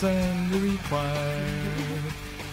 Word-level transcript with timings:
assembly 0.00 0.70
required. 0.70 2.02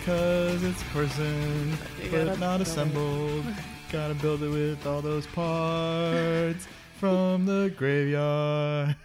Cause 0.05 0.61
it's 0.64 0.82
a 0.82 0.86
person, 0.88 1.77
but 2.11 2.38
not 2.41 2.59
assembled. 2.59 3.46
Gotta 3.89 4.16
build 4.16 4.43
it 4.43 4.50
with 4.50 4.86
all 4.86 5.02
those 5.02 5.25
parts 5.27 6.68
from 7.00 7.46
the 7.46 7.73
graveyard. 7.78 8.97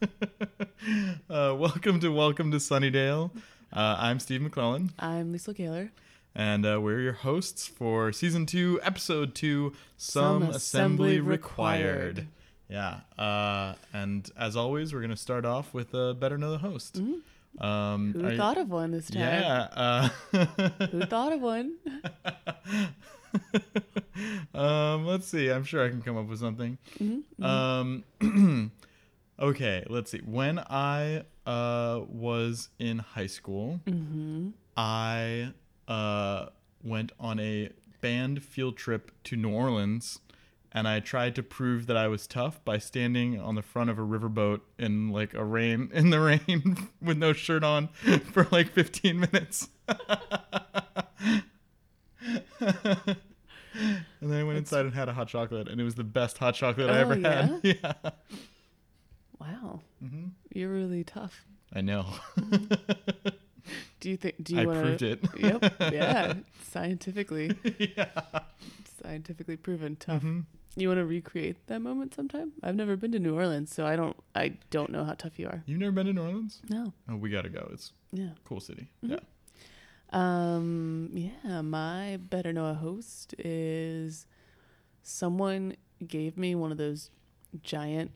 uh, 1.28 1.54
welcome 1.58 2.00
to 2.00 2.08
Welcome 2.10 2.50
to 2.52 2.56
Sunnydale. 2.56 3.32
Uh, 3.70 3.96
I'm 3.98 4.18
Steve 4.18 4.40
McClellan, 4.40 4.92
I'm 4.98 5.30
Lisa 5.30 5.52
Gaylor. 5.52 5.92
and 6.34 6.64
uh, 6.64 6.80
we're 6.80 7.00
your 7.00 7.12
hosts 7.12 7.66
for 7.66 8.12
season 8.12 8.46
two, 8.46 8.80
episode 8.82 9.34
two, 9.34 9.74
Some, 9.98 10.44
Some 10.44 10.50
Assembly, 10.54 10.56
Assembly 10.56 11.20
Required. 11.20 12.16
Required. 12.16 12.28
Yeah, 12.70 13.00
uh, 13.22 13.74
and 13.92 14.30
as 14.38 14.56
always, 14.56 14.94
we're 14.94 15.02
gonna 15.02 15.18
start 15.18 15.44
off 15.44 15.74
with 15.74 15.92
a 15.92 16.14
better 16.14 16.38
know 16.38 16.50
the 16.50 16.58
host. 16.58 16.98
Um, 17.58 18.12
Who 18.14 18.30
you- 18.30 18.36
thought 18.36 18.58
of 18.58 18.70
one 18.70 18.92
this 18.92 19.10
time? 19.10 19.22
Yeah. 19.22 19.68
Uh, 19.72 20.08
Who 20.90 21.00
thought 21.02 21.32
of 21.32 21.40
one? 21.40 21.76
um, 24.54 25.06
let's 25.06 25.26
see. 25.26 25.50
I'm 25.50 25.64
sure 25.64 25.84
I 25.84 25.88
can 25.88 26.02
come 26.02 26.16
up 26.16 26.28
with 26.28 26.38
something. 26.40 26.78
Mm-hmm. 26.98 27.44
Um, 27.44 28.04
okay, 29.40 29.84
let's 29.88 30.10
see. 30.10 30.20
When 30.24 30.58
I 30.58 31.24
uh, 31.46 32.00
was 32.08 32.68
in 32.78 32.98
high 32.98 33.26
school, 33.26 33.80
Mm-hmm. 33.86 34.50
I 34.76 35.52
uh, 35.88 36.46
went 36.82 37.12
on 37.20 37.38
a 37.40 37.70
band 38.00 38.42
field 38.42 38.76
trip 38.78 39.10
to 39.24 39.36
New 39.36 39.50
Orleans. 39.50 40.20
And 40.72 40.86
I 40.86 41.00
tried 41.00 41.34
to 41.34 41.42
prove 41.42 41.86
that 41.88 41.96
I 41.96 42.06
was 42.06 42.28
tough 42.28 42.64
by 42.64 42.78
standing 42.78 43.40
on 43.40 43.56
the 43.56 43.62
front 43.62 43.90
of 43.90 43.98
a 43.98 44.02
riverboat 44.02 44.60
in 44.78 45.08
like 45.08 45.34
a 45.34 45.44
rain 45.44 45.90
in 45.94 46.10
the 46.10 46.20
rain 46.20 46.88
with 47.02 47.18
no 47.18 47.32
shirt 47.32 47.64
on 47.64 47.88
for 48.32 48.46
like 48.52 48.70
15 48.72 49.18
minutes. 49.18 49.68
and 52.60 53.20
then 54.20 54.32
I 54.40 54.44
went 54.44 54.58
inside 54.58 54.84
and 54.84 54.94
had 54.94 55.08
a 55.08 55.12
hot 55.12 55.28
chocolate, 55.28 55.68
and 55.68 55.80
it 55.80 55.84
was 55.84 55.94
the 55.94 56.04
best 56.04 56.38
hot 56.38 56.54
chocolate 56.54 56.90
I 56.90 56.98
Oh, 56.98 57.00
ever 57.00 57.14
had. 57.16 57.60
Yeah, 57.62 57.92
Wow. 59.40 59.80
Mm-hmm. 60.04 60.26
You're 60.54 60.70
really 60.72 61.02
tough. 61.04 61.44
I 61.72 61.80
know. 61.80 62.06
Do 64.00 64.10
you 64.10 64.16
think? 64.16 64.36
Do 64.42 64.54
you 64.54 64.60
I 64.62 64.66
want 64.66 64.82
proved 64.82 65.02
it. 65.02 65.20
Yep. 65.38 65.74
Yeah. 65.92 66.34
Scientifically, 66.62 67.56
yeah. 67.78 68.08
scientifically 69.02 69.56
proven 69.56 69.96
tough. 69.96 70.22
Mhm. 70.22 70.44
You 70.76 70.88
want 70.88 70.98
to 70.98 71.04
recreate 71.04 71.66
that 71.66 71.80
moment 71.80 72.14
sometime? 72.14 72.52
I've 72.62 72.76
never 72.76 72.96
been 72.96 73.12
to 73.12 73.18
New 73.18 73.34
Orleans, 73.34 73.74
so 73.74 73.86
I 73.86 73.96
don't. 73.96 74.16
I 74.34 74.54
don't 74.70 74.90
know 74.90 75.04
how 75.04 75.14
tough 75.14 75.38
you 75.38 75.46
are. 75.48 75.62
You've 75.66 75.80
never 75.80 75.92
been 75.92 76.06
to 76.06 76.12
New 76.12 76.22
Orleans? 76.22 76.62
No. 76.68 76.92
Oh, 77.08 77.16
we 77.16 77.28
gotta 77.30 77.48
go. 77.48 77.68
It's 77.72 77.92
Yeah. 78.12 78.30
cool 78.44 78.60
city. 78.60 78.88
Mhm. 79.04 79.10
Yeah. 79.10 79.20
Um. 80.12 81.10
Yeah. 81.12 81.60
My 81.62 82.16
better 82.18 82.52
know 82.52 82.66
a 82.66 82.74
host 82.74 83.34
is 83.38 84.26
someone 85.02 85.76
gave 86.06 86.36
me 86.36 86.54
one 86.54 86.70
of 86.72 86.78
those 86.78 87.10
giant 87.62 88.12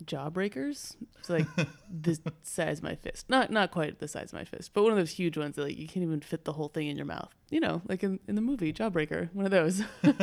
jawbreakers. 0.00 0.96
It's 1.18 1.28
like 1.30 1.46
the 1.90 2.18
size 2.42 2.78
of 2.78 2.84
my 2.84 2.94
fist. 2.94 3.28
Not 3.28 3.50
not 3.50 3.70
quite 3.70 3.98
the 3.98 4.08
size 4.08 4.28
of 4.32 4.34
my 4.34 4.44
fist, 4.44 4.72
but 4.74 4.82
one 4.82 4.92
of 4.92 4.98
those 4.98 5.12
huge 5.12 5.36
ones 5.36 5.56
that 5.56 5.62
like 5.62 5.78
you 5.78 5.86
can't 5.86 6.02
even 6.04 6.20
fit 6.20 6.44
the 6.44 6.52
whole 6.52 6.68
thing 6.68 6.88
in 6.88 6.96
your 6.96 7.06
mouth. 7.06 7.30
You 7.50 7.60
know, 7.60 7.82
like 7.88 8.02
in, 8.02 8.20
in 8.28 8.34
the 8.36 8.40
movie 8.40 8.72
Jawbreaker, 8.72 9.28
one 9.34 9.44
of 9.46 9.50
those. 9.50 9.82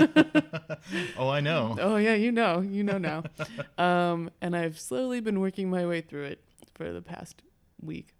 Oh, 1.17 1.29
I 1.29 1.39
know. 1.41 1.75
oh 1.79 1.97
yeah, 1.97 2.13
you 2.13 2.31
know, 2.31 2.61
you 2.61 2.83
know 2.83 2.97
now. 2.97 3.23
um, 3.77 4.29
and 4.41 4.55
I've 4.55 4.79
slowly 4.79 5.19
been 5.19 5.39
working 5.39 5.69
my 5.69 5.85
way 5.85 6.01
through 6.01 6.25
it 6.25 6.41
for 6.75 6.91
the 6.93 7.01
past 7.01 7.41
week 7.81 8.15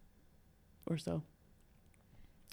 or 0.86 0.98
so. 0.98 1.24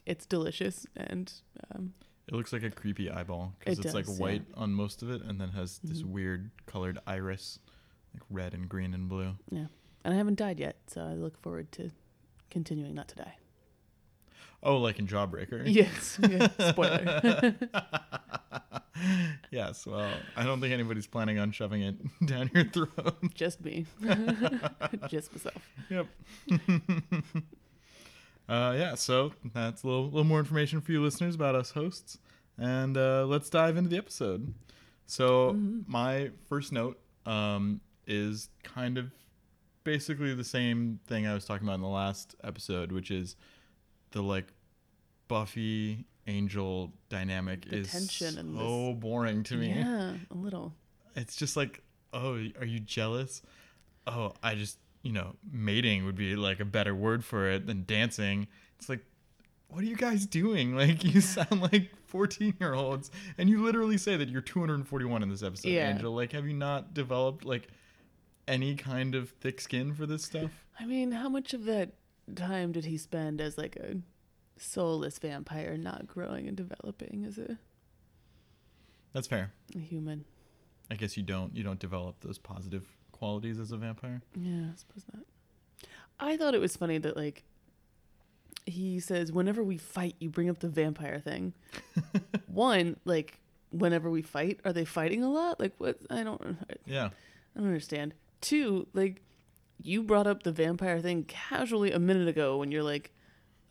It's 0.07 0.27
delicious 0.27 0.87
and 0.97 1.33
um, 1.75 1.95
It 2.29 2.35
looks 2.35 2.53
like 2.53 2.63
a 2.63 2.71
creepy 2.71 3.11
eyeball 3.11 3.55
because 3.59 3.79
It 3.79 3.87
it's 3.87 3.95
like 3.95 4.07
white 4.07 4.43
yeah. 4.51 4.61
on 4.63 4.73
most 4.73 5.03
of 5.03 5.11
it, 5.11 5.23
and 5.23 5.41
then 5.41 5.49
has 5.51 5.81
this 5.83 6.03
Mhm. 6.03 6.07
weird 6.11 6.51
colored 6.67 6.99
iris, 7.07 7.59
like 8.15 8.23
red 8.31 8.55
and 8.55 8.69
green 8.69 8.95
and 8.95 9.09
blue. 9.09 9.35
yeah. 9.51 9.67
And 10.05 10.13
I 10.13 10.17
haven't 10.19 10.37
died 10.39 10.61
yet, 10.61 10.77
so 10.87 11.01
I 11.01 11.15
look 11.15 11.41
forward 11.41 11.73
to 11.73 11.91
continuing 12.51 12.95
not 12.95 13.09
to 13.09 13.17
die. 13.17 13.37
Oh, 14.63 14.77
like 14.79 14.99
in 14.99 15.07
Jawbreaker. 15.07 15.63
Yes. 15.67 16.19
yeah, 16.29 16.49
Spoiler. 16.71 17.55
yes. 19.51 19.87
Well, 19.87 20.11
I 20.37 20.45
don't 20.45 20.61
think 20.61 20.73
anybody's 20.75 21.07
planning 21.07 21.39
on 21.39 21.53
shoving 21.53 21.83
it 21.83 21.97
down 22.27 22.51
your 22.55 22.65
throat. 22.65 23.17
Just 23.35 23.65
me. 23.65 23.87
Just 25.09 25.33
myself. 25.33 25.69
Yep. 25.91 26.07
uh, 28.49 28.75
yeah, 28.77 28.95
so 28.95 29.33
that's 29.55 29.83
a 29.83 29.87
little, 29.87 30.05
little 30.05 30.25
more 30.25 30.39
information 30.39 30.81
for 30.81 30.93
you 30.93 31.03
listeners 31.03 31.35
about 31.35 31.55
us 31.55 31.71
hosts. 31.71 32.19
And 32.59 32.97
uh, 32.97 33.25
let's 33.27 33.51
dive 33.51 33.77
into 33.77 33.91
the 33.91 33.97
episode. 33.97 34.53
So, 35.07 35.55
my 35.87 36.31
first 36.49 36.73
note 36.73 36.99
um, 37.27 37.81
is 38.07 38.49
kind 38.63 38.99
of 38.99 39.11
basically 39.85 40.35
the 40.35 40.45
same 40.45 40.99
thing 41.07 41.27
I 41.27 41.35
was 41.35 41.45
talking 41.45 41.67
about 41.67 41.75
in 41.77 41.81
the 41.83 41.89
last 41.89 42.35
episode, 42.45 42.91
which 42.93 43.11
is 43.11 43.37
the 44.13 44.23
like 44.23 44.47
Buffy 45.29 46.05
Angel 46.27 46.93
dynamic 47.09 47.69
The 47.69 47.79
is 47.79 47.91
tension 47.93 48.39
in 48.39 48.57
so 48.57 48.95
boring 48.95 49.43
to 49.45 49.57
me 49.57 49.69
Yeah, 49.75 50.15
a 50.31 50.35
little. 50.35 50.75
it's 51.15 51.37
just 51.37 51.57
like, 51.57 51.83
oh, 52.13 52.35
are 52.59 52.65
you 52.67 52.81
jealous? 52.81 53.43
Oh, 54.07 54.33
I 54.43 54.55
just, 54.55 54.79
you 55.03 55.13
know, 55.13 55.35
mating 55.51 56.05
would 56.07 56.17
be 56.17 56.37
like 56.37 56.61
a 56.61 56.65
better 56.65 56.95
word 56.95 57.25
for 57.25 57.49
it 57.51 57.67
than 57.67 57.85
dancing. 57.87 58.47
It's 58.79 58.89
like, 58.89 59.05
what 59.69 59.83
are 59.83 59.87
you 59.87 59.97
guys 59.97 60.25
doing? 60.27 60.75
Like, 60.77 61.05
you 61.05 61.21
sound 61.21 61.61
like 61.61 61.91
14 62.07 62.55
year 62.61 62.75
olds, 62.75 63.11
and 63.39 63.49
you 63.51 63.63
literally 63.63 63.99
say 63.99 64.17
that 64.17 64.29
you're 64.29 64.41
241 64.41 65.23
in 65.23 65.29
this 65.29 65.43
episode, 65.43 65.69
Yeah. 65.71 65.91
Angel. 65.91 66.15
Like, 66.15 66.33
have 66.33 66.47
you 66.47 66.55
not 66.55 66.95
developed 66.95 67.45
like 67.45 67.69
any 68.47 68.75
kind 68.75 69.15
of 69.15 69.31
thick 69.31 69.61
skin 69.61 69.95
for 69.95 70.07
this 70.07 70.25
stuff? 70.25 70.51
I 70.79 70.87
mean, 70.87 71.13
how 71.13 71.29
much 71.29 71.55
of 71.55 71.65
that 71.65 71.93
time 72.35 72.73
did 72.73 72.85
he 72.85 72.97
spend 72.97 73.41
as 73.41 73.57
like 73.59 73.77
a 73.77 73.97
soulless 74.57 75.19
vampire, 75.19 75.77
not 75.77 76.07
growing 76.07 76.47
and 76.49 76.57
developing 76.57 77.25
as 77.27 77.39
a, 77.39 77.59
That's 79.13 79.27
fair. 79.27 79.53
a 79.75 79.79
human? 79.79 80.25
I 80.91 80.97
guess 80.97 81.17
you 81.17 81.23
don't 81.23 81.57
you 81.57 81.63
don't 81.63 81.79
develop 81.79 82.17
those 82.21 82.39
positive 82.39 82.85
qualities 83.13 83.59
as 83.59 83.73
a 83.73 83.77
vampire. 83.77 84.21
Yeah, 84.39 84.67
I 84.73 84.77
suppose 84.77 85.05
not. 85.15 85.25
I 86.21 86.37
thought 86.37 86.55
it 86.55 86.61
was 86.61 86.77
funny 86.77 86.99
that 86.99 87.17
like 87.17 87.43
he 88.67 89.01
says 89.01 89.33
whenever 89.33 89.63
we 89.63 89.79
fight, 89.79 90.15
you 90.21 90.29
bring 90.31 90.51
up 90.51 90.59
the 90.61 90.69
vampire 90.69 91.21
thing. 91.21 91.55
One, 92.47 92.97
like 93.05 93.39
whenever 93.71 94.11
we 94.11 94.23
fight, 94.23 94.61
are 94.65 94.73
they 94.73 94.85
fighting 94.85 95.23
a 95.25 95.31
lot? 95.31 95.59
Like 95.59 95.73
what? 95.79 95.99
I 96.11 96.23
don't. 96.23 96.59
Yeah. 96.87 97.07
I 97.57 97.59
don't 97.61 97.69
understand. 97.69 98.15
Two, 98.45 98.87
like 98.93 99.23
you 99.83 100.03
brought 100.03 100.27
up 100.27 100.43
the 100.43 100.53
vampire 100.53 101.01
thing 101.01 101.25
casually 101.25 101.93
a 101.93 101.99
minute 101.99 102.29
ago 102.29 102.59
when 102.59 102.71
you're 102.71 102.83
like, 102.83 103.11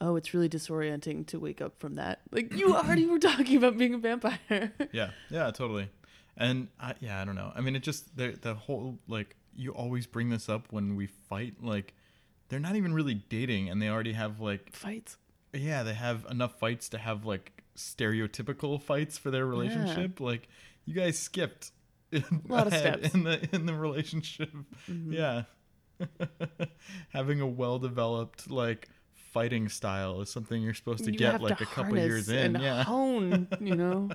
"Oh, 0.00 0.16
it's 0.16 0.34
really 0.34 0.48
disorienting 0.48 1.26
to 1.28 1.38
wake 1.38 1.60
up 1.60 1.78
from 1.78 1.94
that." 1.94 2.20
Like 2.30 2.52
you 2.54 2.74
already 2.76 3.06
were 3.06 3.18
talking 3.18 3.56
about 3.56 3.78
being 3.78 3.94
a 3.94 3.98
vampire. 3.98 4.72
Yeah, 4.92 5.10
yeah, 5.30 5.50
totally. 5.52 5.88
And 6.36 6.68
I, 6.80 6.94
yeah, 7.00 7.20
I 7.22 7.24
don't 7.24 7.36
know. 7.36 7.52
I 7.54 7.60
mean, 7.60 7.76
it 7.76 7.82
just 7.84 8.16
the 8.16 8.36
the 8.40 8.54
whole 8.54 8.98
like 9.08 9.36
you 9.56 9.70
always 9.72 10.06
bring 10.06 10.30
this 10.30 10.48
up 10.48 10.66
when 10.72 10.96
we 10.96 11.06
fight. 11.06 11.54
Like 11.62 11.94
they're 12.48 12.58
not 12.60 12.74
even 12.76 12.92
really 12.92 13.14
dating, 13.14 13.70
and 13.70 13.80
they 13.80 13.88
already 13.88 14.12
have 14.12 14.40
like 14.40 14.72
Fights. 14.74 15.16
yeah, 15.52 15.84
they 15.84 15.94
have 15.94 16.26
enough 16.30 16.58
fights 16.58 16.88
to 16.90 16.98
have 16.98 17.24
like 17.24 17.62
stereotypical 17.76 18.80
fights 18.82 19.18
for 19.18 19.30
their 19.30 19.46
relationship. 19.46 20.18
Like 20.20 20.48
you 20.84 20.94
guys 20.94 21.18
skipped 21.18 21.70
a 22.14 22.52
lot 22.52 22.66
of 22.66 22.74
steps. 22.74 23.14
in 23.14 23.24
the 23.24 23.48
in 23.52 23.66
the 23.66 23.74
relationship. 23.74 24.52
Mm-hmm. 24.88 25.12
Yeah, 25.12 25.42
having 27.10 27.40
a 27.40 27.46
well 27.46 27.78
developed 27.78 28.50
like 28.50 28.88
fighting 29.32 29.68
style 29.68 30.20
is 30.20 30.30
something 30.30 30.62
you're 30.62 30.74
supposed 30.74 31.04
to 31.04 31.12
You 31.12 31.18
get 31.18 31.42
like 31.42 31.58
to 31.58 31.64
a 31.64 31.66
couple 31.66 31.98
years 31.98 32.28
in. 32.28 32.54
Yeah. 32.54 32.84
hone, 32.84 33.48
you 33.60 33.74
know, 33.82 34.10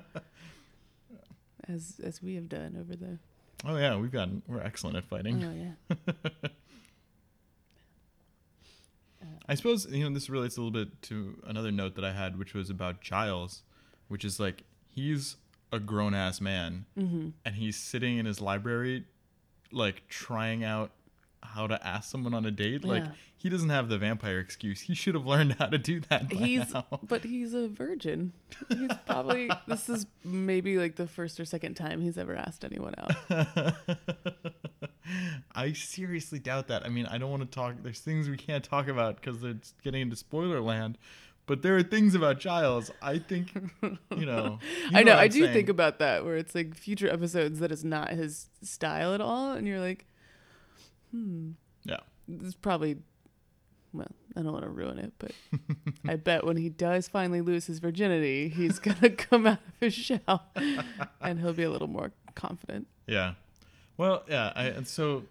as 1.68 2.00
as 2.04 2.22
we 2.22 2.36
have 2.36 2.48
done 2.50 2.78
over 2.80 2.96
the. 2.96 3.18
Oh 3.66 3.76
yeah, 3.76 3.98
we've 3.98 4.12
gotten 4.12 4.42
we're 4.48 4.62
excellent 4.62 4.96
at 4.96 5.06
fighting. 5.06 5.44
Oh 5.44 5.54
yeah. 5.54 6.14
I 9.48 9.56
suppose 9.56 9.88
you 9.92 10.04
know 10.08 10.14
this 10.14 10.30
relates 10.30 10.58
a 10.58 10.62
little 10.62 10.72
bit 10.72 11.02
to 11.04 11.42
another 11.46 11.72
note 11.72 11.96
that 11.96 12.06
I 12.06 12.14
had, 12.14 12.38
which 12.38 12.54
was 12.54 12.70
about 12.70 13.02
Giles, 13.02 13.64
which 14.08 14.24
is 14.24 14.40
like 14.40 14.64
he's 14.90 15.36
a 15.72 15.80
grown 15.80 16.14
ass 16.14 16.42
man, 16.42 16.86
Mm-hmm. 16.98 17.30
and 17.46 17.56
he's 17.56 17.76
sitting 17.78 18.18
in 18.18 18.26
his 18.26 18.42
library, 18.42 19.06
like 19.72 20.08
trying 20.08 20.64
out 20.64 20.92
how 21.42 21.68
to 21.68 21.86
ask 21.88 22.10
someone 22.12 22.34
on 22.34 22.46
a 22.46 22.52
date. 22.52 22.84
Like 22.84 23.04
Yeah. 23.06 23.12
he 23.38 23.50
doesn't 23.50 23.70
have 23.70 23.88
the 23.88 23.98
vampire 23.98 24.40
excuse. 24.40 24.82
He 24.82 24.94
should 24.94 25.16
have 25.16 25.26
learned 25.26 25.54
how 25.60 25.68
to 25.68 25.78
do 25.78 26.02
that. 26.10 26.30
By 26.30 26.36
He's 26.36 26.74
now. 26.74 26.86
but 27.04 27.24
he's 27.24 27.54
a 27.54 27.68
virgin. 27.70 28.34
He's 28.68 28.92
probably 29.06 29.50
this 29.68 29.88
is 29.90 30.06
maybe 30.24 30.78
like 30.78 30.96
the 30.98 31.08
first 31.08 31.40
or 31.40 31.46
second 31.46 31.76
time 31.76 32.02
he's 32.02 32.18
ever 32.18 32.36
asked 32.36 32.66
anyone 32.66 32.94
out. 32.98 33.74
I 35.56 35.74
seriously 35.74 36.40
doubt 36.40 36.68
that. 36.68 36.86
I 36.86 36.90
mean, 36.90 37.06
I 37.08 37.18
don't 37.18 37.32
want 37.32 37.42
to 37.44 37.56
talk. 37.56 37.76
There's 37.82 38.00
things 38.00 38.30
we 38.30 38.38
can't 38.38 38.64
talk 38.64 38.88
about 38.88 39.16
because 39.20 39.44
it's 39.44 39.74
getting 39.84 40.02
into 40.02 40.16
spoiler 40.16 40.62
land. 40.62 40.98
But 41.50 41.64
there 41.64 41.76
are 41.76 41.82
things 41.84 42.14
about 42.14 42.40
Giles. 42.40 42.92
I 43.02 43.18
think, 43.18 43.52
you 44.16 44.26
know. 44.28 44.60
you 44.92 44.98
I 45.00 45.02
know. 45.02 45.16
I 45.18 45.28
do 45.28 45.42
saying. 45.42 45.52
think 45.54 45.68
about 45.68 45.98
that, 45.98 46.24
where 46.24 46.36
it's 46.38 46.54
like 46.54 46.76
future 46.76 47.10
episodes 47.10 47.58
that 47.60 47.72
is 47.72 47.84
not 47.84 48.12
his 48.12 48.50
style 48.62 49.16
at 49.16 49.20
all, 49.20 49.54
and 49.54 49.68
you're 49.68 49.80
like, 49.80 50.06
hmm, 51.12 51.52
Yeah. 51.84 52.02
is 52.42 52.54
probably. 52.56 52.98
Well, 53.92 54.06
I 54.36 54.44
don't 54.44 54.52
want 54.54 54.66
to 54.66 54.70
ruin 54.70 55.00
it, 55.00 55.14
but 55.18 55.32
I 56.08 56.16
bet 56.18 56.46
when 56.46 56.56
he 56.58 56.70
does 56.70 57.08
finally 57.08 57.42
lose 57.42 57.66
his 57.66 57.80
virginity, 57.80 58.48
he's 58.48 58.78
gonna 58.88 59.10
come 59.10 59.48
out 59.48 59.54
of 59.58 59.74
his 59.80 59.96
shell, 59.96 60.46
and 61.20 61.40
he'll 61.40 61.54
be 61.54 61.64
a 61.64 61.72
little 61.72 61.88
more 61.88 62.12
confident. 62.36 62.86
Yeah. 63.08 63.34
Well, 63.98 64.24
yeah. 64.30 64.54
I, 64.56 64.66
and 64.66 64.88
so, 64.88 65.24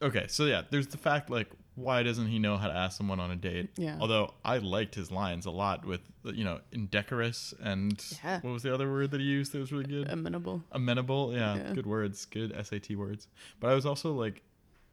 okay. 0.00 0.26
So, 0.28 0.44
yeah, 0.44 0.62
there's 0.70 0.86
the 0.86 0.96
fact, 0.98 1.28
like, 1.28 1.50
why 1.76 2.02
doesn't 2.02 2.28
he 2.28 2.38
know 2.38 2.56
how 2.56 2.68
to 2.68 2.74
ask 2.74 2.96
someone 2.96 3.18
on 3.20 3.30
a 3.30 3.36
date? 3.36 3.70
Yeah. 3.76 3.96
Although 4.00 4.34
I 4.44 4.58
liked 4.58 4.94
his 4.94 5.10
lines 5.10 5.46
a 5.46 5.50
lot 5.50 5.84
with, 5.84 6.00
you 6.24 6.44
know, 6.44 6.60
indecorous 6.72 7.52
and 7.62 8.02
Yeah. 8.22 8.40
what 8.42 8.52
was 8.52 8.62
the 8.62 8.72
other 8.72 8.90
word 8.90 9.10
that 9.10 9.20
he 9.20 9.26
used 9.26 9.52
that 9.52 9.58
was 9.58 9.72
really 9.72 9.84
good? 9.86 10.08
Amenable. 10.08 10.62
Amenable. 10.72 11.32
Yeah, 11.32 11.56
Yeah. 11.56 11.72
Good 11.72 11.86
words. 11.86 12.24
Good 12.26 12.52
SAT 12.64 12.94
words. 12.96 13.26
But 13.60 13.70
I 13.70 13.74
was 13.74 13.84
also 13.86 14.12
like, 14.12 14.42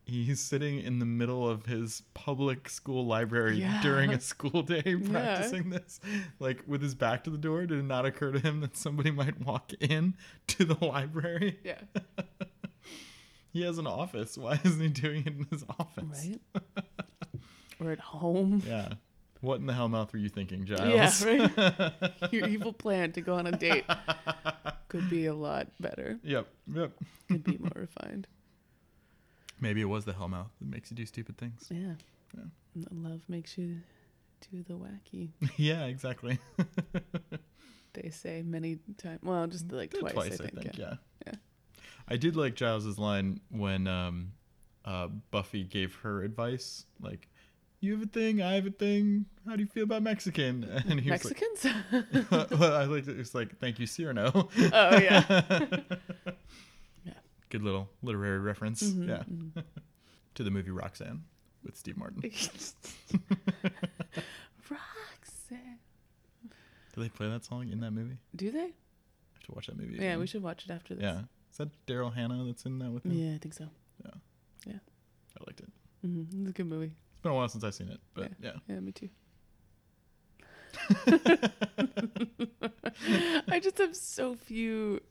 he's 0.05 0.39
sitting 0.39 0.79
in 0.79 0.97
the 0.97 1.05
middle 1.05 1.47
of 1.47 1.67
his 1.67 2.01
public 2.15 2.67
school 2.67 3.05
library 3.05 3.59
Yeah. 3.59 3.81
during 3.83 4.11
a 4.11 4.19
school 4.19 4.63
day 4.63 4.81
practicing 5.11 5.69
this. 5.69 5.99
Like, 6.39 6.63
with 6.65 6.81
his 6.81 6.95
back 6.95 7.23
to 7.25 7.29
the 7.29 7.37
door, 7.37 7.65
did 7.67 7.77
it 7.77 7.83
not 7.83 8.05
occur 8.07 8.31
to 8.31 8.39
him 8.39 8.61
that 8.61 8.75
somebody 8.75 9.11
might 9.11 9.39
walk 9.45 9.71
in 9.79 10.15
to 10.47 10.65
the 10.65 10.83
library? 10.83 11.59
Yeah. 11.63 11.79
He 13.51 13.63
has 13.63 13.77
an 13.77 13.87
office. 13.87 14.37
Why 14.37 14.59
isn't 14.63 14.81
he 14.81 14.89
doing 14.89 15.21
it 15.25 15.33
in 15.37 15.47
his 15.49 15.63
office? 15.79 16.27
Right. 16.27 16.41
or 17.79 17.91
at 17.91 17.99
home. 17.99 18.63
Yeah. 18.65 18.93
What 19.41 19.59
in 19.59 19.65
the 19.65 19.73
hell 19.73 19.89
mouth 19.89 20.13
were 20.13 20.19
you 20.19 20.29
thinking, 20.29 20.65
Giles? 20.65 21.23
Yeah, 21.25 21.49
right. 21.49 22.13
Your 22.31 22.47
evil 22.47 22.73
plan 22.73 23.11
to 23.13 23.21
go 23.21 23.33
on 23.33 23.47
a 23.47 23.51
date 23.51 23.85
could 24.87 25.09
be 25.09 25.25
a 25.25 25.33
lot 25.33 25.67
better. 25.79 26.19
Yep. 26.23 26.47
Yep. 26.71 26.91
Could 27.27 27.43
be 27.43 27.57
more 27.57 27.71
refined. 27.73 28.27
Maybe 29.59 29.81
it 29.81 29.85
was 29.85 30.05
the 30.05 30.13
hell 30.13 30.27
mouth 30.27 30.51
that 30.59 30.69
makes 30.69 30.91
you 30.91 30.97
do 30.97 31.07
stupid 31.07 31.37
things. 31.37 31.67
Yeah. 31.71 31.93
Yeah. 32.35 32.43
And 32.91 33.03
Love 33.03 33.21
makes 33.27 33.57
you 33.57 33.77
do 34.51 34.63
the 34.67 34.75
wacky. 34.75 35.29
yeah, 35.57 35.85
exactly. 35.85 36.37
They 37.93 38.09
say 38.09 38.41
many 38.41 38.79
times. 38.97 39.19
Well, 39.21 39.47
just 39.47 39.67
mm, 39.67 39.77
like 39.77 39.91
twice, 39.91 40.39
I 40.39 40.47
think. 40.47 40.53
yeah. 40.63 40.71
yeah. 40.77 40.85
Yeah. 40.85 40.95
I 42.11 42.17
did 42.17 42.35
like 42.35 42.55
Giles's 42.55 42.97
line 42.99 43.39
when 43.49 43.87
um, 43.87 44.33
uh, 44.85 45.07
Buffy 45.31 45.63
gave 45.63 45.95
her 46.03 46.23
advice, 46.23 46.85
like, 46.99 47.27
"You 47.79 47.93
have 47.93 48.01
a 48.03 48.05
thing, 48.07 48.41
I 48.41 48.53
have 48.55 48.65
a 48.67 48.71
thing. 48.71 49.25
How 49.47 49.55
do 49.55 49.61
you 49.63 49.67
feel 49.67 49.83
about 49.83 50.03
Mexican?" 50.03 50.63
And 50.89 50.99
he 50.99 51.09
was 51.09 51.23
Mexicans? 51.23 51.65
like, 52.31 52.51
well, 52.59 52.73
"I 52.75 52.83
liked 52.85 53.07
it. 53.07 53.19
It's 53.19 53.33
like, 53.33 53.57
thank 53.59 53.79
you, 53.79 53.85
Cyrano." 53.87 54.49
oh 54.73 54.97
yeah. 54.99 55.41
Yeah. 57.05 57.13
Good 57.49 57.63
little 57.63 57.89
literary 58.03 58.39
reference. 58.39 58.83
Mhm, 58.83 59.07
Yeah, 59.07 59.23
mhm. 59.23 59.63
to 60.35 60.43
the 60.43 60.51
movie 60.51 60.71
Roxanne 60.71 61.23
with 61.63 61.75
Steve 61.77 61.97
Martin. 61.97 62.21
Roxanne. 64.69 65.79
Do 66.93 67.01
they 67.01 67.09
play 67.09 67.29
that 67.29 67.45
song 67.45 67.69
in 67.71 67.79
that 67.81 67.91
movie? 67.91 68.17
Do 68.35 68.51
they? 68.51 68.59
I 68.59 68.63
have 69.33 69.43
to 69.45 69.51
watch 69.53 69.67
that 69.67 69.77
movie. 69.77 69.95
Yeah, 69.95 70.01
again. 70.01 70.19
we 70.19 70.27
should 70.27 70.43
watch 70.43 70.65
it 70.65 70.71
after 70.71 70.93
this. 70.95 71.03
Yeah, 71.03 71.21
that 71.61 71.85
Daryl 71.87 72.13
Hannah 72.13 72.43
that's 72.45 72.65
in 72.65 72.79
that 72.79 72.91
with 72.91 73.05
him? 73.05 73.13
Yeah, 73.13 73.35
I 73.35 73.37
think 73.37 73.53
so. 73.53 73.67
Yeah. 74.03 74.11
Yeah. 74.65 74.79
I 75.39 75.43
liked 75.47 75.61
it. 75.61 75.69
hmm 76.01 76.23
It's 76.41 76.49
a 76.49 76.53
good 76.53 76.67
movie. 76.67 76.91
It's 77.13 77.21
been 77.21 77.31
a 77.31 77.35
while 77.35 77.47
since 77.49 77.63
I've 77.63 77.75
seen 77.75 77.89
it, 77.89 77.99
but 78.13 78.31
yeah. 78.41 78.53
Yeah, 78.67 78.79
me 78.79 78.91
too. 78.91 79.09
I 83.51 83.59
just 83.61 83.77
have 83.77 83.95
so 83.95 84.35
few. 84.35 85.01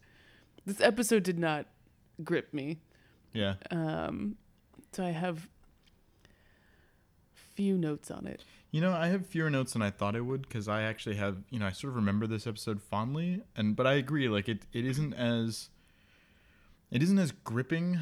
This 0.66 0.80
episode 0.80 1.22
did 1.22 1.38
not 1.38 1.66
grip 2.24 2.52
me. 2.52 2.78
Yeah. 3.32 3.54
Um, 3.70 4.36
so 4.92 5.04
I 5.04 5.10
have 5.10 5.48
few 7.34 7.78
notes 7.78 8.10
on 8.10 8.26
it. 8.26 8.44
You 8.70 8.80
know, 8.80 8.92
I 8.92 9.08
have 9.08 9.26
fewer 9.26 9.50
notes 9.50 9.72
than 9.72 9.82
I 9.82 9.90
thought 9.90 10.16
I 10.16 10.20
would 10.20 10.42
because 10.42 10.68
I 10.68 10.82
actually 10.82 11.16
have, 11.16 11.38
you 11.50 11.58
know, 11.58 11.66
I 11.66 11.72
sort 11.72 11.90
of 11.90 11.96
remember 11.96 12.26
this 12.26 12.46
episode 12.46 12.80
fondly, 12.80 13.42
and 13.56 13.74
but 13.74 13.86
I 13.86 13.94
agree, 13.94 14.28
like 14.28 14.48
it, 14.48 14.62
it 14.72 14.84
isn't 14.84 15.14
as, 15.14 15.70
it 16.90 17.02
isn't 17.02 17.18
as 17.18 17.32
gripping 17.32 17.98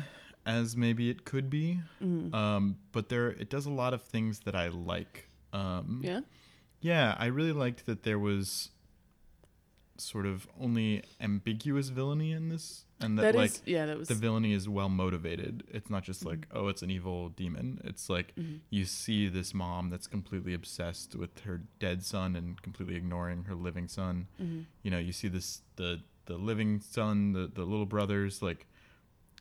as 0.47 0.77
maybe 0.77 1.11
it 1.11 1.25
could 1.25 1.51
be. 1.51 1.81
Mm. 2.03 2.33
Um, 2.35 2.77
but 2.93 3.09
there, 3.09 3.29
it 3.31 3.51
does 3.51 3.67
a 3.67 3.71
lot 3.71 3.93
of 3.95 4.03
things 4.03 4.41
that 4.41 4.55
I 4.55 4.69
like. 4.69 5.29
Um, 5.53 6.01
Yeah. 6.03 6.21
yeah, 6.81 7.15
I 7.19 7.27
really 7.27 7.53
liked 7.53 7.87
that 7.87 8.03
there 8.03 8.19
was 8.19 8.71
sort 9.97 10.27
of 10.27 10.47
only 10.61 11.03
ambiguous 11.21 11.89
villainy 11.89 12.31
in 12.31 12.49
this, 12.51 12.85
and 13.01 13.19
that, 13.19 13.23
That 13.23 13.35
is 13.35 13.57
like 13.57 13.63
yeah, 13.67 13.85
that 13.87 13.99
was 13.99 14.07
the 14.09 14.15
villainy 14.15 14.53
is 14.53 14.69
well 14.69 14.89
motivated. 14.89 15.65
It's 15.73 15.91
not 15.91 16.05
just 16.05 16.25
like, 16.25 16.47
oh, 16.53 16.69
it's 16.69 16.83
an 16.83 16.91
evil 16.91 17.31
demon. 17.31 17.81
It's 17.83 18.09
like 18.09 18.33
Mhm. 18.37 18.61
you 18.71 18.85
see 18.85 19.29
this 19.29 19.53
mom 19.53 19.91
that's 19.91 20.07
completely 20.07 20.55
obsessed 20.55 21.17
with 21.17 21.41
her 21.41 21.63
dead 21.81 22.05
son 22.05 22.37
and 22.37 22.61
completely 22.63 22.95
ignoring 22.95 23.45
her 23.45 23.57
living 23.57 23.89
son. 23.89 24.29
Mhm. 24.41 24.67
You 24.85 24.91
know, 24.93 24.99
you 24.99 25.13
see 25.13 25.27
this 25.29 25.63
the 25.77 26.01
the 26.27 26.39
living 26.39 26.79
son, 26.81 27.33
the 27.33 27.49
the 27.53 27.65
little 27.65 27.87
brother's 27.87 28.41
like 28.41 28.67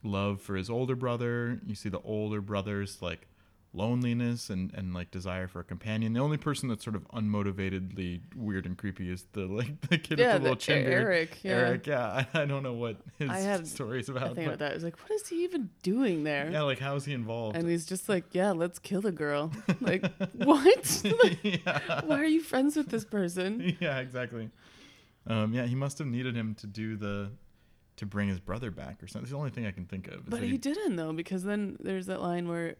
love 0.04 0.42
for 0.42 0.56
his 0.56 0.70
older 0.70 0.96
brother. 0.96 1.60
You 1.66 1.76
see 1.76 1.90
the 1.90 2.02
older 2.02 2.42
brother's 2.42 3.02
like 3.02 3.28
loneliness 3.74 4.50
and 4.50 4.74
and 4.74 4.94
like 4.94 5.12
desire 5.12 5.48
for 5.48 5.60
a 5.60 5.64
companion. 5.64 6.14
The 6.14 6.20
only 6.20 6.38
person 6.38 6.70
that's 6.70 6.84
sort 6.84 6.96
of 6.96 7.08
unmotivatedly 7.10 8.22
weird 8.36 8.66
and 8.66 8.78
creepy 8.78 9.10
is 9.12 9.26
the 9.34 9.42
like 9.46 9.82
the 9.90 9.98
kid 9.98 10.20
yeah, 10.20 10.34
with 10.34 10.42
the 10.42 10.44
little 10.44 10.56
chin 10.58 10.84
beard. 10.84 11.04
Eric. 11.04 11.44
Yeah. 11.44 11.52
Eric, 11.52 11.88
yeah, 11.88 12.08
I, 12.08 12.28
I 12.42 12.46
don't 12.46 12.64
know 12.64 12.74
what 12.74 12.98
his 13.20 13.30
I 13.30 13.40
had 13.40 13.68
story's 13.68 14.10
I 14.10 14.14
about. 14.14 14.36
think 14.36 14.48
about 14.48 14.60
that. 14.60 14.72
I 14.72 14.74
was 14.74 14.84
like, 14.84 15.00
what 15.00 15.12
is 15.12 15.28
he 15.28 15.44
even 15.44 15.70
doing 15.84 16.24
there? 16.24 16.50
yeah, 16.50 16.62
like 16.64 16.80
how 16.80 16.96
is 16.96 17.06
he 17.06 17.14
involved? 17.14 17.56
And 17.56 17.70
he's 17.70 17.86
just 17.86 18.10
like, 18.10 18.26
yeah, 18.34 18.52
let's 18.52 18.80
kill 18.80 19.02
the 19.02 19.12
girl. 19.12 19.52
Like, 19.80 20.06
what? 20.34 21.04
yeah. 21.44 22.02
Why 22.04 22.20
are 22.20 22.26
you 22.26 22.42
friends 22.42 22.76
with 22.76 22.90
this 22.90 23.06
person? 23.06 23.78
yeah, 23.80 24.00
exactly. 24.00 24.50
Um, 25.28 25.54
yeah, 25.54 25.66
he 25.66 25.76
must 25.76 25.98
have 26.00 26.08
needed 26.08 26.36
him 26.36 26.56
to 26.56 26.68
do 26.68 26.98
the 26.98 27.30
to 27.98 28.06
bring 28.06 28.30
his 28.30 28.40
brother 28.40 28.72
back 28.72 29.04
or 29.04 29.08
something. 29.08 29.24
It's 29.24 29.32
the 29.32 29.38
only 29.38 29.50
thing 29.50 29.66
I 29.66 29.72
can 29.72 29.86
think 29.86 30.08
of. 30.08 30.30
But 30.30 30.42
that 30.42 30.48
he 30.48 30.58
didn't 30.58 30.96
though, 30.96 31.14
because 31.14 31.44
then 31.44 31.78
there's 31.80 32.06
that 32.06 32.22
line 32.22 32.48
where, 32.48 32.76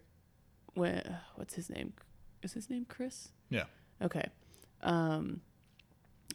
when 0.74 1.18
what's 1.34 1.54
his 1.54 1.68
name? 1.68 1.92
Is 2.42 2.52
his 2.52 2.70
name 2.70 2.86
Chris? 2.88 3.28
Yeah. 3.50 3.64
Okay. 4.02 4.24
Um. 4.82 5.40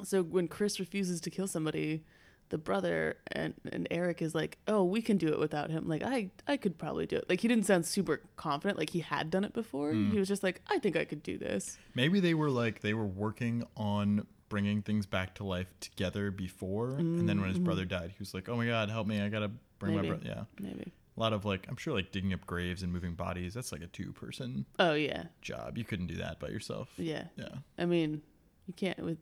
So 0.04 0.22
when 0.22 0.48
Chris 0.48 0.80
refuses 0.80 1.22
to 1.22 1.30
kill 1.30 1.48
somebody, 1.48 2.04
the 2.50 2.58
brother 2.58 3.18
and 3.32 3.54
and 3.72 3.88
Eric 3.90 4.22
is 4.22 4.36
like, 4.36 4.58
"Oh, 4.68 4.84
we 4.84 5.02
can 5.02 5.18
do 5.18 5.30
it 5.30 5.40
without 5.40 5.72
him." 5.72 5.88
Like 5.88 6.04
I 6.04 6.30
I 6.46 6.58
could 6.58 6.78
probably 6.78 7.06
do 7.06 7.16
it. 7.16 7.30
Like 7.30 7.40
he 7.40 7.48
didn't 7.48 7.66
sound 7.66 7.86
super 7.86 8.22
confident. 8.36 8.78
Like 8.78 8.90
he 8.90 9.00
had 9.00 9.30
done 9.30 9.46
it 9.46 9.54
before. 9.54 9.94
Mm. 9.94 10.12
He 10.12 10.20
was 10.20 10.28
just 10.28 10.44
like, 10.44 10.62
"I 10.68 10.78
think 10.80 10.98
I 10.98 11.06
could 11.06 11.24
do 11.24 11.38
this." 11.38 11.78
Maybe 11.96 12.20
they 12.20 12.34
were 12.34 12.50
like 12.50 12.82
they 12.82 12.94
were 12.94 13.06
working 13.06 13.66
on 13.78 14.28
bringing 14.54 14.84
things 14.84 15.08
back 15.08 15.34
to 15.34 15.44
life 15.44 15.66
together 15.80 16.30
before, 16.30 16.92
and 17.00 17.28
then 17.28 17.42
when 17.42 17.50
his 17.50 17.58
brother 17.58 17.86
mm-hmm. 17.86 18.02
died, 18.02 18.12
he 18.12 18.20
was 18.20 18.36
like, 18.36 18.48
"Oh 18.50 18.56
my 18.56 18.68
god, 18.68 18.92
help 18.92 19.08
me! 19.08 19.20
I 19.20 19.28
gotta 19.28 19.50
bring 19.80 19.96
Maybe. 19.96 20.10
my 20.10 20.14
brother." 20.14 20.30
Yeah, 20.30 20.44
Maybe. 20.62 20.92
a 21.18 21.20
lot 21.20 21.34
of 21.34 21.44
like 21.44 21.66
I'm 21.68 21.76
sure 21.76 21.96
like 21.96 22.12
digging 22.12 22.34
up 22.34 22.46
graves 22.46 22.84
and 22.84 22.94
moving 22.94 23.16
bodies. 23.16 23.56
That's 23.56 23.72
like 23.72 23.82
a 23.82 23.88
two 23.88 24.12
person 24.14 24.68
Oh 24.78 24.94
yeah, 24.94 25.24
job. 25.42 25.76
You 25.76 25.84
couldn't 25.84 26.06
do 26.06 26.18
that 26.18 26.40
by 26.40 26.50
yourself. 26.50 26.90
yeah. 26.98 27.24
Yeah. 27.36 27.48
I 27.80 27.86
mean, 27.86 28.22
you 28.68 28.76
can't 28.76 29.00
with 29.00 29.18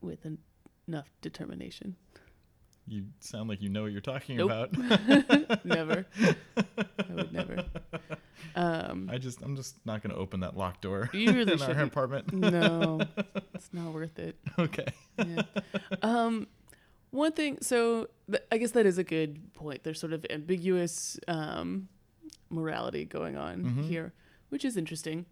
with 0.00 0.26
en- 0.26 0.38
enough 0.88 1.06
determination. 1.20 1.94
You 2.86 3.04
sound 3.20 3.48
like 3.48 3.62
you 3.62 3.68
know 3.68 3.82
what 3.82 3.92
you're 3.92 4.00
talking 4.00 4.36
Nope. 4.38 4.50
about. 4.74 5.64
never. 5.64 6.06
I 6.18 7.14
would 7.14 7.32
never. 7.32 7.64
Um, 8.56 9.08
I 9.12 9.18
just 9.18 9.42
I'm 9.42 9.54
just 9.54 9.76
not 9.86 10.02
gonna 10.02 10.16
open 10.16 10.40
that 10.40 10.56
locked 10.56 10.82
door 10.82 11.08
You 11.12 11.32
really 11.32 11.52
in 11.52 11.60
our 11.62 11.68
shouldn't. 11.68 11.88
apartment. 11.92 12.32
no, 12.32 13.00
it's 13.54 13.68
not 13.72 13.92
worth 13.92 14.18
it. 14.18 14.36
okay. 14.58 14.86
Yeah. 15.18 15.42
Um, 16.02 16.48
one 17.10 17.32
thing. 17.32 17.58
So 17.60 18.08
th- 18.30 18.42
I 18.50 18.58
guess 18.58 18.72
that 18.72 18.86
is 18.86 18.98
a 18.98 19.04
good 19.04 19.52
point. 19.54 19.84
There's 19.84 20.00
sort 20.00 20.12
of 20.12 20.26
ambiguous 20.30 21.18
um, 21.28 21.88
morality 22.48 23.04
going 23.04 23.36
on 23.36 23.62
Mhm. 23.64 23.84
here, 23.84 24.12
which 24.48 24.64
is 24.64 24.76
interesting. 24.76 25.26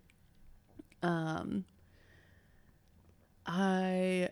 Um, 1.02 1.64
I 3.46 4.28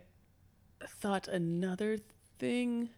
thought 1.01 1.27
another 1.29 1.99
thing 2.39 2.91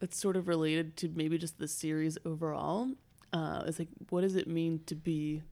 that's 0.00 0.18
sort 0.18 0.36
of 0.36 0.48
related 0.48 0.96
to 0.96 1.08
maybe 1.14 1.38
just 1.38 1.58
the 1.58 1.68
series 1.68 2.18
overall 2.24 2.90
uh, 3.32 3.62
is 3.66 3.78
like, 3.78 3.88
what 4.08 4.22
does 4.22 4.34
it 4.34 4.48
mean 4.48 4.80
to 4.86 4.94
be 4.94 5.42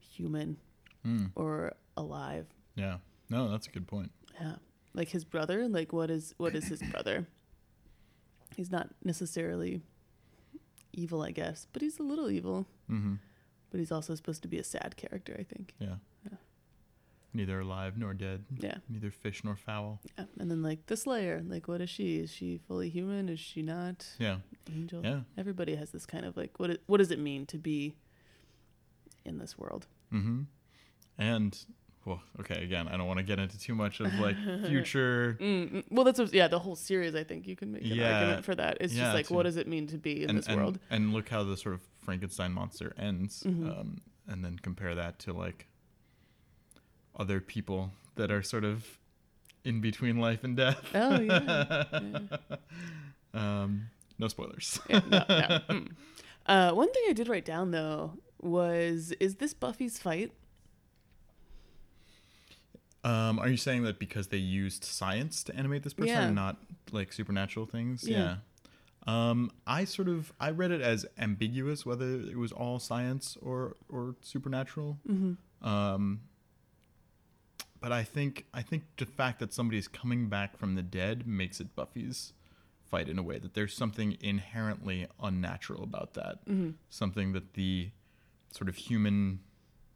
human 0.00 0.56
Mm, 1.06 1.30
or 1.36 1.72
alive? 1.96 2.46
yeah. 2.74 2.96
No, 3.30 3.48
that's 3.50 3.66
a 3.68 3.70
good 3.70 3.86
point. 3.88 4.10
Yeah. 4.40 4.54
Like 4.94 5.08
his 5.08 5.24
brother, 5.24 5.68
like 5.68 5.92
what 5.92 6.10
is 6.10 6.34
what 6.38 6.54
is 6.56 6.64
his 6.68 6.82
brother? 6.82 7.26
He's 8.56 8.70
not 8.72 8.88
necessarily 9.04 9.82
evil, 10.92 11.22
I 11.22 11.30
guess, 11.32 11.66
but 11.72 11.82
he's 11.82 11.98
a 11.98 12.02
little 12.02 12.30
evil. 12.30 12.66
Mm-hmm. 12.90 13.14
But 13.70 13.78
he's 13.80 13.92
also 13.92 14.14
supposed 14.14 14.42
to 14.42 14.48
be 14.48 14.58
a 14.58 14.64
sad 14.64 14.96
character, 14.96 15.36
I 15.38 15.42
think. 15.42 15.74
Yeah. 15.78 15.96
Neither 17.36 17.60
alive 17.60 17.98
nor 17.98 18.14
dead. 18.14 18.44
Yeah. 18.58 18.78
Neither 18.88 19.10
fish 19.10 19.44
nor 19.44 19.56
fowl. 19.56 20.00
yeah. 20.18 20.24
And 20.40 20.50
then 20.50 20.62
like 20.62 20.86
the 20.86 20.96
Slayer, 20.96 21.42
like 21.46 21.68
what 21.68 21.80
is 21.80 21.90
she? 21.90 22.16
Is 22.18 22.32
she 22.32 22.58
fully 22.66 22.88
human? 22.88 23.28
Is 23.28 23.40
she 23.40 23.60
not? 23.62 24.06
Yeah. 24.18 24.38
Angel. 24.74 25.02
Yeah. 25.04 25.20
Everybody 25.36 25.76
has 25.76 25.90
this 25.90 26.06
kind 26.06 26.24
of 26.24 26.36
like 26.36 26.58
what 26.58 26.70
it, 26.70 26.82
what 26.86 26.96
does 26.98 27.10
it 27.10 27.18
mean 27.18 27.44
to 27.46 27.58
be 27.58 27.94
in 29.24 29.38
this 29.38 29.58
world? 29.58 29.86
Mm-hmm. 30.12 30.42
And 31.18 31.58
well, 32.04 32.22
okay, 32.40 32.62
again, 32.62 32.86
I 32.88 32.96
don't 32.96 33.06
want 33.08 33.18
to 33.18 33.24
get 33.24 33.38
into 33.38 33.58
too 33.58 33.74
much 33.74 34.00
of 34.00 34.12
like 34.14 34.36
future 34.66 35.36
Mm, 35.40 35.84
well, 35.90 36.04
that's 36.04 36.18
what, 36.20 36.32
yeah. 36.32 36.46
The 36.48 36.58
whole 36.58 36.76
series, 36.76 37.14
I 37.14 37.24
think 37.24 37.46
you 37.46 37.56
can 37.56 37.72
make 37.72 37.82
an 37.82 37.88
Yeah. 37.88 38.14
argument 38.14 38.44
for 38.44 38.54
that. 38.54 38.78
It's 38.80 38.94
Yeah, 38.94 39.04
just 39.04 39.14
like, 39.14 39.26
too. 39.28 39.34
what 39.34 39.42
does 39.42 39.56
it 39.56 39.66
mean 39.66 39.86
to 39.88 39.98
be 39.98 40.22
in 40.22 40.30
and, 40.30 40.38
this 40.38 40.46
and, 40.46 40.56
world? 40.56 40.78
and 40.88 41.12
look 41.12 41.28
how 41.28 41.42
the 41.42 41.56
sort 41.56 41.74
of 41.74 41.82
Frankenstein 42.02 42.52
monster 42.52 42.94
ends, 42.96 43.42
Mhm. 43.42 43.68
um, 43.80 44.00
and 44.28 44.44
then 44.44 44.58
compare 44.60 44.94
that 44.94 45.18
to 45.20 45.32
like 45.32 45.66
other 47.16 47.40
people 47.40 47.92
that 48.16 48.30
are 48.30 48.42
sort 48.42 48.64
of 48.64 48.98
in 49.64 49.80
between 49.80 50.18
life 50.18 50.44
and 50.44 50.56
death. 50.56 50.80
Oh 50.94 51.20
yeah. 51.20 51.84
yeah. 51.92 52.56
Um, 53.34 53.88
no 54.18 54.28
spoilers. 54.28 54.78
Yeah, 54.88 55.00
no, 55.10 55.24
no. 55.28 55.60
Mm. 55.70 55.88
Uh, 56.46 56.70
one 56.72 56.92
thing 56.92 57.02
I 57.08 57.12
did 57.12 57.28
write 57.28 57.44
down 57.44 57.72
though 57.72 58.12
was, 58.40 59.12
is 59.18 59.36
this 59.36 59.52
Buffy's 59.52 59.98
fight? 59.98 60.32
Um, 63.02 63.38
are 63.38 63.48
you 63.48 63.56
saying 63.56 63.82
that 63.84 63.98
because 63.98 64.28
they 64.28 64.36
used 64.36 64.84
science 64.84 65.44
to 65.44 65.56
animate 65.56 65.82
this 65.84 65.92
person 65.94 66.08
Yeah. 66.08 66.22
and 66.26 66.34
not 66.34 66.56
like 66.92 67.12
supernatural 67.12 67.66
things? 67.66 68.08
Yeah. 68.08 68.36
Um, 69.06 69.52
I 69.66 69.84
sort 69.84 70.08
of 70.08 70.32
I 70.40 70.50
read 70.50 70.72
it 70.72 70.80
as 70.80 71.06
ambiguous 71.16 71.86
whether 71.86 72.04
it 72.20 72.36
was 72.36 72.50
all 72.50 72.80
science 72.80 73.36
or 73.40 73.76
or 73.88 74.16
supernatural. 74.22 74.98
Mm-hmm. 75.08 75.66
Um, 75.68 76.20
but 77.86 77.92
I 77.92 78.02
think 78.02 78.46
I 78.52 78.62
think 78.62 78.82
the 78.96 79.06
fact 79.06 79.38
that 79.38 79.52
somebody's 79.54 79.86
coming 79.86 80.28
back 80.28 80.58
from 80.58 80.74
the 80.74 80.82
dead 80.82 81.24
makes 81.24 81.60
it 81.60 81.76
Buffy's 81.76 82.32
fight 82.90 83.08
in 83.08 83.16
a 83.16 83.22
way 83.22 83.38
that 83.38 83.54
there's 83.54 83.76
something 83.76 84.16
inherently 84.20 85.06
unnatural 85.22 85.84
about 85.84 86.14
that. 86.14 86.44
Mm-hmm. 86.48 86.70
Something 86.88 87.32
that 87.34 87.54
the 87.54 87.90
sort 88.50 88.68
of 88.68 88.74
human 88.74 89.38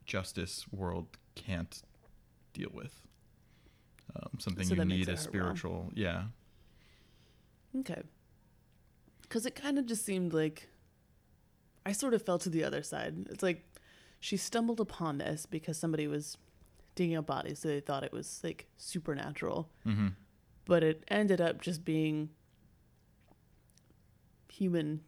justice 0.06 0.66
world 0.70 1.08
can't 1.34 1.82
deal 2.52 2.70
with. 2.72 2.94
Um, 4.14 4.38
something 4.38 4.68
So 4.68 4.76
you 4.76 4.84
need 4.84 5.08
a 5.08 5.16
spiritual, 5.16 5.90
yeah. 5.92 6.26
Okay. 7.76 8.02
Because 9.22 9.46
it 9.46 9.56
kind 9.56 9.80
of 9.80 9.86
just 9.86 10.04
seemed 10.04 10.32
like 10.32 10.68
I 11.84 11.90
sort 11.90 12.14
of 12.14 12.22
fell 12.22 12.38
to 12.38 12.50
the 12.50 12.62
other 12.62 12.84
side. 12.84 13.26
It's 13.30 13.42
like 13.42 13.64
she 14.20 14.36
stumbled 14.36 14.78
upon 14.78 15.18
this 15.18 15.44
because 15.44 15.76
somebody 15.76 16.06
was 16.06 16.38
digging 17.00 17.16
up 17.16 17.24
bodies, 17.24 17.58
so 17.58 17.68
they 17.68 17.80
thought 17.80 18.04
it 18.04 18.12
was 18.12 18.42
like 18.44 18.66
supernatural. 18.76 19.70
Mm-hmm. 19.86 20.08
But 20.66 20.82
it 20.84 21.02
ended 21.08 21.40
up 21.40 21.62
just 21.62 21.82
being 21.82 22.28
human 24.52 25.00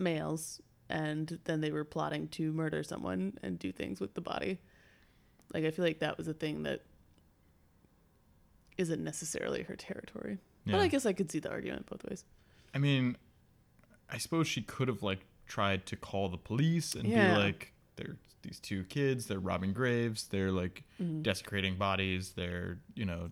males, 0.00 0.60
and 0.88 1.38
then 1.44 1.60
they 1.60 1.70
were 1.70 1.84
plotting 1.84 2.26
to 2.30 2.52
murder 2.52 2.82
someone 2.82 3.34
and 3.40 3.56
do 3.56 3.70
things 3.70 4.00
with 4.00 4.14
the 4.14 4.20
body. 4.20 4.58
Like, 5.54 5.64
I 5.64 5.70
feel 5.70 5.84
like 5.84 6.00
that 6.00 6.18
was 6.18 6.26
a 6.26 6.34
thing 6.34 6.64
that 6.64 6.80
isn't 8.76 9.04
necessarily 9.04 9.62
her 9.62 9.76
territory. 9.76 10.38
Yeah. 10.64 10.72
But 10.72 10.80
I 10.80 10.88
guess 10.88 11.06
I 11.06 11.12
could 11.12 11.30
see 11.30 11.38
the 11.38 11.50
argument 11.50 11.86
both 11.86 12.02
ways. 12.02 12.24
I 12.74 12.78
mean, 12.78 13.16
I 14.10 14.18
suppose 14.18 14.48
she 14.48 14.62
could 14.62 14.88
have 14.88 15.04
like 15.04 15.20
tried 15.46 15.86
to 15.86 15.94
call 15.94 16.28
the 16.28 16.36
police 16.36 16.96
and 16.96 17.06
Yeah. 17.06 17.34
be 17.34 17.40
like, 17.40 17.72
"They're 18.00 18.16
these 18.42 18.58
two 18.60 18.84
kids. 18.84 19.26
They're 19.26 19.38
robbing 19.40 19.72
graves. 19.74 20.26
They're 20.28 20.50
like 20.52 20.84
Mhm. 21.00 21.22
desecrating 21.22 21.76
bodies. 21.76 22.32
They're 22.32 22.78
you 22.94 23.04
know 23.04 23.30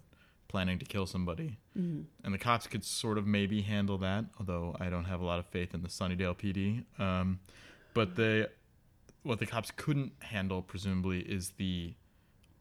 planning 0.48 0.78
to 0.78 0.84
kill 0.84 1.06
somebody." 1.06 1.58
Mhm. 1.76 2.04
And 2.24 2.34
the 2.34 2.38
cops 2.38 2.66
could 2.66 2.84
sort 2.84 3.18
of 3.18 3.26
maybe 3.26 3.62
handle 3.62 3.98
that, 3.98 4.26
although 4.38 4.76
I 4.80 4.88
don't 4.90 5.04
have 5.06 5.20
a 5.20 5.24
lot 5.24 5.38
of 5.38 5.46
faith 5.46 5.74
in 5.74 5.82
the 5.82 5.88
Sunnydale 5.88 6.34
PD. 6.36 6.84
Um, 6.98 7.40
but 7.94 8.14
the 8.16 8.50
what 9.22 9.38
the 9.40 9.46
cops 9.46 9.70
couldn't 9.72 10.12
handle, 10.22 10.62
presumably, 10.62 11.20
is 11.22 11.50
the 11.52 11.94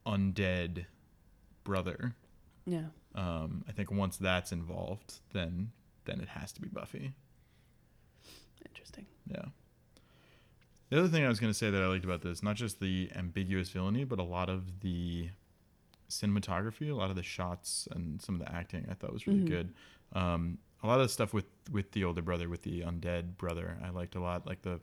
undead 0.06 0.86
brother. 1.64 2.16
Yeah. 2.66 2.88
Um, 3.16 3.64
I 3.68 3.72
think 3.72 3.92
once 3.92 4.18
that's 4.18 4.52
involved, 4.52 5.20
then 5.34 5.72
then 6.06 6.20
it 6.22 6.30
has 6.30 6.52
to 6.54 6.62
be 6.62 6.70
Buffy. 6.70 7.14
Interesting. 8.66 9.06
Yeah. 9.28 9.46
The 10.89 11.00
other 11.00 11.08
thing 11.10 11.25
I 11.25 11.27
was 11.27 11.39
going 11.39 11.51
to 11.51 11.58
say 11.58 11.70
that 11.70 11.82
I 11.82 11.88
liked 11.88 12.06
about 12.06 12.22
this, 12.22 12.41
not 12.41 12.56
just 12.56 12.79
the 12.79 13.10
ambiguous 13.15 13.70
villainy, 13.70 14.06
but 14.06 14.20
a 14.20 14.24
lot 14.24 14.50
of 14.50 14.79
the 14.79 15.29
cinematography, 16.10 16.89
a 16.89 16.96
lot 16.96 17.10
of 17.10 17.15
the 17.17 17.24
shots, 17.24 17.88
and 17.91 18.22
some 18.22 18.36
of 18.36 18.41
the 18.41 18.51
acting, 18.53 18.88
I 18.89 18.94
thought 18.94 19.12
was 19.12 19.27
really 19.27 19.41
Mhm. 19.41 19.46
good. 19.48 19.74
Um, 20.13 20.60
a 20.84 20.88
lot 20.88 21.00
of 21.00 21.06
the 21.08 21.10
stuff 21.13 21.34
with 21.34 21.46
with 21.72 21.91
the 21.91 22.06
older 22.06 22.22
brother, 22.22 22.48
with 22.48 22.62
the 22.62 22.82
undead 22.82 23.36
brother, 23.36 23.77
I 23.84 23.89
liked 23.89 24.15
a 24.15 24.22
lot. 24.22 24.46
Like 24.46 24.62
the 24.62 24.79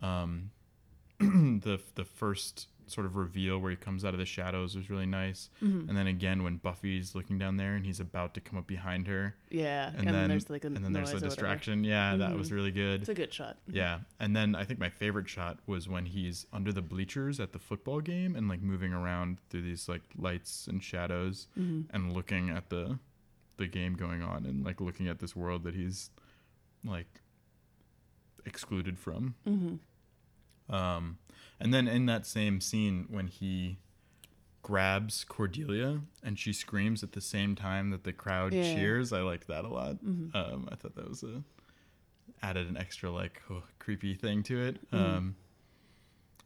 um, 0.00 0.50
the 1.18 1.80
the 1.94 2.04
first 2.04 2.68
sort 2.86 3.06
of 3.06 3.16
reveal 3.16 3.58
where 3.58 3.70
he 3.70 3.76
comes 3.76 4.04
out 4.04 4.12
of 4.14 4.18
the 4.18 4.26
shadows 4.26 4.76
was 4.76 4.90
really 4.90 5.06
nice. 5.06 5.50
Mhm. 5.62 5.88
And 5.88 5.96
then 5.96 6.06
again 6.06 6.42
when 6.42 6.56
Buffy's 6.58 7.14
looking 7.14 7.38
down 7.38 7.56
there 7.56 7.74
and 7.74 7.84
he's 7.86 8.00
about 8.00 8.34
to 8.34 8.40
come 8.40 8.58
up 8.58 8.66
behind 8.66 9.06
her, 9.06 9.34
Yeah. 9.50 9.92
and, 9.96 10.06
then 10.08 10.28
there's 10.28 10.50
like 10.50 10.64
a 10.64 10.68
and 10.68 10.76
then 10.84 10.92
there's 10.92 11.10
a 11.10 11.12
the 11.12 11.16
or 11.16 11.28
whatever. 11.28 11.28
distraction. 11.30 11.84
Yeah, 11.84 12.16
that 12.16 12.36
was 12.36 12.52
really 12.52 12.70
good. 12.70 13.00
It's 13.00 13.08
a 13.08 13.14
good 13.14 13.32
shot. 13.32 13.58
Yeah, 13.66 14.00
and 14.20 14.34
then 14.36 14.54
I 14.54 14.64
think 14.64 14.78
my 14.78 14.90
favorite 14.90 15.28
shot 15.28 15.58
was 15.66 15.88
when 15.88 16.06
he's 16.06 16.46
under 16.52 16.72
the 16.72 16.82
bleachers 16.82 17.40
at 17.40 17.52
the 17.52 17.58
football 17.58 18.00
game 18.00 18.36
and 18.36 18.48
like 18.48 18.60
moving 18.62 18.92
around 18.92 19.38
through 19.50 19.62
these 19.62 19.88
like 19.88 20.02
lights 20.16 20.66
and 20.66 20.82
shadows 20.82 21.48
Mhm. 21.58 21.86
and 21.90 22.12
looking 22.12 22.50
at 22.50 22.70
the 22.70 22.98
the 23.56 23.68
game 23.68 23.94
going 23.94 24.20
on 24.20 24.44
and 24.46 24.64
like 24.64 24.80
looking 24.80 25.06
at 25.08 25.20
this 25.20 25.36
world 25.36 25.62
that 25.62 25.74
he's 25.76 26.10
like 26.84 27.20
excluded 28.44 28.98
from. 28.98 29.34
Um, 30.68 31.18
and 31.60 31.72
then 31.72 31.86
in 31.88 32.06
that 32.06 32.26
same 32.26 32.60
scene 32.60 33.06
when 33.10 33.26
he 33.28 33.78
grabs 34.62 35.24
Cordelia 35.24 36.00
and 36.22 36.38
she 36.38 36.52
screams 36.52 37.02
at 37.02 37.12
the 37.12 37.20
same 37.20 37.54
time 37.54 37.90
that 37.90 38.04
the 38.04 38.12
crowd 38.12 38.52
Yeah. 38.54 38.74
cheers, 38.74 39.12
I 39.12 39.20
liked 39.20 39.46
that 39.48 39.64
a 39.64 39.68
lot. 39.68 40.02
Mhm. 40.04 40.34
Um, 40.34 40.68
I 40.72 40.76
thought 40.76 40.94
that 40.94 41.08
was 41.08 41.22
a 41.22 41.42
added 42.42 42.66
an 42.68 42.76
extra 42.76 43.10
like 43.10 43.42
oh, 43.50 43.62
creepy 43.78 44.14
thing 44.14 44.42
to 44.44 44.60
it. 44.60 44.90
Mhm. 44.90 44.98
Um, 44.98 45.36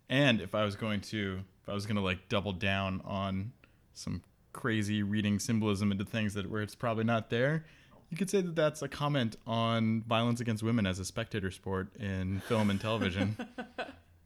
and 0.08 0.40
if 0.40 0.54
I 0.54 0.64
was 0.64 0.74
going 0.76 1.00
to, 1.02 1.42
if 1.62 1.68
I 1.68 1.74
was 1.74 1.86
going 1.86 1.96
to 1.96 2.02
like 2.02 2.28
double 2.28 2.52
down 2.52 3.00
on 3.04 3.52
some 3.94 4.22
crazy 4.52 5.02
reading 5.02 5.38
symbolism 5.38 5.92
into 5.92 6.04
things 6.04 6.34
that 6.34 6.50
where 6.50 6.62
it's 6.62 6.74
probably 6.74 7.04
not 7.04 7.30
there, 7.30 7.64
you 8.10 8.16
could 8.16 8.30
say 8.30 8.40
that 8.40 8.56
that's 8.56 8.80
a 8.82 8.88
comment 8.88 9.36
on 9.46 10.02
violence 10.02 10.40
against 10.40 10.62
women 10.62 10.86
as 10.86 10.98
a 10.98 11.04
spectator 11.04 11.50
sport 11.50 11.94
in 11.96 12.40
film 12.40 12.70
and 12.70 12.80
television. 12.80 13.36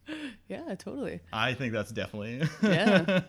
Yeah, 0.49 0.75
totally. 0.75 1.21
I 1.33 1.55
think 1.55 1.73
that's 1.73 1.93
definitely 1.93 2.43
Yeah. 2.63 3.23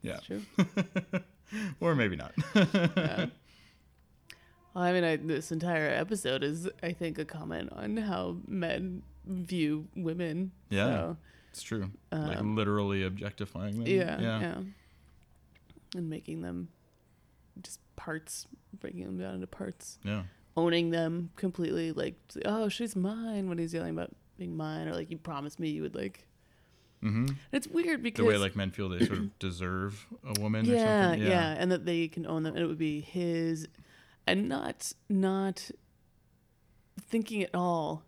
yeah, 0.00 0.18
true. 0.24 0.40
or 1.80 1.94
maybe 1.94 2.16
not. 2.16 2.32
Yeah. 2.54 3.26
Well, 4.74 4.84
I 4.84 4.92
mean, 4.92 5.04
I, 5.04 5.16
this 5.16 5.52
entire 5.52 5.88
episode 5.90 6.42
is, 6.42 6.68
I 6.82 6.92
think, 6.92 7.18
a 7.18 7.24
comment 7.24 7.70
on 7.72 7.96
how 7.96 8.36
men 8.46 9.02
view 9.26 9.88
women. 9.96 10.52
Yeah. 10.70 10.86
So, 10.86 11.16
it's 11.50 11.62
true. 11.62 11.90
like 12.12 12.38
um, 12.38 12.56
literally 12.56 13.02
objectifying 13.02 13.78
them. 13.78 13.86
yeah, 13.86 14.20
yeah, 14.20 14.40
yeah. 14.40 14.60
And 15.94 16.10
making 16.10 16.42
them 16.42 16.68
just 17.62 17.80
parts, 17.96 18.46
breaking 18.78 19.04
them 19.04 19.18
down 19.18 19.34
into 19.34 19.46
parts, 19.46 19.98
yeah. 20.04 20.22
owning 20.56 20.90
them 20.90 21.30
completely. 21.36 21.92
Like, 21.92 22.16
oh, 22.44 22.68
she's 22.68 22.94
mine 22.94 23.48
when 23.48 23.58
he's 23.58 23.72
yelling 23.72 23.94
about 23.94 24.14
being 24.38 24.56
mine, 24.56 24.88
or 24.88 24.94
like, 24.94 25.10
you 25.10 25.18
promised 25.18 25.58
me 25.60 25.68
you 25.68 25.82
would 25.82 25.94
like. 25.94 26.26
Mm-hmm. 27.04 27.26
It's 27.52 27.66
weird 27.68 28.02
because 28.02 28.24
The 28.24 28.28
way 28.28 28.36
like 28.38 28.56
men 28.56 28.70
feel 28.70 28.88
they 28.88 29.04
sort 29.04 29.18
of 29.18 29.38
deserve 29.38 30.06
a 30.26 30.40
woman 30.40 30.68
or 30.68 30.74
yeah, 30.74 31.14
yeah, 31.14 31.54
and 31.58 31.70
that 31.70 31.84
they 31.84 32.08
can 32.08 32.26
own 32.26 32.42
them, 32.42 32.54
and 32.54 32.64
it 32.64 32.66
would 32.66 32.78
be 32.78 33.00
his, 33.00 33.68
and 34.26 34.48
not 34.48 34.92
not 35.08 35.70
thinking 37.08 37.42
at 37.42 37.50
all 37.54 38.02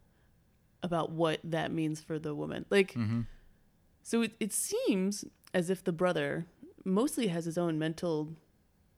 about 0.82 1.11
what 1.12 1.40
that 1.44 1.73
means 1.73 2.00
for 2.00 2.18
the 2.18 2.35
woman. 2.35 2.64
Like, 2.70 2.94
Mm-hmm. 2.94 3.23
so 4.02 4.23
it, 4.23 4.32
it 4.40 4.52
seems 4.52 5.25
as 5.54 5.70
if 5.70 5.85
the 5.85 5.92
brother 5.92 6.47
mostly 6.85 7.28
has 7.28 7.44
his 7.44 7.58
own 7.58 7.78
mental 7.78 8.35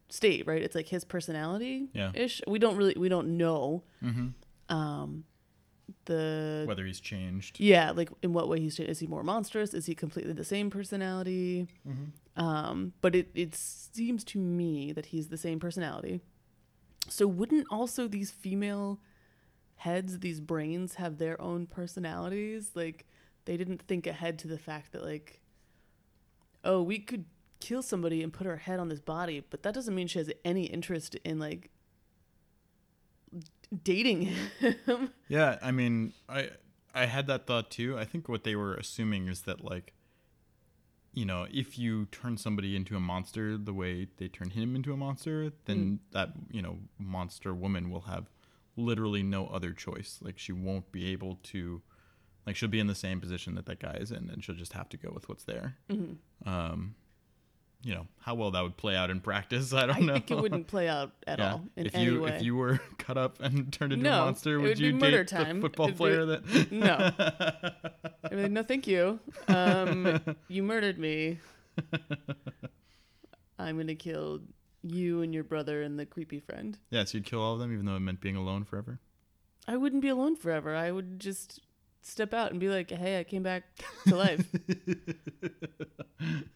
state, 0.09 0.47
right? 0.47 0.63
It's 0.63 0.75
like 0.75 0.89
his 0.89 1.05
personality 1.05 1.89
Yeah. 1.93 2.13
ish. 2.15 2.41
We 2.47 2.59
don't 2.59 2.77
really 2.77 2.95
we 2.97 3.09
don't 3.09 3.37
know 3.37 3.83
Mm-hmm. 4.03 4.75
um 4.75 5.25
the 6.07 6.65
Whether 6.67 6.85
he's 6.87 7.01
changed. 7.01 7.61
yeah, 7.61 7.91
like 7.91 8.11
in 8.23 8.33
what 8.33 8.49
way 8.49 8.61
he's 8.61 8.77
changed. 8.77 8.91
is 8.91 8.99
he 9.01 9.07
more 9.07 9.23
monstrous? 9.23 9.75
Is 9.75 9.87
he 9.87 9.95
completely 9.95 10.33
the 10.33 10.45
same 10.45 10.71
personality? 10.71 11.69
Mm-hmm. 11.89 12.43
Um, 12.43 12.93
but 13.01 13.15
it, 13.15 13.31
it 13.35 13.55
seems 13.55 14.25
to 14.25 14.39
me 14.39 14.93
that 14.93 15.07
he's 15.07 15.29
the 15.29 15.37
same 15.37 15.59
personality. 15.61 16.21
So 17.09 17.27
wouldn't 17.27 17.67
also 17.71 18.09
these 18.09 18.31
female 18.31 19.01
heads, 19.77 20.19
these 20.19 20.41
brains 20.41 20.95
have 20.95 21.19
their 21.19 21.41
own 21.41 21.67
personalities. 21.67 22.71
Like 22.75 23.07
they 23.45 23.57
didn't 23.57 23.83
think 23.83 24.07
ahead 24.07 24.39
to 24.41 24.49
the 24.49 24.59
fact 24.59 24.93
that 24.93 25.05
like, 25.05 25.41
oh, 26.65 26.83
we 26.83 26.99
could 26.99 27.25
kill 27.61 27.83
somebody 27.83 28.23
and 28.23 28.33
put 28.33 28.47
her 28.47 28.57
head 28.57 28.81
on 28.81 28.89
this 28.89 29.01
body, 29.01 29.45
but 29.51 29.63
that 29.63 29.75
doesn't 29.75 29.95
mean 29.95 30.07
she 30.07 30.19
has 30.19 30.31
any 30.45 30.65
interest 30.65 31.15
in 31.25 31.39
like 31.39 31.71
dating 33.85 34.23
him. 34.61 35.11
Yeah, 35.29 35.59
I 35.63 35.71
mean, 35.71 36.13
I 36.29 36.51
I 36.95 37.07
had 37.07 37.27
that 37.29 37.47
thought 37.47 37.71
too. 37.71 37.97
I 37.99 38.05
think 38.05 38.29
what 38.29 38.45
they 38.45 38.57
were 38.57 38.75
assuming 38.75 39.29
is 39.29 39.43
that 39.43 39.63
like 39.65 39.93
you 41.13 41.25
know, 41.25 41.47
if 41.51 41.77
you 41.77 42.07
turn 42.07 42.37
somebody 42.37 42.77
into 42.77 42.95
a 42.97 43.01
monster 43.01 43.59
the 43.59 43.75
way 43.75 44.07
they 44.19 44.29
turn 44.29 44.51
him 44.51 44.77
into 44.77 44.93
a 44.93 44.97
monster, 44.97 45.51
then 45.65 45.99
that, 46.13 46.31
you 46.53 46.63
know, 46.63 46.79
monster 46.99 47.53
woman 47.53 47.91
will 47.91 48.03
have 48.03 48.27
literally 48.77 49.23
no 49.23 49.49
other 49.49 49.73
choice. 49.73 50.21
Like 50.23 50.39
she 50.39 50.53
won't 50.53 50.93
be 50.93 51.11
able 51.11 51.41
to 51.45 51.83
like 52.47 52.55
she'll 52.57 52.69
be 52.69 52.79
in 52.81 52.87
the 52.87 52.95
same 52.95 53.21
position 53.21 53.57
that 53.57 53.67
that 53.67 53.81
guy 53.81 53.95
is 53.95 54.13
in 54.13 54.31
and 54.31 54.43
she'll 54.43 54.55
just 54.55 54.73
have 54.73 54.89
to 54.91 54.97
go 54.97 55.11
with 55.13 55.29
what's 55.29 55.45
there. 55.45 55.77
Um 56.47 56.95
you 57.83 57.95
know 57.95 58.07
how 58.21 58.35
well 58.35 58.51
that 58.51 58.61
would 58.63 58.77
play 58.77 58.95
out 58.97 59.11
in 59.11 59.21
practice. 59.21 59.73
I 59.75 59.87
don't 59.87 59.97
I 59.97 60.01
know. 60.01 60.13
I 60.15 60.19
think 60.19 60.31
it 60.33 60.39
wouldn't 60.41 60.67
play 60.67 60.89
out 60.89 61.13
at 61.27 61.39
Yeah. 61.39 61.53
all 61.53 61.65
in 61.77 61.87
if 61.87 61.95
any 61.95 62.05
you 62.05 62.21
way. 62.23 62.37
if 62.37 62.43
you 62.43 62.57
were 62.57 62.81
cut 62.99 63.17
up 63.17 63.41
and 63.41 63.73
turned 63.73 63.93
into 63.93 64.05
No, 64.05 64.23
a 64.23 64.25
monster, 64.27 64.59
would, 64.59 64.69
would 64.71 64.79
you 64.79 64.93
date 64.99 65.29
time. 65.29 65.57
the 65.61 65.69
football 65.69 65.87
It'd 65.87 65.97
be- 65.97 65.99
player 65.99 66.25
that? 66.27 66.71
No. 66.73 67.13
I'd 68.25 68.31
be 68.31 68.37
like, 68.43 68.51
no, 68.53 68.63
thank 68.63 68.87
you. 68.87 69.19
Um, 69.49 70.21
you 70.49 70.63
murdered 70.63 70.99
me. 70.99 71.39
I'm 73.59 73.77
gonna 73.77 73.95
kill 73.95 74.41
you 74.83 75.23
and 75.23 75.35
your 75.35 75.45
brother 75.45 75.83
and 75.83 75.99
the 75.99 76.07
creepy 76.07 76.41
friend. 76.41 76.79
yeah, 76.91 77.05
so 77.05 77.19
you'd 77.19 77.27
kill 77.27 77.41
all 77.43 77.55
of 77.55 77.59
them, 77.61 77.73
even 77.73 77.85
though 77.87 77.97
it 77.97 78.01
meant 78.01 78.21
being 78.21 78.37
alone 78.37 78.65
forever. 78.65 78.99
I 79.69 79.77
wouldn't 79.77 80.03
be 80.03 80.09
alone 80.09 80.37
forever. 80.37 80.75
I 80.75 80.91
would 80.91 81.21
just 81.21 81.61
step 82.03 82.33
out 82.35 82.51
and 82.51 82.61
be 82.61 82.69
like, 82.69 82.91
hey, 82.91 83.19
I 83.21 83.25
came 83.25 83.43
back 83.43 83.65
to 84.09 84.17
life. 84.17 84.47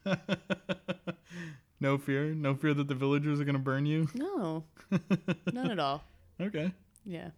no 1.81 1.99
fear, 1.99 2.35
no 2.35 2.55
fear 2.55 2.75
that 2.75 2.89
the 2.89 2.95
villagers 2.95 3.41
are 3.41 3.45
gonna 3.45 3.59
burn 3.59 3.87
you. 3.87 4.09
no, 4.15 4.65
none 5.53 5.71
at 5.71 5.79
all. 5.79 6.03
Okay. 6.41 6.73
Yeah, 7.07 7.29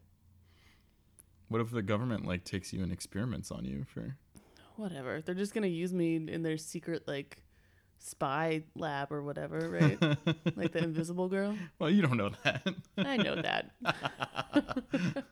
What 1.48 1.60
if 1.60 1.70
the 1.70 1.82
government 1.82 2.26
like 2.26 2.44
takes 2.44 2.72
you 2.72 2.82
and 2.82 2.90
experiments 2.90 3.50
on 3.50 3.66
you 3.66 3.84
for? 3.92 4.16
whatever. 4.76 5.20
They're 5.20 5.34
just 5.34 5.52
gonna 5.52 5.66
use 5.66 5.92
me 5.92 6.16
in 6.16 6.42
their 6.42 6.56
secret 6.56 7.06
like 7.06 7.42
spy 7.98 8.62
lab 8.74 9.12
or 9.12 9.22
whatever, 9.22 9.68
right? 9.68 10.00
like 10.56 10.72
the 10.72 10.78
Invisible 10.82 11.28
Girl. 11.28 11.56
Well, 11.78 11.90
you 11.90 12.00
don't 12.00 12.16
know 12.16 12.30
that. 12.44 12.66
I 12.96 13.16
know 13.18 13.34
that. 13.36 15.24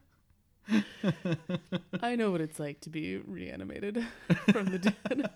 I 2.03 2.17
know 2.17 2.31
what 2.31 2.41
it's 2.41 2.59
like 2.59 2.81
to 2.83 2.91
be 2.91 3.17
reanimated 3.19 4.05
from 4.53 4.67
the 4.67 4.79
dead. 4.79 5.31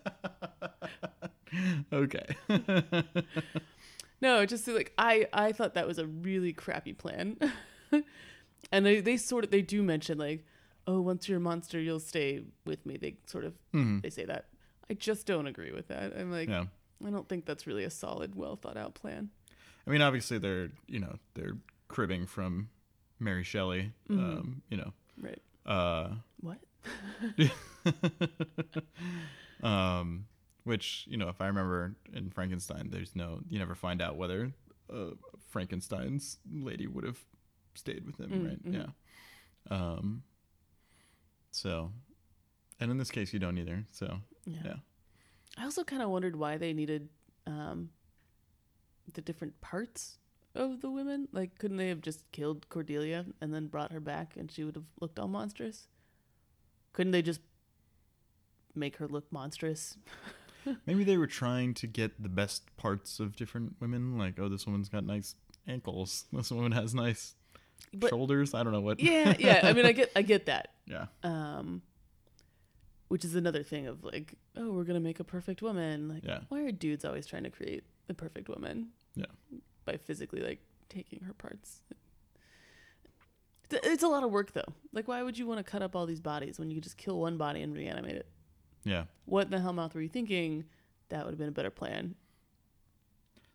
okay. 1.93 2.27
No, 4.21 4.45
just 4.47 4.67
like 4.67 4.93
I 4.99 5.27
I 5.33 5.53
thought 5.53 5.75
that 5.75 5.87
was 5.87 5.99
a 5.99 6.07
really 6.07 6.53
crappy 6.53 6.93
plan. 6.93 7.37
and 8.73 8.85
they 8.87 9.01
they 9.01 9.17
sort 9.17 9.45
of 9.45 9.51
they 9.51 9.63
do 9.63 9.83
mention 9.83 10.19
like, 10.19 10.45
"Oh, 10.87 11.01
once 11.01 11.29
you're 11.29 11.39
a 11.39 11.41
monster, 11.41 11.79
you'll 11.81 12.01
stay 12.01 12.43
with 12.65 12.85
me." 12.85 12.97
They 12.97 13.17
sort 13.27 13.45
of 13.45 13.55
Mhm. 13.75 14.03
they 14.03 14.11
say 14.11 14.25
that. 14.25 14.47
I 14.91 14.95
just 14.95 15.27
don't 15.27 15.47
agree 15.47 15.71
with 15.73 15.89
that. 15.89 16.15
I'm 16.19 16.33
like 16.33 16.49
Yeah. 16.49 16.65
I 17.07 17.11
don't 17.11 17.29
think 17.29 17.45
that's 17.45 17.67
really 17.67 17.85
a 17.85 17.91
solid, 17.91 18.35
well 18.35 18.57
thought 18.57 18.77
out 18.77 18.95
plan. 18.95 19.31
I 19.87 19.91
mean, 19.91 20.03
obviously 20.03 20.39
they're 20.39 20.71
you 20.89 20.99
know 20.99 21.19
they're 21.35 21.57
cribbing 21.87 22.27
from 22.27 22.71
Mary 23.21 23.45
Shelley. 23.45 23.93
Mhm. 24.11 24.19
Um, 24.19 24.63
you 24.69 24.77
know. 24.79 24.93
Right. 25.21 25.43
Uh, 25.67 26.15
What? 26.41 26.59
um, 29.63 30.27
which 30.65 31.05
you 31.09 31.17
know, 31.17 31.29
if 31.29 31.41
I 31.41 31.47
remember 31.47 31.95
in 32.13 32.31
Frankenstein, 32.31 32.89
there's 32.91 33.15
no 33.17 33.41
you 33.49 33.59
never 33.59 33.75
find 33.75 34.01
out 34.03 34.17
whether 34.17 34.53
uh, 34.93 35.11
Frankenstein's 35.51 36.39
lady 36.53 36.87
would 36.87 37.05
have 37.05 37.19
stayed 37.75 38.05
with 38.07 38.19
him, 38.19 38.31
Mm, 38.31 38.49
right? 38.49 38.65
mhm. 38.65 38.93
Yeah. 39.71 39.77
Um. 39.77 40.23
So, 41.51 41.91
and 42.79 42.91
in 42.91 42.99
this 42.99 43.11
case, 43.11 43.33
you 43.33 43.39
don't 43.39 43.59
either. 43.59 43.85
So, 43.93 44.19
Yeah. 44.47 44.59
yeah. 44.65 44.75
I 45.57 45.65
also 45.65 45.83
kind 45.83 46.03
of 46.03 46.11
wondered 46.11 46.37
why 46.37 46.57
they 46.57 46.73
needed 46.73 47.09
um, 47.47 47.91
the 49.15 49.23
different 49.23 49.61
parts 49.61 50.19
of 50.55 50.81
the 50.81 50.91
women. 50.91 51.29
Like, 51.33 51.59
couldn't 51.59 51.77
they 51.77 51.89
have 51.89 52.01
just 52.01 52.31
killed 52.33 52.69
Cordelia 52.69 53.27
and 53.41 53.53
then 53.55 53.67
brought 53.67 53.93
her 53.93 54.01
back 54.01 54.35
and 54.37 54.51
she 54.51 54.65
would 54.65 54.75
have 54.75 54.85
looked 55.01 55.19
all 55.19 55.29
monstrous? 55.29 55.87
Couldn't 56.93 57.13
they 57.13 57.23
just 57.23 57.41
make 58.75 58.97
her 58.97 59.07
look 59.09 59.31
monstrous? 59.33 59.97
Maybe 60.87 61.05
they 61.05 61.17
were 61.17 61.27
trying 61.27 61.75
to 61.75 61.87
get 61.87 62.23
the 62.23 62.29
best 62.29 62.65
parts 62.77 63.21
of 63.21 63.37
different 63.37 63.77
women. 63.81 64.19
Like, 64.19 64.39
oh, 64.39 64.49
this 64.49 64.67
woman's 64.67 64.89
got 64.89 65.05
nice 65.05 65.35
ankles. 65.67 66.25
This 66.33 66.51
woman 66.51 66.73
has 66.73 66.95
nice 66.95 67.35
But 67.95 68.11
shoulders. 68.11 68.55
I 68.55 68.63
don't 68.63 68.73
know 68.73 68.81
what. 68.81 69.01
yeah, 69.01 69.35
yeah. 69.39 69.61
I 69.63 69.73
mean, 69.73 69.87
I 69.87 69.93
get, 69.93 70.11
I 70.17 70.23
get 70.23 70.47
that. 70.47 70.73
Yeah. 70.89 71.05
Um, 71.23 71.83
which 73.09 73.23
is 73.25 73.35
another 73.35 73.63
thing 73.63 73.87
of 73.87 74.05
like, 74.05 74.35
oh, 74.57 74.71
we're 74.73 74.85
gonna 74.85 75.01
make 75.01 75.21
a 75.21 75.25
perfect 75.25 75.61
woman. 75.63 76.09
Like, 76.09 76.25
Yeah. 76.25 76.41
why 76.49 76.61
are 76.63 76.73
dudes 76.73 77.05
always 77.05 77.27
trying 77.27 77.45
to 77.45 77.51
create 77.51 77.85
the 78.07 78.15
perfect 78.15 78.49
woman? 78.49 78.89
Yeah. 79.15 79.27
Physically 79.99 80.41
like 80.41 80.61
taking 80.89 81.21
her 81.21 81.33
parts. 81.35 81.81
It's 83.71 84.03
a 84.03 84.09
lot 84.09 84.25
of 84.25 84.31
work 84.31 84.53
though. 84.53 84.73
Like, 84.93 85.09
why 85.09 85.23
would 85.23 85.37
you 85.37 85.47
want 85.47 85.59
to 85.59 85.65
cut 85.65 85.83
up 85.83 85.95
all 85.95 86.07
these 86.07 86.21
bodies 86.21 86.59
when 86.59 86.71
you 86.71 86.77
could 86.77 86.85
just 86.85 86.97
kill 86.97 87.19
one 87.21 87.37
body 87.37 87.61
and 87.61 87.75
reanimate 87.75 88.17
it? 88.17 88.27
Yeah. 88.85 89.05
What 89.27 89.45
in 89.47 89.51
the 89.51 89.61
hell 89.61 89.75
mouth 89.75 89.95
were 89.95 90.01
you 90.01 90.09
thinking? 90.09 90.65
That 91.11 91.25
would 91.25 91.33
have 91.33 91.39
been 91.39 91.49
a 91.49 91.53
better 91.53 91.71
plan. 91.71 92.15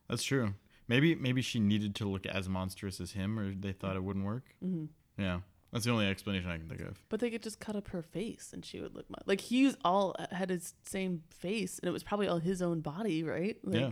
That's 0.07 0.23
true. 0.23 0.53
Maybe 0.87 1.15
maybe 1.15 1.41
she 1.41 1.59
needed 1.59 1.95
to 1.95 2.05
look 2.07 2.25
as 2.27 2.47
monstrous 2.49 2.99
as 2.99 3.13
him, 3.13 3.39
or 3.39 3.53
they 3.55 3.71
thought 3.71 3.95
it 3.95 4.03
wouldn't 4.03 4.25
work. 4.25 4.43
hmm 4.61 4.85
Yeah, 5.17 5.39
that's 5.71 5.85
the 5.85 5.91
only 5.91 6.05
explanation 6.07 6.49
I 6.51 6.57
can 6.57 6.67
think 6.67 6.81
of. 6.81 6.99
But 7.09 7.19
they 7.19 7.31
could 7.31 7.41
just 7.41 7.59
cut 7.59 7.75
up 7.75 7.87
her 7.87 8.03
face 8.03 8.51
and 8.53 8.63
she 8.63 8.81
would 8.81 8.93
look 8.93 9.09
mon- 9.09 9.23
like 9.25 9.41
he's 9.41 9.75
all 9.83 10.15
had 10.31 10.49
his 10.51 10.73
same 10.83 11.23
face 11.29 11.79
and 11.79 11.87
it 11.87 11.91
was 11.91 12.03
probably 12.03 12.27
all 12.27 12.37
his 12.39 12.61
own 12.61 12.81
body, 12.81 13.23
right? 13.23 13.57
Like, 13.63 13.79
yeah, 13.79 13.91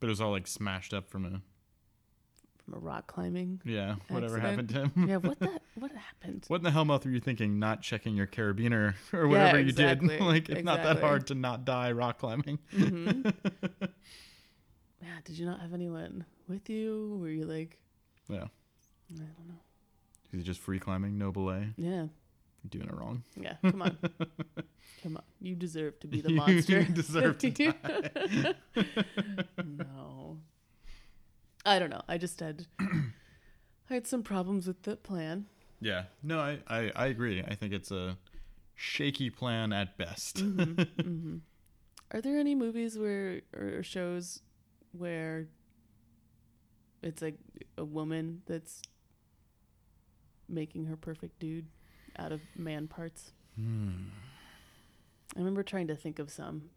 but 0.00 0.08
it 0.08 0.10
was 0.10 0.20
all 0.20 0.32
like 0.32 0.46
smashed 0.48 0.92
up 0.92 1.08
from 1.08 1.24
a 1.24 1.40
From 2.66 2.74
a 2.74 2.78
rock 2.80 3.06
climbing. 3.06 3.60
yeah 3.64 3.94
whatever 4.08 4.38
Accident. 4.38 4.70
happened 4.72 4.92
to 4.94 5.00
him. 5.00 5.08
yeah, 5.08 5.16
what 5.18 5.38
that 5.38 5.62
what 5.78 5.92
happened? 5.92 6.44
What 6.48 6.56
in 6.56 6.62
the 6.64 6.72
hell 6.72 6.84
mouth 6.84 7.04
were 7.04 7.12
you 7.12 7.20
thinking? 7.20 7.60
Not 7.60 7.80
checking 7.80 8.16
your 8.16 8.26
carabiner 8.26 8.94
or 9.12 9.28
whatever 9.28 9.60
you 9.60 9.68
exactly, 9.68 10.08
did. 10.08 10.20
like 10.22 10.48
it's 10.48 10.64
not 10.64 10.82
that 10.82 11.00
hard 11.00 11.28
to 11.28 11.36
not 11.36 11.64
die 11.64 11.92
rock 11.92 12.18
climbing. 12.18 12.58
hmm 12.72 13.22
yeah, 15.00 15.18
did 15.24 15.38
you 15.38 15.46
not 15.46 15.60
have 15.60 15.72
anyone 15.74 16.24
with 16.48 16.68
you? 16.68 17.18
Were 17.20 17.28
you 17.28 17.44
like, 17.44 17.78
Yeah, 18.28 18.46
I 19.12 19.14
don't 19.14 19.48
know. 19.48 19.60
he's 20.32 20.42
just 20.42 20.58
free 20.60 20.80
climbing, 20.80 21.16
no 21.18 21.30
belay. 21.30 21.68
Yeah, 21.76 22.06
You're 22.06 22.08
doing 22.70 22.88
it 22.88 22.94
wrong. 22.94 23.22
yeah. 23.36 23.54
Come 23.62 23.82
on, 23.82 23.96
come 25.04 25.16
on. 25.18 25.22
You 25.40 25.54
deserve 25.54 26.00
to 26.00 26.08
be 26.08 26.20
the 26.20 26.30
monster. 26.30 26.80
You 26.80 26.86
deserve 26.86 27.38
to 27.38 27.50
die. 27.50 28.54
no, 29.64 30.25
I 31.66 31.78
don't 31.80 31.90
know. 31.90 32.02
I 32.08 32.16
just 32.16 32.38
had 32.40 32.66
I 32.80 33.94
had 33.94 34.06
some 34.06 34.22
problems 34.22 34.66
with 34.66 34.82
the 34.84 34.96
plan. 34.96 35.46
Yeah, 35.80 36.04
no, 36.22 36.38
I, 36.38 36.60
I 36.68 36.92
I 36.94 37.06
agree. 37.06 37.42
I 37.46 37.54
think 37.56 37.74
it's 37.74 37.90
a 37.90 38.16
shaky 38.76 39.30
plan 39.30 39.72
at 39.72 39.98
best. 39.98 40.38
hmm 40.40 41.36
Are 42.12 42.20
there 42.20 42.38
any 42.38 42.54
movies 42.54 42.96
where 42.96 43.40
or 43.52 43.82
shows 43.82 44.40
where 44.92 45.48
it's 47.02 47.20
like 47.20 47.36
a 47.76 47.84
woman 47.84 48.42
that's 48.46 48.80
making 50.48 50.84
her 50.84 50.96
perfect 50.96 51.40
dude 51.40 51.66
out 52.16 52.30
of 52.30 52.40
man 52.56 52.86
parts? 52.86 53.32
Hmm. 53.56 54.10
I 55.34 55.40
remember 55.40 55.64
trying 55.64 55.88
to 55.88 55.96
think 55.96 56.20
of 56.20 56.30
some. 56.30 56.70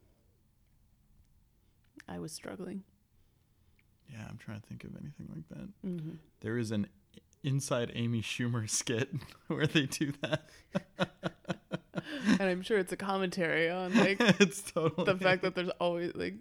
I 2.07 2.17
was 2.17 2.31
struggling. 2.31 2.83
Yeah, 4.11 4.25
I'm 4.29 4.37
trying 4.37 4.59
to 4.59 4.67
think 4.67 4.83
of 4.83 4.91
anything 4.99 5.27
like 5.33 5.47
that. 5.49 5.69
hmm 5.87 6.15
There 6.41 6.57
is 6.57 6.71
an 6.71 6.87
inside 7.43 7.91
Amy 7.95 8.21
Schumer 8.21 8.69
skit 8.69 9.09
where 9.47 9.67
they 9.67 9.85
do 9.85 10.11
that. 10.21 10.49
And 12.39 12.41
I'm 12.41 12.61
sure 12.61 12.77
it's 12.77 12.91
a 12.91 12.97
commentary 12.97 13.69
on 13.69 13.93
like 14.05 14.17
it's 14.39 14.61
totally 14.71 15.05
the 15.05 15.17
fact 15.19 15.41
that 15.43 15.53
there's 15.55 15.69
always 15.79 16.13
like 16.15 16.35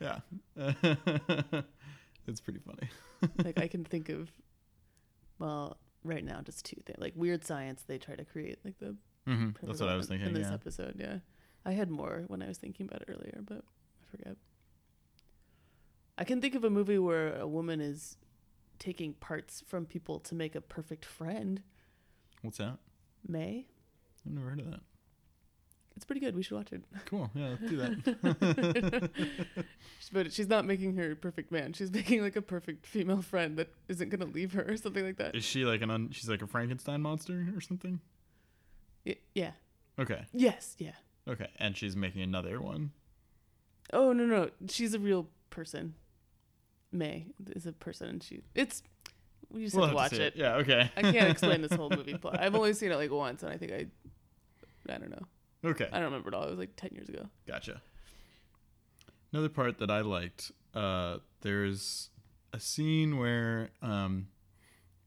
yeah, 0.00 0.18
it's 2.26 2.40
pretty 2.40 2.60
funny. 2.60 2.88
like 3.44 3.58
I 3.58 3.68
can 3.68 3.84
think 3.84 4.08
of 4.10 4.30
well 5.38 5.76
right 6.04 6.24
now 6.24 6.40
just 6.42 6.64
two 6.64 6.80
things 6.84 6.98
like 6.98 7.14
weird 7.16 7.44
science 7.44 7.84
they 7.86 7.98
try 7.98 8.14
to 8.14 8.24
create 8.24 8.58
like 8.64 8.78
the 8.78 8.96
hmm 9.26 9.50
That's 9.62 9.80
what 9.80 9.88
I 9.88 9.96
was 9.96 10.06
thinking. 10.06 10.28
in 10.28 10.34
this 10.34 10.48
Yeah, 10.48 10.54
episode. 10.54 10.96
Yeah, 10.98 11.18
I 11.64 11.72
had 11.72 11.90
more 11.90 12.24
when 12.26 12.42
I 12.42 12.48
was 12.48 12.58
thinking 12.58 12.86
about 12.86 13.02
it 13.02 13.08
earlier, 13.10 13.40
but 13.44 13.58
I 13.64 14.10
forget. 14.16 14.36
I 16.22 16.24
can 16.24 16.40
think 16.40 16.54
of 16.54 16.62
a 16.62 16.70
movie 16.70 17.00
where 17.00 17.36
a 17.36 17.48
woman 17.48 17.80
is 17.80 18.16
taking 18.78 19.12
parts 19.14 19.60
from 19.66 19.86
people 19.86 20.20
to 20.20 20.36
make 20.36 20.54
a 20.54 20.60
perfect 20.60 21.04
friend. 21.04 21.60
what's 22.42 22.58
that? 22.58 22.78
May. 23.26 23.66
I've 24.24 24.32
never 24.32 24.50
heard 24.50 24.60
of 24.60 24.70
that. 24.70 24.80
It's 25.96 26.04
pretty 26.04 26.20
good. 26.20 26.36
We 26.36 26.44
should 26.44 26.56
watch 26.58 26.72
it. 26.72 26.84
Cool. 27.06 27.28
Yeah, 27.34 27.48
let's 27.60 27.68
do 27.68 27.76
that. 27.78 29.10
but 30.12 30.32
she's 30.32 30.46
not 30.46 30.64
making 30.64 30.94
her 30.94 31.16
perfect 31.16 31.50
man. 31.50 31.72
She's 31.72 31.90
making 31.90 32.22
like 32.22 32.36
a 32.36 32.40
perfect 32.42 32.86
female 32.86 33.20
friend 33.20 33.56
that 33.56 33.70
isn't 33.88 34.10
gonna 34.10 34.26
leave 34.26 34.52
her 34.52 34.62
or 34.62 34.76
something 34.76 35.04
like 35.04 35.16
that. 35.16 35.34
Is 35.34 35.42
she 35.44 35.64
like 35.64 35.82
an 35.82 35.90
un- 35.90 36.10
she's 36.12 36.28
like 36.28 36.42
a 36.42 36.46
Frankenstein 36.46 37.00
monster 37.02 37.48
or 37.56 37.60
something? 37.60 37.98
Y- 39.04 39.16
yeah. 39.34 39.50
Okay. 39.98 40.24
Yes. 40.32 40.76
Yeah. 40.78 40.92
Okay. 41.26 41.48
And 41.58 41.76
she's 41.76 41.96
making 41.96 42.22
another 42.22 42.60
one. 42.60 42.92
Oh 43.92 44.12
no 44.12 44.24
no, 44.24 44.50
she's 44.68 44.94
a 44.94 45.00
real 45.00 45.26
person. 45.50 45.94
May 46.92 47.26
is 47.50 47.66
a 47.66 47.72
person, 47.72 48.08
and 48.08 48.22
she 48.22 48.42
it's. 48.54 48.82
We 49.50 49.64
just 49.64 49.76
We'll 49.76 49.86
have 49.86 49.94
to 49.94 50.00
have 50.00 50.12
watch 50.12 50.18
see 50.18 50.24
it. 50.24 50.34
Yeah. 50.36 50.54
Okay. 50.56 50.90
I 50.96 51.02
can't 51.02 51.28
explain 51.28 51.60
this 51.60 51.72
whole 51.72 51.90
movie 51.90 52.14
plot. 52.18 52.40
I've 52.40 52.54
only 52.54 52.72
seen 52.72 52.90
it 52.90 52.96
like 52.96 53.10
once, 53.10 53.42
and 53.42 53.52
I 53.52 53.56
think 53.58 53.72
I. 53.72 53.86
I 54.88 54.98
don't 54.98 55.10
know. 55.10 55.26
Okay. 55.64 55.88
I 55.92 55.96
don't 55.96 56.06
remember 56.06 56.28
it 56.28 56.34
all. 56.34 56.44
It 56.44 56.50
was 56.50 56.58
like 56.58 56.74
ten 56.76 56.90
years 56.92 57.08
ago. 57.08 57.26
Gotcha. 57.46 57.82
Another 59.32 59.48
part 59.48 59.78
that 59.78 59.90
I 59.90 60.00
liked, 60.00 60.52
uh, 60.74 61.18
there's 61.40 62.10
a 62.52 62.60
scene 62.60 63.18
where 63.18 63.70
um, 63.80 64.28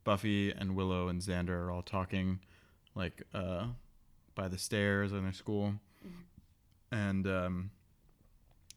Buffy 0.04 0.52
and 0.52 0.76
Willow 0.76 1.08
and 1.10 1.21
Xander 1.21 1.50
are 1.50 1.71
all 1.71 1.84
talking, 1.84 2.39
like 2.95 3.24
uh, 3.34 3.67
by 4.34 4.48
the 4.48 4.58
stairs 4.58 5.12
in 5.12 5.24
their 5.24 5.34
school, 5.34 5.74
and 6.91 7.28
um, 7.28 7.71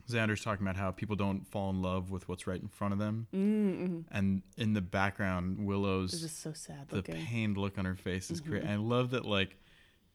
Xander's 0.09 0.43
talking 0.43 0.67
about 0.67 0.77
how 0.77 0.91
people 0.91 1.17
don't 1.17 1.47
fall 1.47 1.71
in 1.71 1.83
love 1.83 2.11
with 2.11 2.29
what's 2.29 2.47
right 2.47 2.61
in 2.61 2.69
front 2.69 2.93
of 2.93 2.99
them, 2.99 3.27
Mm-hmm. 3.35 4.01
and 4.11 4.43
in 4.57 4.73
the 4.73 4.81
background, 4.81 5.67
Willow's 5.67 6.21
just 6.21 6.41
so 6.41 6.53
sad 6.53 6.89
the 6.89 6.97
looking. 6.97 7.17
pained 7.17 7.57
look 7.59 7.79
on 7.79 7.85
her 7.85 7.95
face 7.97 8.31
is 8.31 8.41
great. 8.41 8.65
Mhm. 8.65 8.71
I 8.71 8.77
love 8.77 9.11
that 9.11 9.25
like 9.25 9.57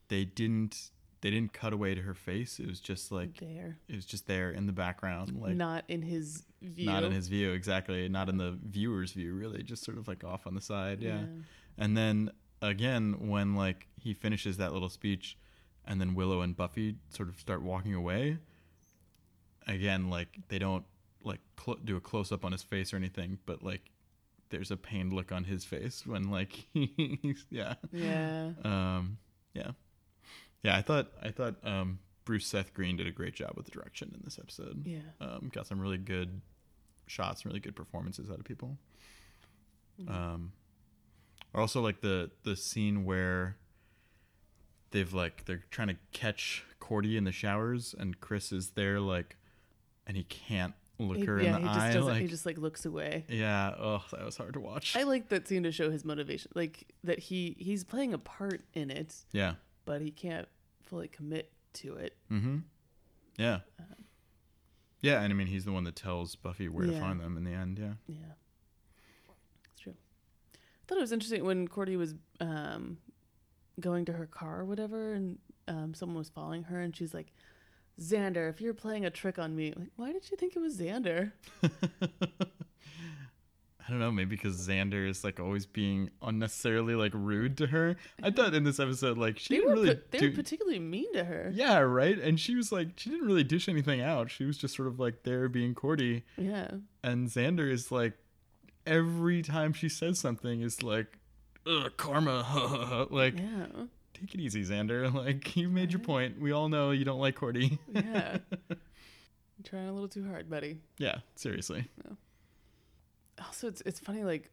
they 0.07 0.25
didn't 0.25 0.89
they 1.21 1.31
didn't 1.31 1.53
cut 1.53 1.71
away 1.71 1.95
to 1.95 2.01
her 2.01 2.13
face. 2.13 2.59
It 2.59 2.67
was 2.67 2.81
just 2.81 3.09
like 3.11 3.37
there, 3.39 3.77
it 3.87 3.95
was 3.95 4.05
just 4.05 4.27
there 4.27 4.51
in 4.51 4.65
the 4.65 4.73
background, 4.73 5.39
like 5.39 5.55
not 5.55 5.85
in 5.87 6.01
his 6.01 6.43
view. 6.61 6.85
not 6.85 7.03
in 7.05 7.11
his 7.13 7.27
view 7.29 7.51
exactly, 7.53 8.09
not 8.09 8.27
in 8.27 8.37
the 8.37 8.57
viewer's 8.61 9.13
view, 9.13 9.33
really, 9.33 9.63
just 9.63 9.83
sort 9.85 9.97
of 9.97 10.07
like 10.09 10.23
off 10.25 10.45
on 10.45 10.53
the 10.53 10.59
side, 10.61 11.01
yeah. 11.01 11.19
Yeah. 11.21 11.25
And 11.77 11.95
then 11.95 12.31
again, 12.61 13.29
when 13.29 13.55
like 13.55 13.87
he 13.97 14.13
finishes 14.13 14.57
that 14.57 14.73
little 14.73 14.89
speech, 14.89 15.37
and 15.85 16.01
then 16.01 16.13
Willow 16.13 16.41
and 16.41 16.55
Buffy 16.57 16.95
sort 17.09 17.29
of 17.29 17.39
start 17.39 17.61
walking 17.61 17.93
away. 17.93 18.37
Again, 19.67 20.09
like 20.09 20.39
they 20.49 20.59
don't 20.59 20.85
like 21.23 21.39
cl- 21.63 21.79
do 21.83 21.95
a 21.95 22.01
close 22.01 22.31
up 22.31 22.43
on 22.45 22.51
his 22.51 22.63
face 22.63 22.93
or 22.93 22.97
anything, 22.97 23.37
but 23.45 23.63
like 23.63 23.91
there's 24.49 24.71
a 24.71 24.77
pained 24.77 25.13
look 25.13 25.31
on 25.31 25.45
his 25.45 25.63
face 25.65 26.05
when 26.05 26.29
like 26.29 26.51
he's 26.73 27.45
yeah 27.49 27.73
Yeah. 27.91 28.51
um 28.63 29.17
yeah 29.55 29.71
yeah 30.61 30.77
i 30.77 30.81
thought 30.83 31.07
i 31.23 31.31
thought 31.31 31.55
um 31.63 31.97
bruce 32.23 32.45
seth 32.45 32.71
green 32.71 32.95
did 32.97 33.07
a 33.07 33.11
great 33.11 33.33
job 33.33 33.53
with 33.55 33.65
the 33.65 33.71
direction 33.71 34.11
in 34.13 34.21
this 34.23 34.37
episode 34.37 34.85
Yeah. 34.85 34.99
um 35.19 35.49
got 35.51 35.65
some 35.65 35.79
really 35.79 35.97
good 35.97 36.39
shots 37.07 37.45
really 37.47 37.59
good 37.59 37.75
performances 37.75 38.29
out 38.29 38.37
of 38.37 38.45
people 38.45 38.77
Mhm. 39.99 40.11
um 40.11 40.51
also 41.55 41.81
like 41.81 42.01
the 42.01 42.29
the 42.43 42.55
scene 42.55 43.05
where 43.05 43.57
they've 44.91 45.13
like 45.13 45.45
they're 45.45 45.63
trying 45.71 45.87
to 45.87 45.97
catch 46.11 46.63
cordy 46.79 47.17
in 47.17 47.23
the 47.23 47.31
showers 47.31 47.95
and 47.97 48.19
chris 48.21 48.51
is 48.51 48.71
there 48.71 48.99
like 48.99 49.35
and 50.07 50.15
he 50.17 50.23
can't 50.23 50.73
look 50.99 51.17
He- 51.17 51.25
her 51.25 51.41
yeah, 51.41 51.55
in 51.57 51.61
the 51.63 51.67
just 51.67 51.79
eye 51.79 51.93
doesn't. 51.93 52.11
like 52.13 52.21
he 52.21 52.27
just 52.27 52.45
like 52.45 52.57
looks 52.57 52.85
away. 52.85 53.25
yeah 53.27 53.73
oh 53.79 54.03
that 54.11 54.23
was 54.23 54.37
hard 54.37 54.53
to 54.53 54.59
watch 54.59 54.95
I 54.95 55.03
like 55.03 55.29
that 55.29 55.47
scene 55.47 55.63
to 55.63 55.71
show 55.71 55.89
his 55.91 56.05
motivation, 56.05 56.51
like 56.55 56.87
that 57.03 57.19
he 57.19 57.55
he's 57.59 57.83
playing 57.83 58.13
a 58.13 58.17
part 58.19 58.61
in 58.73 58.91
it, 58.91 59.15
yeah 59.31 59.55
but 59.85 60.01
he 60.01 60.11
can't 60.11 60.47
fully 60.83 61.07
commit 61.07 61.51
to 61.73 61.95
it. 61.95 62.15
Mm-hmm. 62.31 62.57
Yeah. 63.37 63.59
Yeah, 65.01 65.21
and 65.21 65.33
I 65.33 65.35
mean 65.35 65.47
he's 65.47 65.65
the 65.65 65.71
one 65.73 65.83
that 65.83 65.95
tells 65.97 66.35
Buffy 66.35 66.69
where 66.69 66.85
to 66.85 66.97
find 66.99 67.19
them 67.19 67.35
in 67.35 67.43
the 67.43 67.51
end. 67.51 67.77
Yeah. 67.79 67.93
Yeah, 68.07 68.15
it's 69.71 69.79
true. 69.81 69.95
I 70.55 70.57
thought 70.87 70.97
it 70.97 71.01
was 71.01 71.11
interesting 71.11 71.43
when 71.43 71.67
Cordy 71.67 71.97
was 71.97 72.15
um, 72.39 72.97
going 73.79 74.05
to 74.05 74.13
her 74.13 74.25
car 74.27 74.61
or 74.61 74.65
whatever, 74.65 75.13
and 75.13 75.39
um, 75.67 75.93
someone 75.93 76.17
was 76.17 76.29
following 76.29 76.63
her, 76.63 76.79
and 76.79 76.95
she's 76.95 77.13
like, 77.13 77.33
"Xander, 77.99 78.49
if 78.49 78.59
you're 78.61 78.73
playing 78.73 79.05
a 79.05 79.09
trick 79.09 79.37
on 79.39 79.55
me, 79.55 79.73
like, 79.75 79.89
why 79.95 80.11
did 80.11 80.29
you 80.31 80.37
think 80.37 80.55
it 80.55 80.59
was 80.59 80.77
Xander?" 80.77 81.31
I 83.85 83.89
don't 83.89 83.99
know, 83.99 84.11
maybe 84.13 84.37
because 84.37 84.65
Xander 84.65 85.05
is 85.07 85.25
like 85.25 85.41
always 85.41 85.65
being 85.65 86.09
unnecessarily 86.21 86.95
like 86.95 87.11
rude 87.13 87.57
to 87.57 87.67
her. 87.67 87.97
I 88.21 88.31
thought 88.31 88.53
in 88.53 88.63
this 88.63 88.79
episode 88.79 89.17
like 89.17 89.37
she 89.37 89.55
They 89.55 89.59
didn't 89.59 89.69
were 89.75 89.81
really 89.81 89.95
pa- 89.95 90.01
they 90.11 90.19
do 90.19 90.29
were 90.29 90.35
particularly 90.35 90.79
mean 90.79 91.11
to 91.13 91.25
her. 91.25 91.51
Yeah, 91.53 91.79
right? 91.79 92.17
And 92.17 92.39
she 92.39 92.55
was 92.55 92.71
like 92.71 92.91
she 92.95 93.09
didn't 93.09 93.27
really 93.27 93.43
dish 93.43 93.67
anything 93.67 93.99
out. 93.99 94.31
She 94.31 94.45
was 94.45 94.57
just 94.57 94.73
sort 94.75 94.87
of 94.87 94.99
like 95.01 95.23
there 95.23 95.49
being 95.49 95.75
Cordy 95.75 96.23
Yeah, 96.37 96.71
and 97.03 97.27
Xander 97.27 97.69
is 97.69 97.91
like 97.91 98.13
every 98.87 99.41
time 99.41 99.73
she 99.73 99.89
says 99.89 100.17
something 100.17 100.61
is 100.61 100.81
like 100.81 101.19
Ugh, 101.67 101.91
karma 101.97 103.07
like 103.11 103.37
yeah, 103.37 103.65
take 104.13 104.33
it 104.35 104.39
easy 104.41 104.63
Xander. 104.63 105.11
Like 105.13 105.55
you 105.55 105.69
made 105.69 105.91
your 105.91 105.99
point. 106.01 106.39
We 106.39 106.51
all 106.51 106.69
know 106.69 106.91
you 106.91 107.05
don't 107.05 107.19
like 107.19 107.35
Cordy. 107.35 107.79
Yeah. 107.93 108.37
You're 108.69 109.63
trying 109.63 109.87
a 109.87 109.93
little 109.93 110.09
too 110.09 110.25
hard, 110.27 110.49
buddy. 110.49 110.79
yeah 110.97 111.19
seriously. 111.35 111.87
Also 113.43 113.67
it's 113.67 113.81
it's 113.85 113.99
funny 113.99 114.23
like 114.23 114.49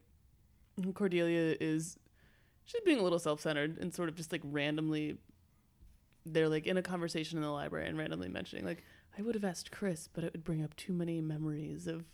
Cordelia 0.93 1.55
is 1.59 1.97
she's 2.65 2.81
being 2.85 2.99
a 2.99 3.03
little 3.03 3.19
self-centered 3.19 3.77
and 3.79 3.93
sort 3.93 4.09
of 4.09 4.15
just 4.15 4.31
like 4.31 4.41
randomly 4.43 5.17
they're 6.25 6.49
like 6.49 6.65
in 6.67 6.77
a 6.77 6.81
conversation 6.81 7.37
in 7.37 7.43
the 7.43 7.49
library 7.49 7.87
and 7.87 7.97
randomly 7.97 8.29
mentioning 8.29 8.65
like 8.65 8.83
I 9.17 9.21
would 9.21 9.35
have 9.35 9.43
asked 9.43 9.71
Chris 9.71 10.07
but 10.11 10.23
it 10.23 10.33
would 10.33 10.43
bring 10.43 10.63
up 10.63 10.75
too 10.75 10.93
many 10.93 11.19
memories 11.21 11.87
of 11.87 12.05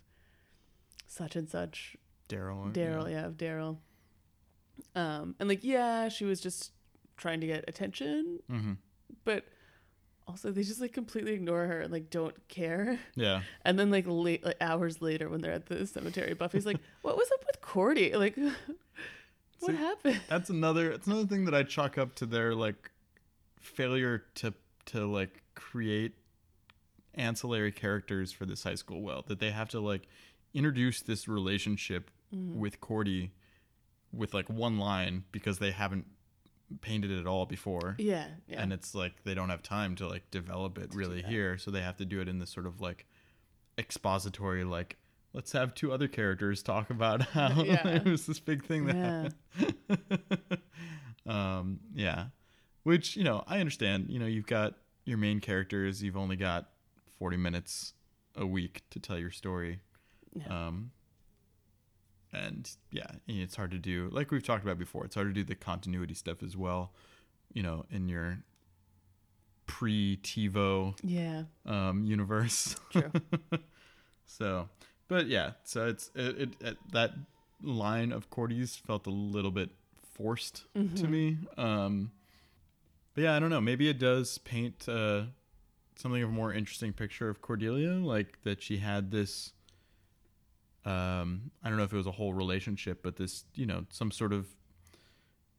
such 1.07 1.35
and 1.35 1.49
such. 1.49 1.95
Daryl 2.29 2.73
Daryl 2.73 3.09
yeah 3.09 3.25
of 3.25 3.33
Daryl. 3.37 3.77
Um 4.95 5.35
and 5.39 5.47
like 5.49 5.63
yeah 5.63 6.09
she 6.09 6.25
was 6.25 6.39
just 6.41 6.71
trying 7.17 7.41
to 7.41 7.47
get 7.47 7.65
attention 7.67 8.39
mm-hmm. 8.49 8.73
but 9.25 9.43
also 10.27 10.51
they 10.51 10.63
just 10.63 10.81
like 10.81 10.93
completely 10.93 11.33
ignore 11.33 11.65
her 11.65 11.81
and 11.81 11.91
like 11.91 12.09
don't 12.09 12.47
care 12.47 12.99
yeah 13.15 13.41
and 13.63 13.79
then 13.79 13.89
like 13.89 14.05
late 14.07 14.45
like 14.45 14.57
hours 14.61 15.01
later 15.01 15.29
when 15.29 15.41
they're 15.41 15.53
at 15.53 15.67
the 15.67 15.87
cemetery, 15.87 16.33
Buffy's 16.33 16.65
like, 16.65 16.77
What 17.01 17.17
was 17.17 17.29
up 17.31 17.43
with 17.45 17.61
Cordy? 17.61 18.13
Like 18.15 18.37
what 19.59 19.71
See, 19.71 19.77
happened? 19.77 20.21
that's 20.27 20.49
another 20.49 20.91
it's 20.91 21.07
another 21.07 21.25
thing 21.25 21.45
that 21.45 21.55
I 21.55 21.63
chalk 21.63 21.97
up 21.97 22.15
to 22.15 22.25
their 22.25 22.53
like 22.53 22.91
failure 23.59 24.23
to 24.35 24.53
to 24.87 25.05
like 25.05 25.41
create 25.55 26.13
ancillary 27.15 27.71
characters 27.71 28.31
for 28.31 28.45
this 28.45 28.63
high 28.63 28.75
school 28.75 29.01
well 29.01 29.23
that 29.27 29.39
they 29.39 29.51
have 29.51 29.69
to 29.69 29.79
like 29.79 30.07
introduce 30.53 31.01
this 31.01 31.27
relationship 31.27 32.11
with 32.31 32.81
Cordy 32.81 33.31
with 34.11 34.33
like 34.33 34.49
one 34.49 34.77
line 34.77 35.23
because 35.31 35.59
they 35.59 35.71
haven't 35.71 36.05
painted 36.81 37.09
it 37.11 37.19
at 37.19 37.27
all 37.27 37.45
before 37.45 37.95
Yeah. 37.97 38.27
Yeah. 38.47 38.61
and 38.61 38.73
it's 38.73 38.93
like 38.93 39.23
they 39.23 39.33
don't 39.33 39.49
have 39.49 39.63
time 39.63 39.95
to 39.95 40.07
like 40.07 40.29
develop 40.31 40.77
it 40.77 40.91
do 40.91 40.97
really 40.97 41.21
here 41.21 41.57
so 41.57 41.71
they 41.71 41.81
have 41.81 41.95
to 41.97 42.05
do 42.05 42.19
it 42.19 42.27
in 42.27 42.39
this 42.39 42.49
sort 42.49 42.65
of 42.65 42.81
like 42.81 43.05
expository 43.77 44.63
like 44.63 44.97
let's 45.33 45.51
have 45.53 45.73
two 45.75 45.91
other 45.93 46.07
characters 46.07 46.61
talk 46.63 46.89
about 46.89 47.21
how 47.33 47.63
Yeah. 47.63 47.87
it 47.87 48.05
was 48.05 48.25
this 48.25 48.39
big 48.39 48.65
thing 48.65 48.85
that 48.87 48.95
Yeah. 48.95 49.29
happened 49.89 50.61
um 51.25 51.79
yeah 51.93 52.27
which 52.83 53.15
you 53.17 53.23
know 53.23 53.43
i 53.47 53.59
understand 53.59 54.07
you 54.09 54.19
know 54.19 54.25
you've 54.25 54.47
got 54.47 54.73
your 55.05 55.17
main 55.17 55.39
characters 55.39 56.01
you've 56.03 56.17
only 56.17 56.35
got 56.35 56.69
40 57.19 57.37
minutes 57.37 57.93
a 58.35 58.45
week 58.45 58.81
to 58.91 58.99
tell 58.99 59.17
your 59.17 59.31
story 59.31 59.79
Yeah. 60.33 60.67
um 60.67 60.91
and 62.45 62.69
yeah 62.91 63.07
it's 63.27 63.55
hard 63.55 63.71
to 63.71 63.77
do 63.79 64.09
like 64.11 64.31
we've 64.31 64.43
talked 64.43 64.63
about 64.63 64.77
before 64.77 65.03
it's 65.05 65.15
hard 65.15 65.27
to 65.27 65.33
do 65.33 65.43
the 65.43 65.55
continuity 65.55 66.13
stuff 66.13 66.43
as 66.43 66.55
well 66.55 66.91
you 67.53 67.63
know 67.63 67.85
in 67.91 68.07
your 68.07 68.37
pre 69.65 70.17
tivo 70.23 70.95
yeah. 71.03 71.43
um 71.65 72.03
universe 72.05 72.75
True. 72.91 73.11
so 74.25 74.69
but 75.07 75.27
yeah 75.27 75.51
so 75.63 75.87
it's 75.87 76.09
it, 76.15 76.37
it, 76.39 76.49
it 76.61 76.77
that 76.91 77.11
line 77.61 78.11
of 78.11 78.29
cordy's 78.29 78.75
felt 78.75 79.07
a 79.07 79.11
little 79.11 79.51
bit 79.51 79.69
forced 80.13 80.63
to 80.73 80.79
Mhm. 80.79 81.09
me 81.09 81.37
um 81.57 82.11
but 83.13 83.23
yeah 83.23 83.35
i 83.35 83.39
don't 83.39 83.49
know 83.49 83.61
maybe 83.61 83.89
it 83.89 83.99
does 83.99 84.37
paint 84.39 84.87
uh 84.87 85.23
something 85.95 86.21
of 86.23 86.29
a 86.29 86.31
more 86.31 86.53
interesting 86.53 86.93
picture 86.93 87.29
of 87.29 87.41
cordelia 87.41 87.91
like 87.93 88.37
that 88.43 88.61
she 88.61 88.77
had 88.77 89.11
this 89.11 89.53
um 90.87 91.51
i 91.63 91.67
don't 91.69 91.77
know 91.77 91.83
if 91.83 91.91
it 91.93 91.97
was 91.97 92.07
a 92.07 92.11
whole 92.11 92.33
relationship 92.33 93.01
but 93.03 93.15
this 93.17 93.43
you 93.55 93.65
know 93.65 93.85
some 93.89 94.11
sort 94.11 94.31
of 94.33 94.47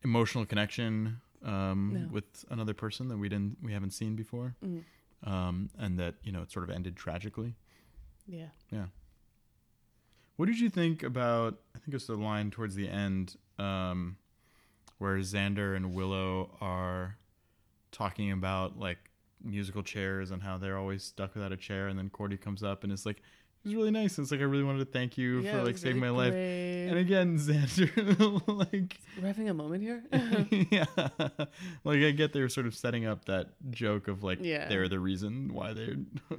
emotional 0.03 0.45
connection 0.47 1.21
um 1.45 1.81
No. 1.95 2.09
with 2.13 2.45
another 2.51 2.75
person 2.75 3.09
that 3.09 3.19
we 3.19 3.29
didn't 3.29 3.59
we 3.63 3.73
haven't 3.73 3.93
seen 3.93 4.17
before 4.17 4.55
Mm. 4.65 4.83
um 5.25 5.71
and 5.79 5.99
that 5.99 6.15
you 6.23 6.33
know 6.33 6.43
it 6.43 6.51
sort 6.51 6.65
of 6.69 6.71
ended 6.75 6.97
tragically 6.97 7.55
Yeah. 8.27 8.51
Yeah. 8.71 8.87
What 10.37 10.47
did 10.47 10.61
you 10.61 10.71
think 10.71 11.03
about? 11.03 11.59
I 11.75 11.79
think 11.81 11.95
it's 11.95 12.07
the 12.07 12.15
line 12.15 12.51
towards 12.53 12.75
the 12.77 12.89
end 12.89 13.37
um, 13.59 14.17
where 14.99 15.17
Xander 15.19 15.75
and 15.75 15.95
Willow 15.95 16.57
are 16.61 17.17
talking 17.91 18.31
about 18.31 18.79
like 18.79 18.99
musical 19.43 19.83
chairs 19.83 20.31
and 20.31 20.41
how 20.43 20.57
they're 20.59 20.79
always 20.79 21.03
stuck 21.03 21.35
without 21.35 21.51
a 21.53 21.57
chair, 21.57 21.89
and 21.89 21.99
then 21.99 22.09
Cordy 22.11 22.37
comes 22.37 22.63
up 22.63 22.85
and 22.85 22.93
it's 22.93 23.05
like, 23.07 23.21
was 23.69 23.75
really 23.77 23.91
nice. 23.91 24.19
It's 24.19 24.31
like 24.31 24.41
I 24.41 24.45
really 24.45 24.65
wanted 24.65 24.81
to 24.81 24.85
thank 24.93 25.17
you 25.19 25.41
Yeah, 25.41 25.53
for 25.53 25.65
like 25.65 25.79
saving 25.79 26.01
really 26.01 26.13
my 26.13 26.23
life. 26.25 26.33
great. 26.33 26.87
And 26.89 26.99
again, 26.99 27.37
Xander, 27.39 28.43
like, 28.73 28.99
We're 29.21 29.27
having 29.27 29.49
a 29.49 29.55
moment 29.55 29.83
here. 29.83 30.03
yeah, 30.71 30.87
like 31.85 32.01
I 32.03 32.11
get 32.13 32.33
they're 32.33 32.49
sort 32.49 32.67
of 32.67 32.75
setting 32.75 33.05
up 33.07 33.27
that 33.27 33.49
joke 33.71 34.09
of 34.09 34.23
like 34.23 34.39
Yeah. 34.43 34.69
they're 34.69 34.89
the 34.89 34.99
reason 35.01 35.53
why 35.53 35.73
they're 35.75 35.97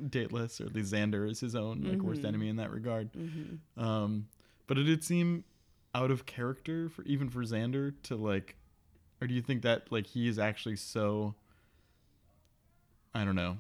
dateless, 0.10 0.60
or 0.60 0.66
at 0.66 0.74
least 0.74 0.94
Xander 0.94 1.30
is 1.30 1.40
his 1.40 1.56
own 1.56 1.82
like 1.84 2.02
worst 2.04 2.22
Mhm. 2.24 2.28
enemy 2.28 2.50
in 2.50 2.56
that 2.58 2.72
regard. 2.72 3.10
hmm 3.14 3.56
Um, 3.82 4.28
but 4.68 4.78
it 4.78 4.84
did 4.84 5.04
seem 5.04 5.44
out 5.96 6.12
of 6.12 6.26
character 6.26 6.90
for 6.90 7.04
even 7.04 7.30
for 7.30 7.42
Xander 7.44 7.94
to 8.04 8.16
like, 8.16 8.56
or 9.22 9.28
do 9.28 9.34
you 9.34 9.42
think 9.42 9.62
that 9.64 9.92
like 9.92 10.08
he 10.08 10.28
is 10.28 10.38
actually 10.40 10.76
so, 10.78 11.36
I 13.14 13.24
don't 13.26 13.36
know, 13.36 13.58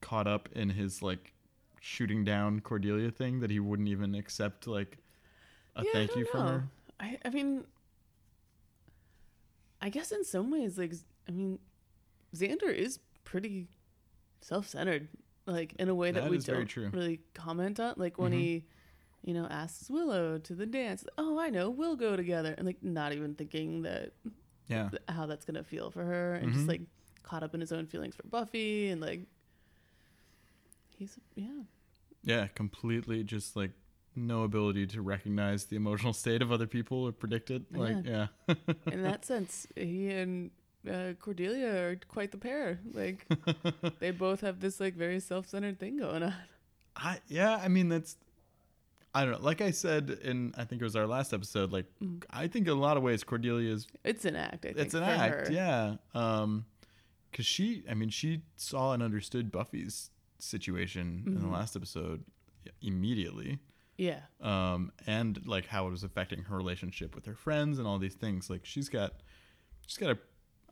caught 0.00 0.26
up 0.26 0.48
in 0.54 0.70
his 0.70 1.02
like 1.02 1.32
shooting 1.80 2.24
down 2.24 2.60
Cordelia 2.60 3.10
thing 3.10 3.40
that 3.40 3.50
he 3.50 3.60
wouldn't 3.60 3.88
even 3.88 4.14
accept 4.14 4.66
like 4.66 4.98
a 5.76 5.82
Yeah, 5.84 5.92
thank 5.92 6.16
you 6.16 6.24
don't 6.24 6.32
from 6.32 6.46
her? 6.46 6.64
I, 7.00 7.18
I 7.24 7.30
mean, 7.30 7.64
I 9.80 9.88
guess 9.90 10.10
in 10.12 10.24
some 10.24 10.50
ways, 10.50 10.76
like, 10.78 10.92
I 11.28 11.32
mean, 11.32 11.58
Xander 12.34 12.72
is 12.74 12.98
pretty 13.24 13.68
self-centered, 14.40 15.08
like 15.46 15.74
in 15.78 15.88
a 15.88 15.94
way 15.94 16.10
that, 16.10 16.24
That 16.24 16.30
we 16.30 16.38
don't 16.38 16.76
really 16.92 17.20
comment 17.34 17.78
on. 17.78 17.94
Like 17.96 18.18
when 18.18 18.32
Mhm. 18.32 18.36
he, 18.36 18.64
you 19.24 19.34
know, 19.34 19.46
asks 19.46 19.88
Willow 19.88 20.38
to 20.38 20.54
the 20.54 20.66
dance. 20.66 21.04
Oh, 21.16 21.38
I 21.38 21.50
know, 21.50 21.70
we'll 21.70 21.96
go 21.96 22.16
together, 22.16 22.54
and 22.58 22.66
like 22.66 22.82
not 22.82 23.12
even 23.12 23.34
thinking 23.34 23.82
that 23.82 24.12
Yeah, 24.66 24.90
how 25.08 25.26
that's 25.26 25.44
gonna 25.44 25.64
feel 25.64 25.90
for 25.90 26.04
her, 26.04 26.34
and 26.34 26.50
Mhm. 26.50 26.54
just 26.54 26.68
like 26.68 26.82
caught 27.22 27.42
up 27.42 27.54
in 27.54 27.60
his 27.60 27.72
own 27.72 27.86
feelings 27.86 28.16
for 28.16 28.26
Buffy, 28.26 28.88
and 28.88 29.00
like 29.00 29.26
he's 30.98 31.18
yeah, 31.34 31.62
yeah, 32.24 32.46
completely 32.48 33.22
just 33.24 33.56
like 33.56 33.70
no 34.16 34.42
ability 34.42 34.86
to 34.88 35.00
recognize 35.02 35.66
the 35.66 35.76
emotional 35.76 36.12
state 36.12 36.42
of 36.42 36.50
other 36.50 36.66
people 36.66 37.04
or 37.06 37.12
predict 37.12 37.50
it. 37.50 37.62
Like, 37.72 38.04
yeah. 38.04 38.26
in 38.90 39.02
that 39.04 39.24
sense, 39.24 39.66
he 39.76 40.10
and 40.10 40.50
uh, 40.90 41.12
Cordelia 41.20 41.68
are 41.90 41.96
quite 42.08 42.32
the 42.32 42.38
pair. 42.38 42.80
Like 42.92 43.26
they 44.00 44.10
both 44.10 44.40
have 44.40 44.60
this 44.60 44.80
like 44.80 44.94
very 44.94 45.20
self-centered 45.20 45.78
thing 45.78 45.98
going 45.98 46.22
on. 46.24 46.34
I 46.96 47.18
yeah, 47.28 47.56
I 47.62 47.68
mean 47.68 47.88
that's 47.88 48.16
I 49.14 49.24
don't 49.24 49.32
know. 49.32 49.40
Like 49.40 49.60
I 49.60 49.70
said 49.70 50.18
in 50.22 50.52
I 50.56 50.64
think 50.64 50.80
it 50.82 50.84
was 50.84 50.96
our 50.96 51.06
last 51.06 51.32
episode, 51.32 51.72
like 51.72 51.86
Mm. 52.02 52.22
I 52.30 52.46
think 52.48 52.66
in 52.66 52.72
a 52.72 52.80
lot 52.80 52.96
of 52.96 53.02
ways 53.02 53.22
Cordelia 53.24 53.72
is 53.72 53.86
It's 54.04 54.24
an 54.24 54.36
act. 54.36 54.64
I 54.64 54.72
think 54.72 54.78
it's 54.78 54.94
an 54.94 55.02
act, 55.04 55.48
her. 55.48 55.52
yeah. 55.52 55.94
Um 56.14 56.66
cuz 57.32 57.46
she 57.46 57.84
I 57.88 57.94
mean 57.94 58.08
she 58.10 58.42
saw 58.56 58.92
and 58.94 59.02
understood 59.02 59.52
Buffy's 59.52 60.10
situation 60.38 61.22
in 61.26 61.34
the 61.34 61.40
Mhm. 61.40 61.52
last 61.52 61.76
episode 61.76 62.24
immediately. 62.82 63.58
Yeah. 63.96 64.20
Um 64.40 64.92
and 65.06 65.44
like 65.46 65.66
how 65.66 65.88
it 65.88 65.90
was 65.90 66.04
affecting 66.04 66.42
her 66.44 66.56
relationship 66.56 67.14
with 67.14 67.26
her 67.26 67.34
friends 67.34 67.78
and 67.78 67.86
all 67.86 67.98
these 67.98 68.14
things. 68.14 68.48
Like 68.48 68.64
she's 68.64 68.88
got 68.88 69.14
she's 69.86 69.96
got 69.98 70.10
a 70.10 70.18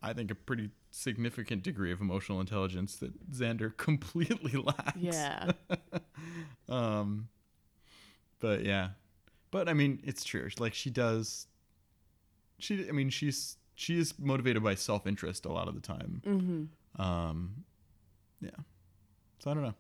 I 0.03 0.13
think 0.13 0.31
a 0.31 0.35
pretty 0.35 0.71
significant 0.91 1.63
degree 1.63 1.91
of 1.91 2.01
emotional 2.01 2.41
intelligence 2.41 2.97
that 2.97 3.31
Xander 3.33 3.75
completely 3.87 4.53
lacks. 4.61 4.97
Yeah. 4.99 5.51
um 6.69 7.29
but 8.39 8.65
yeah 8.65 8.91
but 9.51 9.69
i 9.69 9.73
mean 9.73 10.01
it's 10.05 10.25
true 10.25 10.49
like 10.59 10.75
she 10.75 10.91
does 10.91 11.47
she 12.59 12.87
i 12.89 12.93
mean 12.93 13.09
she's 13.09 13.57
she 13.75 13.99
is 13.99 14.19
motivated 14.19 14.63
by 14.63 14.75
self-interest 14.75 15.47
a 15.47 15.53
lot 15.53 15.69
of 15.69 15.75
the 15.75 15.81
time 15.81 16.21
mm-hmm. 16.27 17.01
um 17.03 17.65
yeah 18.41 18.51
so 19.39 19.51
i 19.51 19.55
don't 19.55 19.63
know 19.63 19.75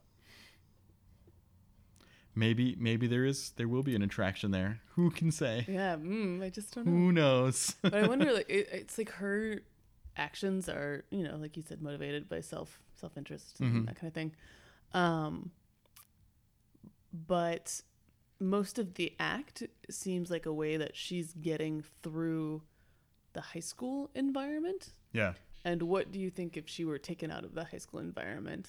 maybe 2.35 2.77
maybe 2.79 3.07
there 3.07 3.25
is 3.25 3.53
there 3.57 3.69
will 3.69 3.83
be 3.83 3.95
an 3.95 4.03
attraction 4.03 4.51
there 4.51 4.81
who 4.95 5.11
can 5.11 5.31
say 5.31 5.64
Yeah. 5.69 5.97
Mm, 5.97 6.42
I 6.42 6.51
just 6.51 6.75
don't 6.75 6.87
know. 6.87 6.92
who 6.92 7.12
knows 7.12 7.75
but 7.83 7.95
I 7.95 8.07
wonder, 8.07 8.33
like, 8.33 8.49
it, 8.51 8.69
it's 8.73 8.99
like 8.99 9.11
her 9.12 9.62
actions 10.16 10.69
are, 10.69 11.05
you 11.11 11.23
know, 11.25 11.37
like 11.37 11.57
you 11.57 11.62
said, 11.66 11.81
motivated 11.83 12.29
by 12.29 12.40
self 12.40 12.79
self 13.01 13.16
interest 13.16 13.61
Mhm. 13.61 13.71
and 13.71 13.88
that 13.88 13.97
kind 13.97 14.09
of 14.09 14.14
thing. 14.14 14.33
Um, 14.92 15.51
but 17.12 17.81
most 18.38 18.79
of 18.79 18.95
the 18.95 19.14
act 19.19 19.62
seems 19.88 20.31
like 20.31 20.47
a 20.47 20.53
way 20.53 20.77
that 20.77 20.95
she's 20.95 21.33
getting 21.35 21.83
through 22.03 22.62
the 23.33 23.40
high 23.40 23.61
school 23.61 24.11
environment. 24.14 24.90
yeah 25.12 25.33
And 25.64 25.83
what 25.83 26.12
do 26.12 26.19
you 26.19 26.31
think 26.31 26.57
if 26.57 26.69
she 26.69 26.85
were 26.85 26.99
taken 26.99 27.31
out 27.31 27.45
of 27.45 27.55
the 27.55 27.64
high 27.64 27.79
school 27.79 28.01
environment? 28.01 28.69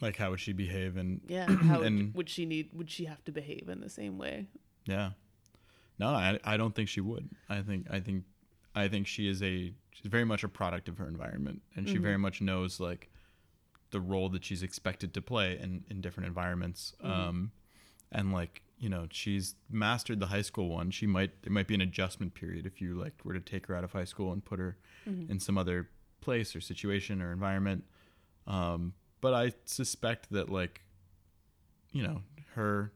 Like 0.00 0.16
how 0.16 0.30
would 0.30 0.40
she 0.40 0.52
behave 0.52 0.96
and 0.96 1.20
Yeah, 1.28 1.46
how 1.68 1.82
And- 1.82 2.14
would 2.14 2.28
she 2.28 2.44
need? 2.46 2.70
Would 2.72 2.90
she 2.90 3.04
have 3.06 3.24
to 3.24 3.32
behave 3.32 3.68
in 3.68 3.80
the 3.80 3.88
same 3.90 4.18
way? 4.18 4.46
Yeah. 4.86 5.10
No, 5.98 6.08
I, 6.08 6.38
I 6.44 6.56
don't 6.58 6.74
think 6.74 6.88
she 6.88 7.00
would. 7.00 7.28
I 7.48 7.62
think 7.62 7.86
I 7.90 8.00
think 8.00 8.24
I 8.74 8.88
think 8.88 9.06
she 9.06 9.28
is 9.28 9.42
a 9.42 9.72
she's 9.92 10.10
very 10.10 10.24
much 10.24 10.44
a 10.44 10.48
product 10.48 10.88
of 10.88 10.98
her 10.98 11.08
environment 11.08 11.62
and 11.74 11.88
she 11.88 11.96
Mhm. 11.96 12.02
very 12.02 12.18
much 12.18 12.40
knows 12.40 12.78
like 12.80 13.10
the 13.90 14.00
role 14.00 14.28
that 14.30 14.44
she's 14.44 14.62
expected 14.62 15.14
to 15.14 15.22
play 15.22 15.58
in 15.58 15.84
in 15.88 16.00
different 16.00 16.26
environments. 16.26 16.94
Mhm. 17.02 17.10
Um 17.10 17.52
and 18.12 18.32
like, 18.32 18.62
you 18.78 18.88
know, 18.88 19.06
she's 19.10 19.54
mastered 19.70 20.20
the 20.20 20.26
high 20.26 20.42
school 20.42 20.68
one. 20.68 20.90
She 20.90 21.06
might 21.06 21.42
there 21.42 21.52
might 21.52 21.66
be 21.66 21.74
an 21.74 21.80
adjustment 21.80 22.34
period 22.34 22.66
if 22.66 22.80
you 22.82 22.94
like 22.94 23.24
were 23.24 23.32
to 23.34 23.40
take 23.40 23.66
her 23.68 23.74
out 23.74 23.82
of 23.84 23.92
high 23.92 24.04
school 24.04 24.32
and 24.32 24.44
put 24.44 24.58
her 24.58 24.76
Mhm. 25.08 25.30
in 25.30 25.40
some 25.40 25.56
other 25.56 25.88
place 26.20 26.54
or 26.54 26.60
situation 26.60 27.22
or 27.22 27.32
environment. 27.32 27.84
Um, 28.46 28.92
but 29.26 29.34
I 29.34 29.54
suspect 29.64 30.30
that 30.30 30.48
like, 30.48 30.82
you 31.90 32.00
know, 32.00 32.22
her, 32.54 32.92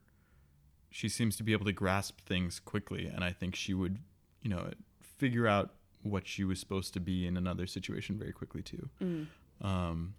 she 0.89 1.09
seems 1.09 1.35
to 1.39 1.43
be 1.43 1.51
able 1.51 1.65
to 1.65 1.73
grasp 1.73 2.21
things 2.21 2.61
quickly, 2.61 3.07
and 3.07 3.25
I 3.25 3.33
think 3.33 3.57
she 3.57 3.75
would, 3.75 3.99
you 4.41 4.49
know, 4.49 4.71
figure 5.01 5.49
out 5.49 5.75
what 6.03 6.29
she 6.29 6.45
was 6.45 6.61
supposed 6.61 6.95
to 6.95 7.01
be 7.01 7.27
in 7.27 7.37
another 7.37 7.67
situation 7.67 8.17
very 8.17 8.31
quickly 8.31 8.63
too. 8.63 8.89
Mm. 9.03 9.27
Um, 9.61 10.15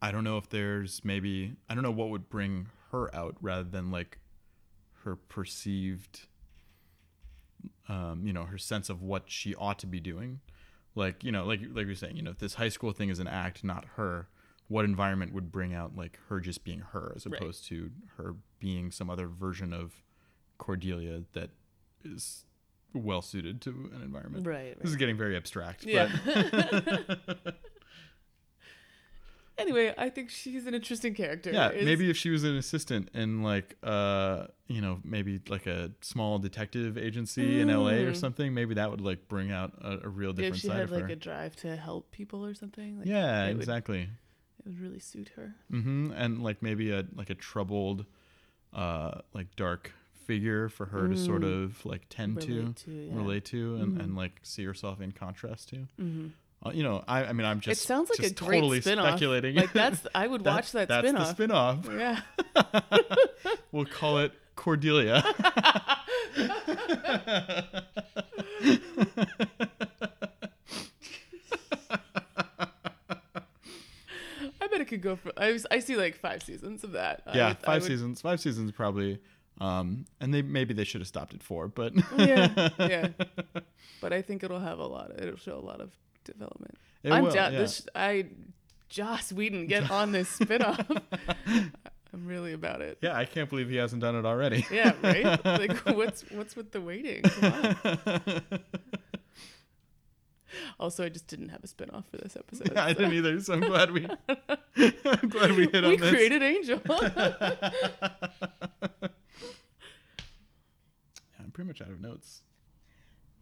I 0.00 0.12
don't 0.12 0.22
know 0.22 0.36
if 0.36 0.48
there's 0.48 1.04
maybe 1.04 1.56
I 1.68 1.74
don't 1.74 1.82
know 1.82 1.90
what 1.90 2.10
would 2.10 2.30
bring 2.30 2.68
her 2.92 3.12
out 3.12 3.34
rather 3.40 3.64
than 3.64 3.90
like 3.90 4.18
her 5.02 5.16
perceived 5.16 6.28
um, 7.88 8.24
you 8.24 8.32
know, 8.32 8.44
her 8.44 8.58
sense 8.58 8.88
of 8.88 9.02
what 9.02 9.24
she 9.26 9.56
ought 9.56 9.80
to 9.80 9.88
be 9.88 9.98
doing. 9.98 10.38
Like, 10.94 11.24
you 11.24 11.32
know, 11.32 11.46
like 11.46 11.62
like 11.72 11.86
you're 11.86 11.96
saying, 11.96 12.16
you 12.16 12.22
know, 12.22 12.30
if 12.30 12.38
this 12.38 12.54
high 12.54 12.68
school 12.68 12.92
thing 12.92 13.08
is 13.08 13.18
an 13.18 13.26
act, 13.26 13.64
not 13.64 13.86
her, 13.96 14.28
what 14.72 14.84
environment 14.84 15.32
would 15.34 15.52
bring 15.52 15.74
out 15.74 15.94
like 15.96 16.18
her 16.28 16.40
just 16.40 16.64
being 16.64 16.80
her 16.92 17.12
as 17.14 17.26
Right. 17.26 17.34
opposed 17.40 17.66
to 17.68 17.90
her 18.16 18.34
being 18.58 18.90
some 18.90 19.08
other 19.10 19.28
version 19.28 19.72
of 19.72 19.92
Cordelia 20.58 21.24
that 21.34 21.50
is 22.04 22.44
well 22.94 23.22
suited 23.22 23.60
to 23.62 23.70
an 23.94 24.00
environment. 24.02 24.46
Right. 24.46 24.78
This 24.80 24.90
is 24.90 24.96
getting 24.96 25.16
very 25.16 25.36
abstract. 25.36 25.84
Yeah. 25.84 26.10
But 26.24 27.56
Anyway, 29.58 29.94
I 29.98 30.08
think 30.08 30.30
she's 30.30 30.66
an 30.66 30.74
interesting 30.74 31.14
character. 31.14 31.50
yeah, 31.52 31.68
It's- 31.68 31.84
maybe 31.84 32.08
if 32.10 32.16
she 32.16 32.30
was 32.30 32.42
an 32.42 32.56
assistant 32.56 33.10
in 33.14 33.42
like 33.42 33.76
uh 33.82 34.46
you 34.66 34.80
know 34.80 34.98
maybe 35.04 35.40
like 35.48 35.66
a 35.66 35.90
small 36.00 36.38
detective 36.38 36.96
agency 36.96 37.60
in 37.60 37.68
LA 37.68 37.90
or 38.06 38.12
Mm. 38.12 38.16
something, 38.16 38.54
maybe 38.54 38.74
that 38.74 38.90
would 38.90 39.02
like 39.02 39.28
bring 39.28 39.52
out 39.52 39.74
a, 39.82 40.00
a 40.04 40.08
real 40.08 40.30
if 40.30 40.36
different 40.36 40.56
she 40.62 40.66
side 40.68 40.76
had 40.76 40.84
of 40.84 40.90
like 40.92 41.10
a 41.10 41.16
drive 41.16 41.54
to 41.56 41.76
help 41.76 42.10
people 42.10 42.44
or 42.44 42.54
something. 42.54 42.98
Like, 42.98 43.06
yeah, 43.06 43.44
it 43.44 43.48
would- 43.52 43.56
exactly. 43.60 44.08
It 44.64 44.68
would 44.68 44.80
really 44.80 44.98
suit 45.00 45.30
her. 45.36 45.54
Mm-hmm. 45.72 46.12
And 46.16 46.42
like 46.42 46.62
maybe 46.62 46.90
a 46.92 47.04
like 47.14 47.30
a 47.30 47.34
troubled, 47.34 48.04
uh 48.72 49.20
like 49.34 49.54
dark 49.56 49.92
figure 50.26 50.68
for 50.68 50.86
her 50.86 51.08
to 51.08 51.16
sort 51.16 51.42
Mm. 51.42 51.64
of 51.64 51.84
like 51.84 52.02
tend 52.08 52.36
relate 52.36 52.76
to 52.76 52.84
to, 52.84 52.90
yeah. 52.92 53.16
relate 53.16 53.44
to 53.46 53.76
and, 53.76 53.96
Mhm. 53.98 54.00
and 54.04 54.16
like 54.16 54.38
see 54.42 54.64
herself 54.64 55.00
in 55.00 55.12
contrast 55.12 55.68
to. 55.70 55.88
hmm 55.98 56.28
Uh, 56.64 56.70
you 56.72 56.84
know, 56.84 57.02
I 57.08 57.24
I 57.24 57.32
mean 57.32 57.44
I'm 57.46 57.58
just 57.60 57.82
it 57.82 57.84
sounds 57.86 58.08
like 58.08 58.20
a 58.20 58.32
great 58.32 58.58
totally 58.60 58.80
spin-off. 58.80 59.08
speculating. 59.08 59.56
Like 59.56 59.72
that's 59.72 60.06
I 60.14 60.26
would 60.28 60.44
That- 60.44 60.54
watch 60.54 60.72
that 60.72 60.86
that's 60.88 61.08
spin-off. 61.08 61.82
the 61.82 61.82
spin-off. 61.90 62.22
yeah. 62.64 63.54
we'll 63.72 63.84
call 63.86 64.18
it 64.18 64.32
Cordelia. 64.54 65.24
I 74.60 74.66
bet 74.68 74.80
it 74.80 74.81
could 74.92 75.02
go 75.02 75.16
for 75.16 75.32
I, 75.36 75.52
was- 75.52 75.66
I 75.70 75.78
see 75.80 75.96
like 75.96 76.16
five 76.16 76.42
seasons 76.42 76.84
of 76.84 76.92
that. 76.92 77.22
Yeah, 77.34 77.48
I 77.48 77.54
five 77.54 77.82
would- 77.82 77.88
seasons. 77.88 78.20
Five 78.20 78.40
seasons 78.40 78.70
probably. 78.72 79.18
Um, 79.60 80.06
and 80.20 80.32
they 80.32 80.42
maybe 80.42 80.72
they 80.74 80.84
should 80.84 81.00
have 81.02 81.08
stopped 81.08 81.34
at 81.34 81.42
four, 81.42 81.68
but 81.68 81.92
Yeah, 82.16 82.68
yeah. 82.78 83.08
But 84.00 84.12
I 84.12 84.20
think 84.22 84.42
it'll 84.42 84.58
have 84.58 84.78
a 84.80 84.86
lot 84.86 85.12
of, 85.12 85.18
it'll 85.22 85.36
show 85.38 85.56
a 85.56 85.60
lot 85.64 85.80
of 85.80 85.90
development. 86.24 86.76
It 87.04 87.12
I'm 87.12 87.24
will, 87.24 87.30
down 87.30 87.52
yeah. 87.52 87.58
this 87.60 87.86
I 87.94 88.26
Joss 88.88 89.32
Whedon 89.32 89.66
get 89.68 89.90
on 89.90 90.10
this 90.12 90.28
spin-off. 90.28 90.80
I'm 91.46 92.26
really 92.26 92.52
about 92.52 92.82
it. 92.82 92.98
yeah, 93.00 93.16
I 93.16 93.24
can't 93.24 93.48
believe 93.48 93.68
he 93.70 93.76
hasn't 93.76 94.02
done 94.02 94.16
it 94.16 94.26
already. 94.26 94.66
Yeah, 94.72 94.92
right? 95.02 95.44
Like 95.44 95.76
what's 95.96 96.22
what's 96.30 96.56
with 96.56 96.72
the 96.72 96.80
waiting? 96.80 97.22
Also, 100.78 101.04
I 101.04 101.08
just 101.08 101.26
didn't 101.26 101.48
have 101.50 101.62
a 101.64 101.66
spinoff 101.66 102.04
for 102.10 102.16
this 102.18 102.36
episode. 102.42 102.76
I 102.76 102.92
so- 102.92 102.98
didn't 103.00 103.14
either, 103.14 103.40
so 103.40 103.54
I'm 103.54 103.60
glad 103.60 103.90
we 103.90 104.06
I'm 105.04 105.28
glad 105.28 105.52
we 105.52 105.66
hit 105.68 105.72
we 105.84 105.94
on 105.94 105.96
this. 105.96 106.00
We 106.00 106.10
created 106.10 106.42
Angel. 106.42 106.80
I'm 111.38 111.50
pretty 111.52 111.68
much 111.68 111.80
out 111.82 111.88
of 111.90 112.00
notes. 112.00 112.42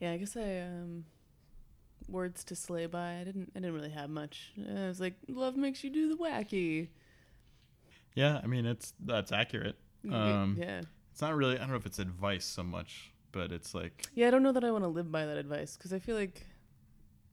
yeah, 0.00 0.12
I 0.12 0.16
guess 0.16 0.36
I 0.36 0.60
um 0.60 1.04
words 2.08 2.42
to 2.44 2.56
slay 2.56 2.86
by. 2.86 3.16
I 3.20 3.24
didn't. 3.24 3.52
I 3.54 3.60
didn't 3.60 3.74
really 3.74 3.90
have 3.90 4.10
much. 4.10 4.52
I 4.58 4.88
was 4.88 5.00
like, 5.00 5.14
love 5.28 5.56
makes 5.56 5.84
you 5.84 5.90
do 5.90 6.08
the 6.08 6.16
wacky. 6.16 6.88
Yeah, 8.14 8.40
I 8.42 8.46
mean 8.46 8.66
it's 8.66 8.92
that's 9.04 9.32
accurate. 9.32 9.76
Um, 10.10 10.56
yeah. 10.58 10.80
It's 11.12 11.20
not 11.20 11.34
really. 11.36 11.56
I 11.56 11.58
don't 11.60 11.70
know 11.70 11.76
if 11.76 11.86
it's 11.86 11.98
advice 11.98 12.44
so 12.44 12.62
much, 12.62 13.12
but 13.32 13.52
it's 13.52 13.74
like 13.74 14.06
Yeah, 14.14 14.28
I 14.28 14.30
don't 14.30 14.42
know 14.42 14.52
that 14.52 14.64
I 14.64 14.70
want 14.70 14.84
to 14.84 14.88
live 14.88 15.12
by 15.12 15.26
that 15.26 15.36
advice 15.36 15.76
because 15.76 15.92
I 15.92 15.98
feel 15.98 16.16
like, 16.16 16.46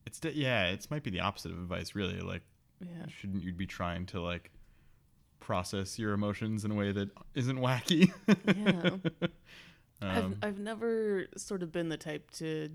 it's 0.08 0.20
de- 0.20 0.36
yeah. 0.36 0.67
It's 0.70 0.89
might 0.89 1.04
be 1.04 1.12
the 1.12 1.20
opposite 1.20 1.52
of 1.52 1.58
advice, 1.60 1.93
really. 1.96 2.20
Like, 2.20 2.41
yeah, 2.82 3.06
shouldn't 3.08 3.43
you 3.43 3.54
be 3.54 3.65
trying 3.67 4.06
to 4.08 4.22
like 4.22 4.52
process 5.39 6.00
your 6.00 6.13
emotions 6.13 6.65
in 6.65 6.72
a 6.72 6.76
way 6.76 6.91
that 6.91 7.10
isn't 7.36 7.58
wacky? 7.60 8.12
yeah. 8.48 9.28
I've 10.02 10.24
um, 10.26 10.36
I've 10.43 10.60
never 10.60 11.26
sort 11.38 11.63
of 11.63 11.72
been 11.72 11.89
the 11.89 11.98
type 11.98 12.30
to 12.32 12.70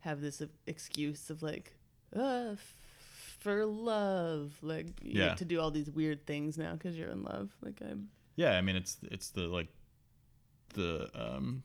have 0.00 0.20
this 0.20 0.42
excuse 0.66 1.30
of 1.30 1.42
like, 1.42 1.76
uh, 2.16 2.50
f- 2.52 2.74
for 3.38 3.64
love, 3.66 4.52
like 4.62 4.86
you 5.02 5.20
Yeah. 5.20 5.28
get 5.28 5.36
to 5.38 5.44
do 5.44 5.60
all 5.60 5.70
these 5.70 5.90
weird 5.90 6.26
things 6.26 6.58
now 6.58 6.72
because 6.72 6.96
you're 6.98 7.10
in 7.10 7.22
love. 7.22 7.50
Like 7.62 7.80
I'm, 7.88 8.08
yeah. 8.36 8.56
I 8.58 8.62
mean, 8.62 8.74
it's 8.76 8.98
it's 9.10 9.30
the 9.30 9.42
like 9.42 9.68
the 10.74 11.08
um 11.14 11.62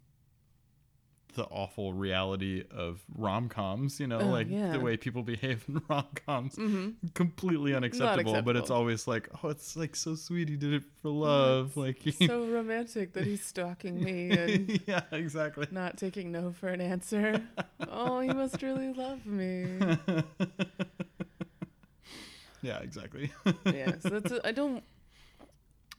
the 1.34 1.44
awful 1.46 1.94
reality 1.94 2.64
of 2.72 3.02
rom 3.18 3.50
coms. 3.50 4.00
You 4.00 4.08
know, 4.08 4.20
Oh, 4.20 4.28
like 4.30 4.48
yeah. 4.50 4.72
the 4.72 4.80
way 4.80 4.98
people 4.98 5.24
behave 5.24 5.64
in 5.68 5.82
rom 5.90 6.06
coms. 6.26 6.56
mm-hmm. 6.56 7.08
completely 7.14 7.74
unacceptable, 7.76 8.42
but 8.42 8.56
it's 8.56 8.70
always 8.72 9.08
like, 9.08 9.30
oh, 9.44 9.50
it's 9.50 9.76
like 9.76 9.96
so 9.96 10.16
sweet. 10.16 10.50
He 10.50 10.56
did 10.56 10.74
it 10.74 10.84
for 11.02 11.10
love. 11.10 11.76
Like, 11.78 12.02
so 12.28 12.46
romantic 12.48 13.14
that 13.14 13.26
he's 13.26 13.44
stalking 13.44 14.04
me 14.04 14.30
and 14.38 14.82
yeah, 14.88 15.02
exactly. 15.12 15.68
not 15.72 15.98
taking 15.98 16.32
no 16.32 16.52
for 16.52 16.70
an 16.70 16.82
answer. 16.82 17.42
oh, 17.90 18.20
he 18.20 18.30
must 18.30 18.62
really 18.62 18.94
love 18.94 19.26
me. 19.26 19.68
yeah, 22.62 22.80
exactly. 22.80 23.32
Yeah, 23.66 23.94
so 24.00 24.10
that's 24.20 24.32
I 24.32 24.50
I 24.50 24.52
don't. 24.52 24.84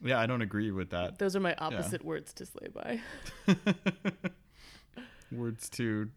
yeah, 0.03 0.19
I 0.19 0.25
don't 0.25 0.41
agree 0.41 0.71
with 0.71 0.89
that. 0.91 1.19
Those 1.19 1.35
are 1.35 1.39
my 1.39 1.55
opposite 1.59 2.03
words 2.03 2.33
to 2.33 2.45
slay 2.45 2.67
by. 2.73 2.99
Words 5.31 5.69
to. 5.71 6.09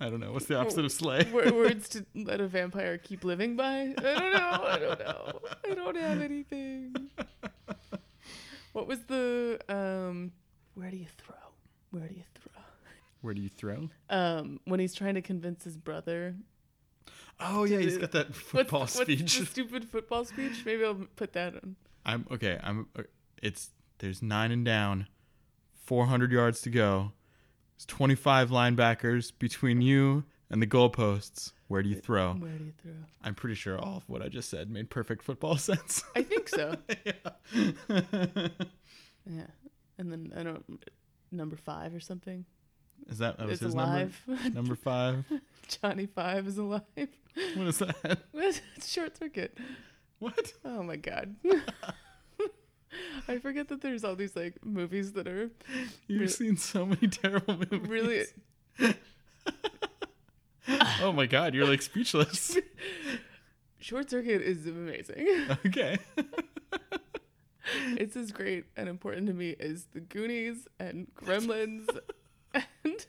I 0.00 0.10
don't 0.10 0.18
know. 0.20 0.32
What's 0.32 0.46
the 0.46 0.56
opposite 0.58 0.84
of 0.84 0.90
slay? 0.92 1.28
Words 1.32 1.88
to 1.90 2.04
let 2.14 2.40
a 2.40 2.48
vampire 2.48 2.98
keep 2.98 3.22
living 3.24 3.54
by. 3.56 3.94
I 3.96 4.02
don't 4.02 4.32
know. 4.32 4.64
I 4.64 4.78
don't 4.80 4.98
know. 4.98 5.40
I 5.70 5.74
don't 5.74 5.96
have 5.96 6.20
anything. 6.20 7.10
What 8.72 8.88
was 8.88 9.00
the 9.04 9.60
um? 9.68 10.32
Where 10.74 10.90
do 10.90 10.96
you 10.96 11.06
throw? 11.18 11.36
Where 11.90 12.08
do 12.08 12.14
you 12.14 12.24
throw? 12.34 12.62
Where 13.20 13.34
do 13.34 13.40
you 13.40 13.48
throw? 13.48 13.90
Um, 14.10 14.58
when 14.64 14.80
he's 14.80 14.94
trying 14.94 15.14
to 15.14 15.22
convince 15.22 15.62
his 15.62 15.76
brother. 15.76 16.34
Oh 17.38 17.64
yeah, 17.64 17.78
he's 17.78 17.98
got 17.98 18.12
that 18.12 18.28
What's, 18.28 18.38
football 18.40 18.80
what's 18.80 19.00
speech. 19.00 19.38
the 19.38 19.46
stupid 19.46 19.84
football 19.84 20.24
speech? 20.24 20.62
Maybe 20.64 20.84
I'll 20.84 21.06
put 21.16 21.32
that 21.34 21.54
on. 21.54 21.76
I'm 22.04 22.26
okay. 22.32 22.58
I'm. 22.62 22.88
uh, 22.98 23.02
It's 23.42 23.70
there's 23.98 24.20
nine 24.22 24.50
and 24.50 24.64
down, 24.64 25.06
400 25.82 26.30
yards 26.32 26.60
to 26.62 26.70
go. 26.70 27.12
There's 27.76 27.86
25 27.86 28.50
linebackers 28.50 29.32
between 29.38 29.80
you 29.82 30.24
and 30.50 30.60
the 30.62 30.66
goalposts. 30.66 31.52
Where 31.68 31.82
do 31.82 31.88
you 31.88 31.96
throw? 31.96 32.34
Where 32.34 32.50
do 32.52 32.64
you 32.64 32.72
throw? 32.82 32.92
I'm 33.22 33.34
pretty 33.34 33.54
sure 33.54 33.78
all 33.78 33.96
of 33.98 34.08
what 34.08 34.20
I 34.22 34.28
just 34.28 34.50
said 34.50 34.70
made 34.70 34.90
perfect 34.90 35.22
football 35.22 35.56
sense. 35.58 36.04
I 36.14 36.22
think 36.22 36.48
so. 36.48 36.76
yeah. 37.04 38.48
Yeah, 39.24 39.46
and 39.98 40.10
then 40.12 40.32
I 40.36 40.42
don't 40.42 40.64
number 41.30 41.56
five 41.56 41.94
or 41.94 42.00
something. 42.00 42.44
Is 43.08 43.18
that, 43.18 43.38
that 43.38 43.46
was 43.46 43.54
It's 43.54 43.62
his 43.62 43.74
alive. 43.74 44.20
number? 44.26 44.50
Number 44.54 44.74
five. 44.76 45.24
Johnny 45.66 46.06
Five 46.06 46.46
is 46.46 46.58
alive. 46.58 46.82
What 46.94 47.66
is 47.66 47.78
that? 47.78 48.18
it's 48.34 48.86
short 48.88 49.16
circuit. 49.16 49.56
What? 50.20 50.52
Oh 50.64 50.82
my 50.84 50.94
god. 50.96 51.34
I 53.28 53.38
forget 53.38 53.68
that 53.68 53.80
there's 53.80 54.04
all 54.04 54.14
these 54.16 54.36
like 54.36 54.64
movies 54.64 55.12
that 55.12 55.26
are 55.26 55.50
You've 56.06 56.30
seen 56.32 56.56
so 56.56 56.86
many 56.86 57.08
terrible 57.08 57.56
movies. 57.56 57.88
really 57.88 58.24
Oh 61.00 61.12
my 61.12 61.26
god, 61.26 61.54
you're 61.54 61.66
like 61.66 61.82
speechless. 61.82 62.56
Short 63.78 64.08
Circuit 64.08 64.42
is 64.42 64.66
amazing. 64.66 65.26
okay. 65.66 65.98
it's 67.96 68.16
as 68.16 68.30
great 68.30 68.66
and 68.76 68.88
important 68.88 69.26
to 69.26 69.32
me 69.32 69.56
as 69.58 69.86
The 69.92 70.00
Goonies 70.00 70.68
and 70.78 71.08
Gremlins 71.16 71.86
and 72.54 73.06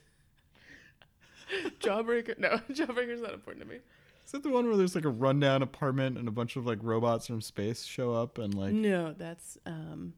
Jawbreaker. 1.79 2.39
No, 2.39 2.59
Jawbreaker's 2.71 3.21
not 3.21 3.33
important 3.33 3.65
to 3.65 3.71
me. 3.71 3.79
Is 4.25 4.31
that 4.31 4.43
the 4.43 4.49
one 4.49 4.67
where 4.67 4.77
there's 4.77 4.95
like 4.95 5.05
a 5.05 5.09
rundown 5.09 5.61
apartment 5.61 6.17
and 6.17 6.27
a 6.27 6.31
bunch 6.31 6.55
of 6.55 6.65
like 6.65 6.79
robots 6.81 7.27
from 7.27 7.41
space 7.41 7.83
show 7.83 8.13
up 8.13 8.37
and 8.37 8.53
like 8.53 8.73
No, 8.73 9.13
that's 9.13 9.57
um 9.65 10.13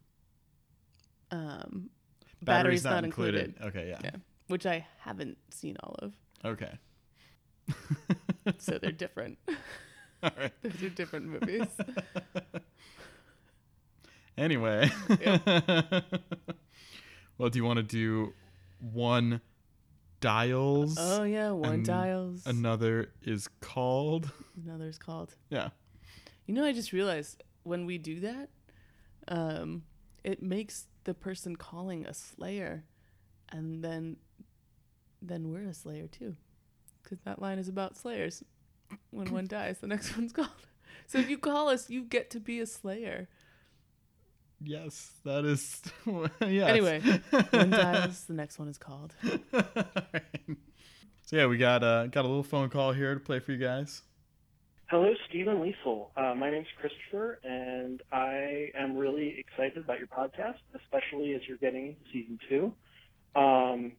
um 1.32 1.90
batteries, 2.42 2.84
batteries 2.84 2.84
not 2.84 3.04
included. 3.04 3.56
Okay, 3.62 3.90
yeah. 3.90 4.00
Yeah. 4.04 4.12
which 4.48 4.66
I 4.66 4.86
haven't 5.00 5.38
seen 5.50 5.76
all 5.84 5.96
of. 6.00 6.14
Okay. 6.44 6.72
So 8.60 8.78
they're 8.78 8.92
different. 8.92 9.40
All 10.24 10.30
right. 10.38 10.52
Those 10.62 10.84
are 10.84 10.90
different 10.90 11.26
movies. 11.28 11.68
Anyway. 14.38 14.92
well, 17.38 17.50
do 17.50 17.58
you 17.58 17.64
want 17.64 17.78
to 17.78 17.84
do 17.84 18.34
one 18.80 19.40
dials? 20.26 20.98
Oh 21.00 21.24
yeah, 21.24 21.52
one 21.52 21.84
dials. 21.84 22.48
Another 22.48 23.12
is 23.22 23.48
called. 23.62 24.32
Another's 24.66 24.98
called. 24.98 25.36
Yeah. 25.50 25.70
You 26.48 26.56
know, 26.56 26.64
I 26.66 26.74
just 26.74 26.92
realized 26.92 27.44
when 27.64 27.86
we 27.86 28.00
do 28.00 28.20
that, 28.22 28.50
um, 29.28 29.84
it 30.24 30.42
makes 30.42 30.88
the 31.04 31.14
person 31.14 31.56
calling 31.56 32.06
a 32.06 32.14
slayer, 32.14 32.84
and 33.52 33.84
then, 33.84 34.18
then 35.22 35.52
we're 35.52 35.70
a 35.70 35.74
slayer 35.74 36.08
too, 36.08 36.36
because 37.04 37.20
that 37.26 37.40
line 37.40 37.60
is 37.60 37.68
about 37.68 37.96
slayers. 37.96 38.44
When 39.12 39.32
one 39.32 39.46
dies, 39.48 39.78
the 39.80 39.88
next 39.88 40.16
one's 40.18 40.34
called. 40.34 40.50
So 41.08 41.20
if 41.20 41.30
you 41.30 41.38
call 41.38 41.70
us, 41.70 41.88
you 41.88 42.04
get 42.04 42.32
to 42.32 42.40
be 42.40 42.60
a 42.60 42.66
slayer. 42.66 43.28
Yes, 44.64 45.12
that 45.24 45.46
is. 45.46 45.82
yes. 46.42 46.70
Anyway, 46.70 47.02
one 47.52 47.70
dies, 47.70 48.26
the 48.26 48.34
next 48.34 48.58
one 48.58 48.68
is 48.68 48.78
called. 48.78 49.14
So 51.26 51.38
yeah, 51.38 51.48
we 51.48 51.58
got 51.58 51.84
uh, 51.84 52.06
got 52.06 52.24
a 52.24 52.28
little 52.28 52.44
phone 52.44 52.70
call 52.70 52.92
here 52.92 53.16
to 53.16 53.20
play 53.20 53.40
for 53.40 53.52
you 53.52 53.58
guys. 53.58 54.04
Hello, 54.92 55.12
Stephen 55.28 55.56
Liesel. 55.56 56.10
Uh, 56.16 56.36
my 56.36 56.52
name's 56.52 56.68
Christopher, 56.80 57.40
and 57.44 58.04
I 58.12 58.70
am 58.78 58.96
really 58.96 59.36
excited 59.40 59.80
about 59.84 59.98
your 59.98 60.08
podcast, 60.08 60.60
especially 60.76 61.34
as 61.34 61.42
you're 61.48 61.58
getting 61.58 61.88
into 61.88 62.00
season 62.14 62.38
two. 62.48 62.66
Um, 63.36 63.94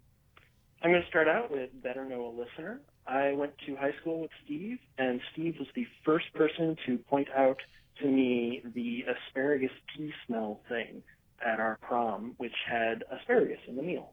I'm 0.83 0.93
going 0.93 1.03
to 1.03 1.09
start 1.09 1.27
out 1.27 1.51
with 1.51 1.71
Better 1.83 2.05
Know 2.05 2.27
a 2.27 2.31
Listener. 2.31 2.81
I 3.09 3.33
went 3.33 3.55
to 3.67 3.75
high 3.75 3.95
school 4.01 4.21
with 4.21 4.31
Steve, 4.45 4.79
and 4.97 5.21
Steve 5.33 5.57
was 5.59 5.67
the 5.75 5.87
first 6.05 6.33
person 6.33 6.77
to 6.87 6.99
point 6.99 7.27
out 7.37 7.59
to 8.01 8.07
me 8.07 8.63
the 8.75 9.05
asparagus 9.05 9.71
pea 9.95 10.13
smell 10.27 10.61
thing 10.69 11.03
at 11.45 11.61
our 11.61 11.79
prom, 11.83 12.35
which 12.39 12.55
had 12.69 13.05
asparagus 13.11 13.59
in 13.69 13.77
the 13.77 13.83
meal. 13.83 14.13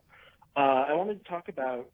Uh, 0.56 0.86
I 0.90 0.94
wanted 0.94 1.24
to 1.24 1.30
talk 1.30 1.50
about 1.50 1.90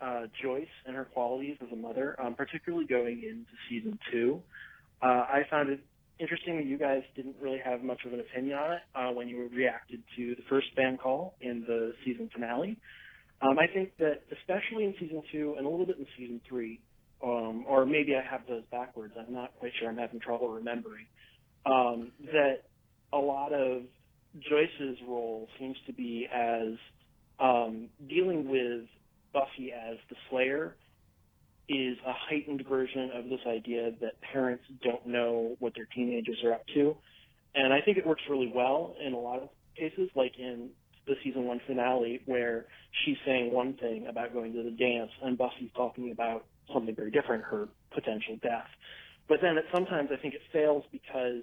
uh, 0.00 0.22
Joyce 0.42 0.66
and 0.86 0.94
her 0.94 1.04
qualities 1.04 1.56
as 1.60 1.68
a 1.72 1.76
mother, 1.76 2.16
um, 2.22 2.34
particularly 2.34 2.86
going 2.86 3.22
into 3.22 3.50
season 3.68 3.98
two. 4.12 4.40
Uh, 5.02 5.06
I 5.06 5.42
found 5.50 5.70
it 5.70 5.80
interesting 6.18 6.56
that 6.56 6.66
you 6.66 6.78
guys 6.78 7.02
didn't 7.14 7.36
really 7.40 7.60
have 7.64 7.82
much 7.82 8.04
of 8.04 8.12
an 8.12 8.20
opinion 8.20 8.58
on 8.58 8.72
it 8.72 8.80
uh, 8.94 9.12
when 9.12 9.28
you 9.28 9.48
reacted 9.54 10.02
to 10.16 10.34
the 10.34 10.42
first 10.48 10.66
fan 10.76 10.96
call 10.96 11.34
in 11.40 11.64
the 11.66 11.92
season 12.04 12.28
finale. 12.32 12.76
Um, 13.40 13.58
I 13.58 13.66
think 13.72 13.96
that 13.98 14.22
especially 14.32 14.84
in 14.84 14.94
season 14.98 15.22
two 15.30 15.54
and 15.56 15.66
a 15.66 15.68
little 15.68 15.86
bit 15.86 15.98
in 15.98 16.06
season 16.16 16.40
three, 16.48 16.80
um, 17.22 17.64
or 17.68 17.86
maybe 17.86 18.14
I 18.16 18.22
have 18.28 18.42
those 18.48 18.62
backwards. 18.70 19.14
I'm 19.18 19.32
not 19.32 19.52
quite 19.58 19.72
sure. 19.78 19.88
I'm 19.88 19.96
having 19.96 20.20
trouble 20.20 20.48
remembering. 20.48 21.06
Um, 21.66 22.12
that 22.32 22.62
a 23.12 23.18
lot 23.18 23.52
of 23.52 23.82
Joyce's 24.40 24.98
role 25.06 25.48
seems 25.58 25.76
to 25.86 25.92
be 25.92 26.26
as 26.32 26.74
um, 27.40 27.88
dealing 28.08 28.48
with 28.48 28.88
Buffy 29.32 29.72
as 29.72 29.96
the 30.08 30.16
Slayer 30.30 30.76
is 31.68 31.98
a 32.06 32.12
heightened 32.12 32.64
version 32.66 33.10
of 33.14 33.28
this 33.28 33.40
idea 33.46 33.92
that 34.00 34.20
parents 34.32 34.64
don't 34.82 35.06
know 35.06 35.56
what 35.58 35.74
their 35.74 35.86
teenagers 35.94 36.38
are 36.44 36.54
up 36.54 36.64
to. 36.74 36.96
And 37.54 37.72
I 37.72 37.80
think 37.80 37.98
it 37.98 38.06
works 38.06 38.22
really 38.28 38.50
well 38.54 38.94
in 39.04 39.12
a 39.12 39.18
lot 39.18 39.42
of 39.42 39.48
cases, 39.76 40.08
like 40.14 40.38
in 40.38 40.70
the 41.06 41.14
season 41.24 41.44
one 41.44 41.60
finale 41.66 42.20
where 42.26 42.66
she's 43.04 43.16
saying 43.26 43.52
one 43.52 43.74
thing 43.74 44.06
about 44.08 44.32
going 44.32 44.52
to 44.52 44.62
the 44.62 44.70
dance 44.70 45.10
and 45.22 45.36
Buffy's 45.36 45.70
talking 45.74 46.10
about 46.10 46.44
something 46.72 46.94
very 46.94 47.10
different, 47.10 47.44
her 47.44 47.68
potential 47.92 48.38
death. 48.42 48.68
But 49.28 49.38
then 49.42 49.58
it, 49.58 49.64
sometimes 49.72 50.10
I 50.12 50.16
think 50.16 50.34
it 50.34 50.40
fails 50.52 50.84
because 50.90 51.42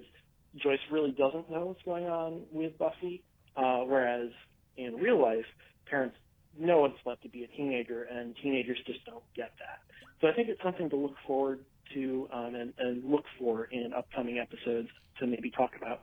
Joyce 0.56 0.80
really 0.90 1.12
doesn't 1.12 1.50
know 1.50 1.66
what's 1.66 1.82
going 1.82 2.06
on 2.06 2.42
with 2.50 2.76
Buffy, 2.78 3.22
uh, 3.56 3.80
whereas 3.80 4.30
in 4.76 4.96
real 4.96 5.20
life, 5.20 5.44
parents 5.88 6.16
know 6.58 6.80
what 6.80 6.92
it's 6.92 7.00
like 7.06 7.20
to 7.22 7.28
be 7.28 7.44
a 7.44 7.48
teenager, 7.48 8.04
and 8.04 8.34
teenagers 8.42 8.78
just 8.86 9.04
don't 9.04 9.22
get 9.34 9.52
that. 9.58 9.80
So 10.20 10.28
I 10.28 10.32
think 10.32 10.48
it's 10.48 10.62
something 10.62 10.88
to 10.90 10.96
look 10.96 11.14
forward 11.26 11.60
to 11.94 12.28
um, 12.32 12.54
and, 12.54 12.72
and 12.78 13.04
look 13.10 13.24
for 13.38 13.64
in 13.64 13.92
upcoming 13.96 14.38
episodes 14.38 14.88
to 15.20 15.26
maybe 15.26 15.50
talk 15.50 15.70
about. 15.76 16.02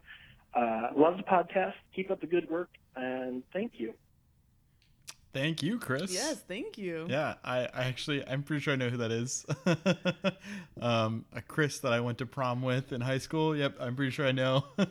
Uh, 0.55 0.89
love 0.95 1.17
the 1.17 1.23
podcast. 1.23 1.73
Keep 1.95 2.11
up 2.11 2.21
the 2.21 2.27
good 2.27 2.49
work, 2.49 2.69
and 2.95 3.43
thank 3.51 3.73
you. 3.77 3.93
Thank 5.33 5.63
you, 5.63 5.79
Chris. 5.79 6.13
Yes, 6.13 6.41
thank 6.47 6.77
you. 6.77 7.07
Yeah, 7.09 7.33
I, 7.43 7.61
I 7.73 7.85
actually 7.85 8.25
I'm 8.27 8.43
pretty 8.43 8.61
sure 8.61 8.73
I 8.73 8.77
know 8.77 8.89
who 8.89 8.97
that 8.97 9.11
is. 9.11 9.45
um, 10.81 11.25
a 11.33 11.41
Chris 11.41 11.79
that 11.79 11.91
I 11.91 11.99
went 12.01 12.19
to 12.19 12.25
prom 12.25 12.61
with 12.61 12.93
in 12.93 13.01
high 13.01 13.17
school. 13.17 13.55
Yep, 13.55 13.77
I'm 13.79 13.95
pretty 13.95 14.11
sure 14.11 14.25
I 14.27 14.31
know. 14.31 14.65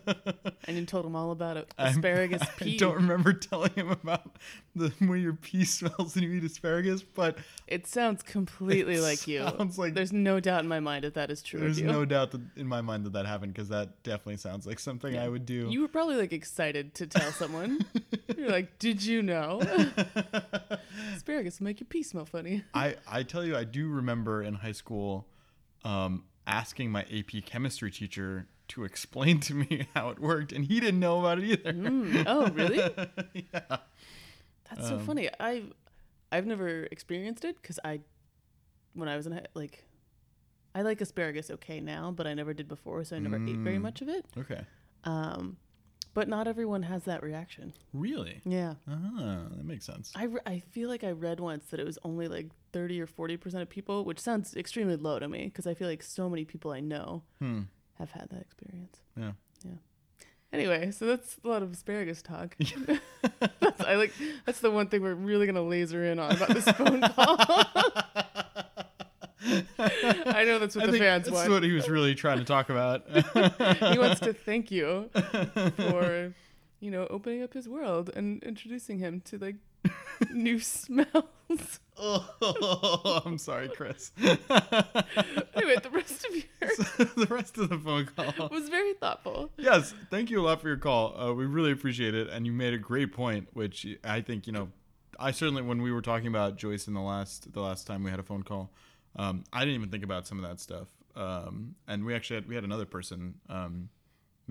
And 0.68 0.76
you 0.76 0.86
told 0.86 1.04
him 1.04 1.16
all 1.16 1.32
about 1.32 1.56
it. 1.56 1.74
I'm- 1.76 1.96
Asparagus 1.96 2.40
I 2.60 2.76
don't 2.78 2.94
remember 2.94 3.32
telling 3.32 3.72
him 3.72 3.90
about 3.90 4.36
the 4.74 4.92
way 5.06 5.18
your 5.18 5.34
pee 5.34 5.64
smells 5.64 6.14
when 6.14 6.24
you 6.24 6.32
eat 6.32 6.44
asparagus, 6.44 7.02
but 7.02 7.36
It 7.66 7.86
sounds 7.86 8.22
completely 8.22 8.94
It 8.96 9.00
like 9.02 9.26
you. 9.28 9.40
sounds 9.42 9.78
like- 9.78 9.94
There's 9.94 10.12
no 10.12 10.40
doubt 10.40 10.62
in 10.62 10.68
my 10.68 10.80
mind 10.80 11.04
that 11.04 11.14
that 11.14 11.30
is 11.30 11.42
true. 11.42 11.60
there's 11.60 11.80
no 11.82 12.04
doubt 12.04 12.30
that 12.32 12.40
in 12.56 12.66
my 12.66 12.80
mind 12.80 13.04
that 13.06 13.12
that 13.12 13.26
happened 13.26 13.52
because 13.54 13.68
that 13.68 14.02
definitely 14.02 14.36
sounds 14.38 14.66
like 14.66 14.78
something 14.78 15.16
I 15.18 15.28
would 15.28 15.44
do. 15.46 15.68
You 15.70 15.82
were 15.82 15.88
probably 15.88 16.16
like 16.16 16.32
excited 16.32 16.94
to 16.94 17.06
tell 17.06 17.30
someone. 17.32 17.84
You're 18.36 18.48
like, 18.50 18.78
did 18.78 19.04
you 19.04 19.22
know? 19.22 19.60
Asparagus 21.16 21.60
will 21.60 21.64
make 21.64 21.80
your 21.80 21.86
pee 21.86 22.02
smell 22.02 22.24
funny. 22.24 22.64
I, 22.74 22.96
I 23.06 23.22
tell 23.22 23.44
you, 23.44 23.56
I 23.56 23.64
do 23.64 23.88
remember 23.88 24.42
in 24.42 24.54
high 24.54 24.72
school 24.72 25.26
um, 25.84 26.24
asking 26.46 26.90
my 26.90 27.02
AP 27.02 27.44
chemistry 27.44 27.90
teacher 27.90 28.46
to 28.68 28.84
explain 28.84 29.38
to 29.40 29.54
me 29.54 29.86
how 29.94 30.08
it 30.10 30.18
worked, 30.18 30.52
and 30.52 30.64
he 30.64 30.80
didn't 30.80 31.00
know 31.00 31.20
about 31.20 31.38
it 31.38 31.44
either. 31.44 31.72
Mm. 31.72 32.24
Oh, 32.26 32.46
really? 32.48 32.78
yeah. 33.52 33.76
That's 34.74 34.88
so 34.88 34.96
Um, 34.96 35.04
funny. 35.06 35.28
I've 35.40 35.72
I've 36.30 36.46
never 36.46 36.84
experienced 36.90 37.44
it 37.44 37.60
because 37.60 37.78
I, 37.84 38.00
when 38.94 39.06
I 39.08 39.16
was 39.16 39.26
in 39.26 39.38
like, 39.54 39.84
I 40.74 40.80
like 40.80 41.00
asparagus 41.02 41.50
okay 41.50 41.78
now, 41.80 42.10
but 42.10 42.26
I 42.26 42.32
never 42.32 42.54
did 42.54 42.68
before, 42.68 43.04
so 43.04 43.16
I 43.16 43.18
never 43.18 43.36
ate 43.36 43.56
very 43.58 43.76
Mm. 43.76 43.82
much 43.82 44.00
of 44.00 44.08
it. 44.08 44.24
Okay. 44.38 44.64
Um, 45.04 45.58
but 46.14 46.28
not 46.28 46.46
everyone 46.48 46.84
has 46.84 47.04
that 47.04 47.22
reaction. 47.22 47.74
Really? 47.92 48.40
Yeah. 48.46 48.74
Ah, 48.88 49.46
that 49.50 49.64
makes 49.64 49.84
sense. 49.84 50.10
I, 50.14 50.24
re- 50.24 50.40
I 50.46 50.60
feel 50.60 50.88
like 50.88 51.04
I 51.04 51.10
read 51.10 51.38
once 51.38 51.66
that 51.66 51.80
it 51.80 51.84
was 51.84 51.98
only 52.02 52.28
like 52.28 52.48
30 52.72 53.00
or 53.02 53.06
40% 53.06 53.60
of 53.60 53.68
people, 53.68 54.04
which 54.06 54.18
sounds 54.18 54.54
extremely 54.56 54.96
low 54.96 55.18
to 55.18 55.28
me 55.28 55.44
because 55.46 55.66
I 55.66 55.74
feel 55.74 55.88
like 55.88 56.02
so 56.02 56.30
many 56.30 56.44
people 56.46 56.70
I 56.70 56.80
know 56.80 57.24
Hmm. 57.40 57.62
have 57.98 58.10
had 58.12 58.30
that 58.30 58.40
experience. 58.40 59.00
Yeah. 59.18 59.32
Anyway, 60.52 60.90
so 60.90 61.06
that's 61.06 61.38
a 61.42 61.48
lot 61.48 61.62
of 61.62 61.72
asparagus 61.72 62.20
talk. 62.20 62.56
that's, 63.60 63.80
I 63.80 63.94
like 63.94 64.12
that's 64.44 64.60
the 64.60 64.70
one 64.70 64.88
thing 64.88 65.02
we're 65.02 65.14
really 65.14 65.46
gonna 65.46 65.62
laser 65.62 66.04
in 66.04 66.18
on 66.18 66.36
about 66.36 66.50
this 66.50 66.68
phone 66.72 67.00
call. 67.16 67.36
I 69.44 70.44
know 70.44 70.58
that's 70.58 70.76
what 70.76 70.84
I 70.84 70.86
the 70.86 70.92
think 70.92 71.04
fans 71.04 71.24
that's 71.24 71.34
want. 71.34 71.50
what 71.50 71.62
he 71.62 71.72
was 71.72 71.88
really 71.88 72.14
trying 72.14 72.38
to 72.38 72.44
talk 72.44 72.68
about. 72.68 73.08
he 73.92 73.98
wants 73.98 74.20
to 74.20 74.32
thank 74.32 74.70
you 74.70 75.08
for, 75.76 76.32
you 76.80 76.90
know, 76.90 77.06
opening 77.08 77.42
up 77.42 77.54
his 77.54 77.68
world 77.68 78.10
and 78.14 78.42
introducing 78.42 78.98
him 78.98 79.20
to 79.26 79.38
like 79.38 79.56
new 80.32 80.58
smells. 80.58 81.80
oh, 81.98 83.22
I'm 83.24 83.38
sorry, 83.38 83.68
Chris. 83.68 84.12
anyway, 84.18 84.36
the 85.82 85.90
rest 85.92 86.26
of 86.26 86.34
your 86.34 86.44
the 87.26 87.26
rest 87.28 87.58
of 87.58 87.68
the 87.68 87.78
phone 87.78 88.06
call. 88.06 88.48
was 88.48 88.68
very 88.68 88.94
thoughtful. 88.94 89.50
Yes, 89.56 89.94
thank 90.10 90.30
you 90.30 90.40
a 90.40 90.44
lot 90.44 90.60
for 90.60 90.68
your 90.68 90.76
call. 90.76 91.18
Uh, 91.18 91.32
we 91.32 91.46
really 91.46 91.72
appreciate 91.72 92.14
it, 92.14 92.28
and 92.28 92.46
you 92.46 92.52
made 92.52 92.74
a 92.74 92.78
great 92.78 93.12
point, 93.12 93.48
which 93.52 93.86
I 94.04 94.20
think 94.20 94.46
you 94.46 94.52
know. 94.52 94.68
I 95.20 95.30
certainly, 95.30 95.62
when 95.62 95.82
we 95.82 95.92
were 95.92 96.02
talking 96.02 96.26
about 96.26 96.56
Joyce 96.56 96.88
in 96.88 96.94
the 96.94 97.00
last 97.00 97.52
the 97.52 97.60
last 97.60 97.86
time 97.86 98.02
we 98.02 98.10
had 98.10 98.18
a 98.18 98.24
phone 98.24 98.42
call, 98.42 98.70
um, 99.16 99.44
I 99.52 99.60
didn't 99.60 99.74
even 99.74 99.90
think 99.90 100.04
about 100.04 100.26
some 100.26 100.42
of 100.42 100.48
that 100.48 100.58
stuff. 100.58 100.88
Um, 101.14 101.74
and 101.86 102.04
we 102.04 102.14
actually 102.14 102.36
had, 102.36 102.48
we 102.48 102.54
had 102.54 102.64
another 102.64 102.86
person 102.86 103.34
um, 103.50 103.90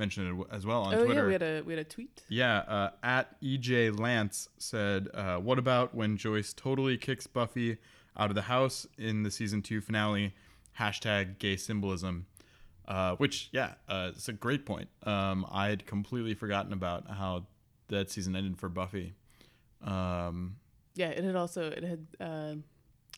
mention 0.01 0.27
it 0.41 0.47
as 0.51 0.65
well 0.65 0.81
on 0.83 0.95
oh 0.95 1.05
Twitter. 1.05 1.21
yeah, 1.21 1.25
we 1.27 1.31
had 1.33 1.41
a 1.43 1.61
we 1.61 1.73
had 1.73 1.79
a 1.79 1.89
tweet. 1.89 2.23
Yeah, 2.27 2.57
uh, 2.59 2.89
at 3.03 3.39
EJ 3.41 3.97
Lance 3.97 4.49
said, 4.57 5.07
uh, 5.13 5.37
"What 5.37 5.59
about 5.59 5.93
when 5.95 6.17
Joyce 6.17 6.51
totally 6.53 6.97
kicks 6.97 7.27
Buffy 7.27 7.77
out 8.17 8.29
of 8.31 8.35
the 8.35 8.41
house 8.43 8.87
in 8.97 9.23
the 9.23 9.31
season 9.31 9.61
two 9.61 9.79
finale?" 9.79 10.33
Hashtag 10.79 11.37
gay 11.37 11.55
symbolism. 11.57 12.25
Uh, 12.87 13.15
which, 13.17 13.47
yeah, 13.53 13.73
uh, 13.87 14.09
it's 14.13 14.27
a 14.27 14.33
great 14.33 14.65
point. 14.65 14.89
Um, 15.03 15.45
I 15.51 15.67
had 15.69 15.85
completely 15.85 16.33
forgotten 16.33 16.73
about 16.73 17.07
how 17.09 17.45
that 17.89 18.09
season 18.09 18.35
ended 18.35 18.57
for 18.57 18.67
Buffy. 18.69 19.13
Um, 19.83 20.57
Yeah, 20.95 21.09
it 21.09 21.23
had 21.23 21.35
also 21.35 21.69
it 21.69 21.83
had 21.83 22.07
uh, 22.19 22.55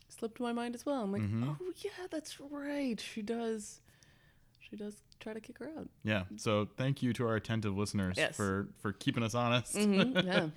slipped 0.09 0.39
my 0.39 0.51
mind 0.53 0.75
as 0.75 0.85
well. 0.85 1.01
I'm 1.01 1.11
like, 1.11 1.21
Mhm. 1.23 1.57
oh 1.59 1.71
yeah, 1.77 2.07
that's 2.11 2.39
right. 2.39 2.99
She 2.99 3.21
does. 3.21 3.79
She 4.73 4.77
does 4.77 4.95
try 5.19 5.33
to 5.35 5.39
kick 5.39 5.59
her 5.59 5.69
out. 5.77 5.87
yeah, 6.03 6.23
so 6.35 6.67
thank 6.77 7.03
you 7.03 7.13
to 7.13 7.27
our 7.27 7.35
attentive 7.35 7.77
listeners 7.77 8.15
Yes. 8.17 8.35
for 8.35 8.69
for 8.79 8.91
keeping 8.91 9.21
us 9.21 9.35
honest. 9.35 9.75
Mhm, 9.75 10.25
yeah. 10.25 10.47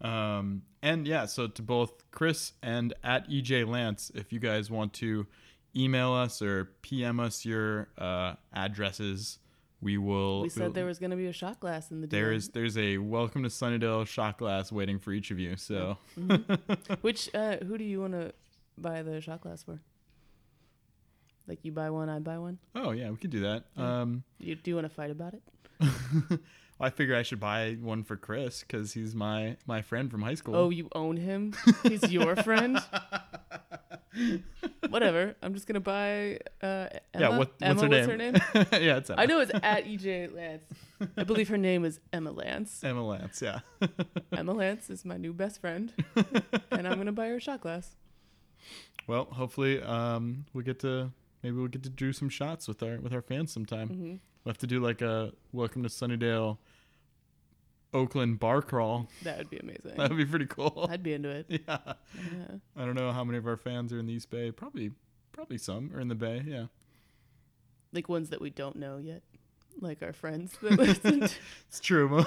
Um, 0.00 0.62
and 0.82 1.06
yeah, 1.06 1.26
so 1.26 1.46
to 1.48 1.62
both 1.62 2.10
Chris 2.10 2.52
and 2.62 2.92
at 3.02 3.28
EJ 3.28 3.66
Lance, 3.66 4.10
if 4.14 4.32
you 4.32 4.38
guys 4.38 4.70
want 4.70 4.92
to 4.94 5.26
email 5.74 6.12
us 6.12 6.42
or 6.42 6.70
PM 6.82 7.18
us 7.20 7.44
your 7.44 7.88
uh, 7.96 8.34
addresses, 8.52 9.38
we 9.80 9.96
will. 9.98 10.42
We 10.42 10.48
said 10.48 10.74
there 10.74 10.84
was 10.86 10.98
going 10.98 11.10
to 11.12 11.16
be 11.16 11.26
a 11.26 11.32
shot 11.32 11.58
glass 11.60 11.90
in 11.90 12.00
the 12.02 12.06
there 12.06 12.32
is 12.32 12.50
there's 12.50 12.76
a 12.76 12.98
welcome 12.98 13.42
to 13.44 13.48
Sunnydale 13.48 14.06
shot 14.06 14.38
glass 14.38 14.70
waiting 14.70 14.98
for 14.98 15.12
each 15.12 15.30
of 15.30 15.38
you. 15.40 15.56
So 15.56 15.96
Which 17.00 17.30
uh, 17.34 17.56
who 17.64 17.78
do 17.78 17.84
you 17.84 18.00
want 18.00 18.12
to 18.12 18.32
buy 18.78 19.02
the 19.02 19.20
shot 19.20 19.40
glass 19.40 19.62
for? 19.62 19.80
Like 21.46 21.58
you 21.62 21.72
buy 21.72 21.90
one, 21.90 22.08
I 22.08 22.18
buy 22.20 22.38
one. 22.38 22.58
oh 22.74 22.92
yeah, 22.92 23.10
we 23.10 23.16
could 23.16 23.30
do 23.30 23.40
that. 23.40 23.64
Um, 23.76 24.24
Do 24.40 24.46
you, 24.46 24.54
do 24.54 24.70
you 24.70 24.74
want 24.76 24.86
to 24.88 24.94
fight 24.94 25.10
about 25.10 25.34
it? 25.34 25.42
I 26.80 26.90
figure 26.90 27.14
I 27.14 27.22
should 27.22 27.38
buy 27.40 27.76
one 27.80 28.02
for 28.02 28.16
Chris 28.16 28.60
because 28.62 28.92
he's 28.94 29.14
my 29.14 29.56
my 29.66 29.82
friend 29.82 30.10
from 30.10 30.22
high 30.22 30.34
school. 30.34 30.56
Oh, 30.56 30.70
you 30.70 30.88
own 30.94 31.16
him. 31.16 31.54
He's 31.84 32.10
your 32.10 32.34
friend. 32.42 32.80
Whatever. 34.88 35.34
I'm 35.42 35.54
just 35.54 35.66
gonna 35.66 35.80
buy. 35.80 36.38
Uh, 36.62 36.88
Emma? 37.12 37.20
yeah. 37.20 37.28
What, 37.30 37.38
what's 37.38 37.82
Emma, 37.82 38.06
her 38.06 38.16
name? 38.16 38.34
yeah, 38.54 38.96
it's 38.96 39.10
Emma. 39.10 39.20
I 39.22 39.26
know 39.26 39.40
it's 39.40 39.52
at 39.54 39.84
EJ 39.84 40.34
Lance. 40.34 40.64
I 41.16 41.24
believe 41.24 41.48
her 41.48 41.58
name 41.58 41.84
is 41.84 42.00
Emma 42.12 42.30
Lance. 42.32 42.82
Emma 42.82 43.04
Lance. 43.04 43.42
Yeah. 43.42 43.60
Emma 44.32 44.52
Lance 44.52 44.88
is 44.90 45.04
my 45.04 45.16
new 45.16 45.32
best 45.32 45.60
friend, 45.60 45.92
and 46.70 46.86
I'm 46.88 46.96
gonna 46.96 47.12
buy 47.12 47.28
her 47.28 47.36
a 47.36 47.40
shot 47.40 47.60
glass. 47.60 47.96
Well, 49.06 49.24
hopefully, 49.26 49.82
um, 49.82 50.46
we'll 50.54 50.64
get 50.64 50.80
to 50.80 51.10
maybe 51.44 51.56
we'll 51.56 51.68
get 51.68 51.84
to 51.84 51.90
do 51.90 52.12
some 52.12 52.28
shots 52.28 52.66
with 52.66 52.82
our 52.82 52.98
with 52.98 53.12
our 53.14 53.22
fans 53.22 53.52
sometime. 53.52 53.88
hmm 53.88 54.14
We'll 54.44 54.50
have 54.52 54.58
to 54.58 54.66
do 54.66 54.80
like 54.80 55.00
a 55.00 55.32
welcome 55.52 55.82
to 55.84 55.88
Sunnydale, 55.88 56.58
Oakland 57.92 58.40
bar 58.40 58.60
crawl. 58.60 59.08
That 59.22 59.38
would 59.38 59.50
be 59.50 59.58
amazing. 59.58 59.92
That 59.96 60.10
would 60.10 60.18
be 60.18 60.26
pretty 60.26 60.46
cool. 60.46 60.86
I'd 60.90 61.02
be 61.02 61.12
into 61.14 61.30
it. 61.30 61.46
Yeah, 61.66 61.78
Yeah. 62.14 62.56
I 62.76 62.84
don't 62.84 62.94
know 62.94 63.12
how 63.12 63.22
many 63.24 63.38
of 63.38 63.46
our 63.46 63.56
fans 63.56 63.92
are 63.92 63.98
in 63.98 64.06
the 64.06 64.12
East 64.12 64.28
Bay. 64.30 64.50
Probably, 64.50 64.90
probably 65.32 65.58
some 65.58 65.92
are 65.94 66.00
in 66.00 66.08
the 66.08 66.14
Bay. 66.14 66.42
Yeah, 66.46 66.66
Like 67.92 68.08
ones 68.08 68.30
that 68.30 68.40
we 68.40 68.50
don't 68.50 68.76
know 68.76 68.98
yet, 68.98 69.22
like 69.80 70.02
our 70.02 70.12
friends 70.12 70.52
that 70.62 70.72
listen. 70.72 71.20
to- 71.20 71.30
it's 71.68 71.80
true. 71.80 72.24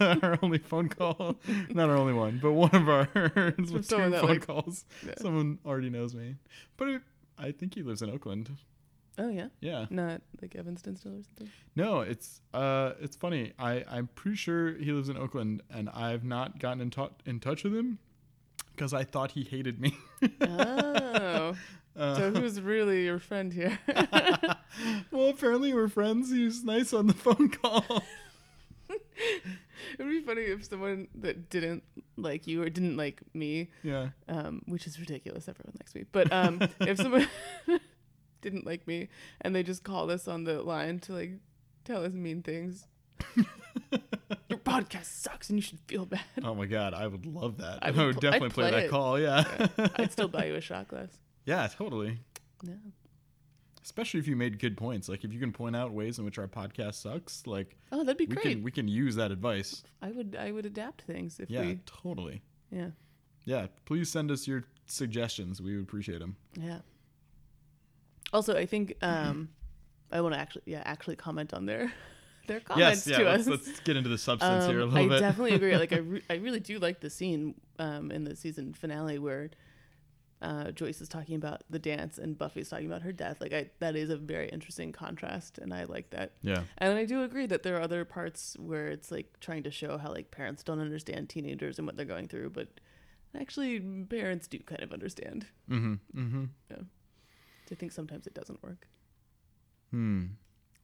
our 0.00 0.38
only 0.42 0.58
phone 0.58 0.88
call, 0.88 1.36
not 1.70 1.88
our 1.88 1.96
only 1.96 2.12
one, 2.12 2.40
but 2.42 2.52
one 2.52 2.74
of 2.74 2.88
our 2.88 3.06
two 3.52 3.82
phone 3.82 4.10
that, 4.10 4.24
like- 4.24 4.46
calls. 4.46 4.84
Yeah. 5.06 5.14
Someone 5.18 5.60
already 5.64 5.88
knows 5.90 6.14
me, 6.14 6.34
but 6.76 6.88
it, 6.88 7.02
I 7.38 7.52
think 7.52 7.74
he 7.74 7.82
lives 7.82 8.02
in 8.02 8.10
Oakland. 8.10 8.50
Oh 9.16 9.28
yeah, 9.28 9.46
Yeah. 9.60 9.86
not 9.90 10.22
like 10.42 10.56
Evanston 10.56 10.96
still 10.96 11.12
or 11.12 11.22
something. 11.22 11.48
No, 11.76 12.00
it's 12.00 12.40
uh, 12.52 12.92
it's 13.00 13.14
funny. 13.16 13.52
I 13.58 13.84
I'm 13.88 14.08
pretty 14.14 14.36
sure 14.36 14.74
he 14.74 14.90
lives 14.92 15.08
in 15.08 15.16
Oakland, 15.16 15.62
and 15.70 15.88
I've 15.90 16.24
not 16.24 16.58
gotten 16.58 16.80
in, 16.80 16.90
tou- 16.90 17.10
in 17.24 17.38
touch 17.38 17.62
with 17.64 17.74
him 17.76 17.98
because 18.74 18.92
I 18.92 19.04
thought 19.04 19.30
he 19.32 19.44
hated 19.44 19.80
me. 19.80 19.96
Oh, 20.40 21.54
Uh, 21.96 22.16
so 22.16 22.30
who's 22.32 22.60
really 22.60 23.04
your 23.04 23.20
friend 23.20 23.52
here? 23.52 23.78
well, 25.12 25.28
apparently 25.28 25.72
we're 25.72 25.86
friends. 25.86 26.28
He 26.28 26.44
was 26.44 26.64
nice 26.64 26.92
on 26.92 27.06
the 27.06 27.14
phone 27.14 27.50
call. 27.50 27.84
It'd 29.94 30.06
be 30.10 30.20
funny 30.22 30.42
if 30.42 30.64
someone 30.64 31.08
that 31.16 31.48
didn't 31.50 31.82
like 32.16 32.46
you 32.46 32.62
or 32.62 32.68
didn't 32.68 32.96
like 32.96 33.20
me, 33.32 33.70
yeah. 33.82 34.08
um, 34.28 34.62
which 34.66 34.86
is 34.86 34.98
ridiculous. 34.98 35.48
Everyone 35.48 35.74
likes 35.80 35.94
me, 35.94 36.04
but 36.12 36.32
um, 36.32 36.60
if 36.80 36.98
someone 36.98 37.28
didn't 38.40 38.66
like 38.66 38.86
me 38.86 39.08
and 39.40 39.54
they 39.54 39.62
just 39.62 39.84
called 39.84 40.10
us 40.10 40.26
on 40.28 40.44
the 40.44 40.62
line 40.62 40.98
to 41.00 41.12
like 41.12 41.32
tell 41.84 42.04
us 42.04 42.12
mean 42.12 42.42
things, 42.42 42.86
you're 44.48 44.58
podcast 44.58 45.04
sucks 45.06 45.48
and 45.50 45.58
you 45.58 45.62
should 45.62 45.78
feel 45.86 46.06
bad. 46.06 46.20
Oh 46.42 46.54
my 46.54 46.66
god, 46.66 46.94
I 46.94 47.06
would 47.06 47.26
love 47.26 47.58
that. 47.58 47.78
I 47.82 47.88
I 47.88 47.90
would 47.92 48.06
would, 48.06 48.12
pl- 48.14 48.20
definitely 48.20 48.50
play, 48.50 48.70
play 48.70 48.80
that 48.80 48.84
it. 48.86 48.90
call. 48.90 49.18
Yeah. 49.20 49.66
I'd 49.96 50.12
still 50.12 50.28
buy 50.28 50.46
you 50.46 50.54
a 50.56 50.60
shot 50.60 50.88
glass. 50.88 51.08
yeah, 51.44 51.66
totally. 51.68 52.18
Yeah. 52.62 52.74
Especially 53.84 54.18
if 54.18 54.26
you 54.26 54.34
made 54.34 54.58
good 54.58 54.76
points. 54.76 55.08
Like 55.10 55.24
if 55.24 55.32
you 55.32 55.38
can 55.38 55.52
point 55.52 55.76
out 55.76 55.92
ways 55.92 56.18
in 56.18 56.24
which 56.24 56.38
our 56.38 56.48
podcast 56.48 56.94
sucks, 56.94 57.46
like 57.46 57.76
Oh, 57.92 57.98
that'd 58.02 58.16
be 58.16 58.24
we 58.26 58.34
great. 58.34 58.42
can 58.54 58.62
we 58.62 58.70
can 58.70 58.88
use 58.88 59.14
that 59.16 59.30
advice. 59.30 59.82
I 60.02 60.10
would 60.10 60.36
I 60.40 60.52
would 60.52 60.64
adapt 60.66 61.02
things 61.02 61.38
if 61.38 61.50
Yeah, 61.50 61.60
we 61.62 61.78
totally. 61.86 62.42
yeah. 62.70 62.90
Yeah, 63.44 63.66
please 63.84 64.08
send 64.10 64.30
us 64.30 64.48
your 64.48 64.64
suggestions. 64.86 65.60
We 65.60 65.74
would 65.76 65.82
appreciate 65.84 66.20
them. 66.20 66.36
Yeah. 66.58 66.78
Also, 68.32 68.56
I 68.56 68.66
think 68.66 68.94
um 69.02 69.48
I 70.10 70.20
want 70.20 70.34
to 70.34 70.40
actually 70.40 70.62
yeah, 70.66 70.82
actually 70.84 71.16
comment 71.16 71.52
on 71.54 71.66
their 71.66 71.92
their 72.46 72.60
comments 72.60 73.06
yes, 73.06 73.18
yeah. 73.18 73.18
to 73.18 73.24
Let's, 73.30 73.48
us. 73.48 73.66
let's 73.66 73.80
get 73.80 73.96
into 73.96 74.08
the 74.08 74.18
substance 74.18 74.66
here 74.66 74.80
a 74.80 74.84
Um, 74.84 74.92
little 74.94 75.06
I 75.06 75.08
bit. 75.08 75.22
I 75.24 75.28
definitely 75.28 75.54
agree. 75.54 75.76
Like 75.78 75.92
I, 75.92 75.98
re- 75.98 76.22
I 76.30 76.34
really 76.36 76.60
do 76.60 76.78
like 76.78 77.00
the 77.00 77.10
scene 77.10 77.54
um, 77.78 78.10
in 78.10 78.24
the 78.24 78.34
season 78.36 78.72
finale 78.74 79.18
where 79.18 79.50
uh, 80.44 80.70
Joyce 80.70 81.00
is 81.00 81.08
talking 81.08 81.36
about 81.36 81.62
the 81.70 81.78
dance 81.78 82.18
and 82.18 82.36
Buffy's 82.36 82.68
talking 82.68 82.86
about 82.86 83.02
her 83.02 83.12
death. 83.12 83.40
Like 83.40 83.54
I, 83.54 83.70
that 83.78 83.96
is 83.96 84.10
a 84.10 84.16
very 84.16 84.48
interesting 84.50 84.92
contrast, 84.92 85.58
and 85.58 85.72
I 85.72 85.84
like 85.84 86.10
that. 86.10 86.32
yeah, 86.42 86.64
And 86.78 86.98
I 86.98 87.06
do 87.06 87.22
agree 87.22 87.46
that 87.46 87.62
there 87.62 87.76
are 87.78 87.80
other 87.80 88.04
parts 88.04 88.54
where 88.60 88.88
it's 88.88 89.10
like 89.10 89.40
trying 89.40 89.62
to 89.62 89.70
show 89.70 89.96
how 89.96 90.12
like 90.12 90.30
parents 90.30 90.62
don't 90.62 90.80
understand 90.80 91.30
teenagers 91.30 91.78
and 91.78 91.86
what 91.86 91.96
they're 91.96 92.04
going 92.04 92.28
through, 92.28 92.50
but 92.50 92.68
actually 93.38 93.80
parents 93.80 94.46
do 94.46 94.58
kind 94.58 94.82
of 94.82 94.92
understand. 94.92 95.46
mm-hmm, 95.68 95.94
mm-hmm. 96.14 96.44
I 97.72 97.74
think 97.74 97.92
sometimes 97.92 98.26
it 98.26 98.34
doesn't 98.34 98.62
work. 98.62 98.86
Hmm. 99.90 100.24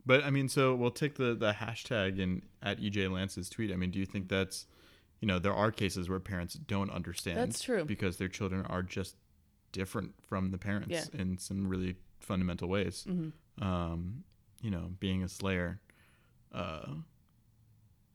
But 0.07 0.25
I 0.25 0.31
mean, 0.31 0.49
so 0.49 0.75
we'll 0.75 0.91
take 0.91 1.17
the 1.17 1.35
the 1.35 1.53
hashtag 1.53 2.19
in 2.19 2.43
at 2.63 2.81
EJ 2.81 3.13
Lance's 3.13 3.51
tweet. 3.51 3.71
I 3.71 3.77
mean, 3.77 3.91
do 3.91 3.99
you 3.99 4.07
think 4.07 4.29
that's, 4.29 4.67
you 5.21 5.29
know, 5.29 5.39
there 5.39 5.53
are 5.53 5.71
cases 5.71 6.09
where 6.09 6.19
parents 6.19 6.55
don't 6.55 6.91
understand. 6.91 7.37
That's 7.37 7.63
true. 7.63 7.85
because 7.85 8.17
their 8.17 8.29
children 8.29 8.65
are 8.67 8.83
just 8.83 9.17
different 9.73 10.14
from 10.29 10.51
the 10.51 10.59
parents 10.59 10.89
Yeah. 10.91 11.05
in 11.21 11.39
some 11.39 11.66
really 11.66 11.97
fundamental 12.21 12.68
ways. 12.68 13.07
Mm-hmm. 13.09 13.62
Um, 13.64 14.25
you 14.62 14.71
know, 14.71 14.91
being 15.01 15.23
a 15.23 15.29
Slayer, 15.29 15.81
uh, 16.53 16.87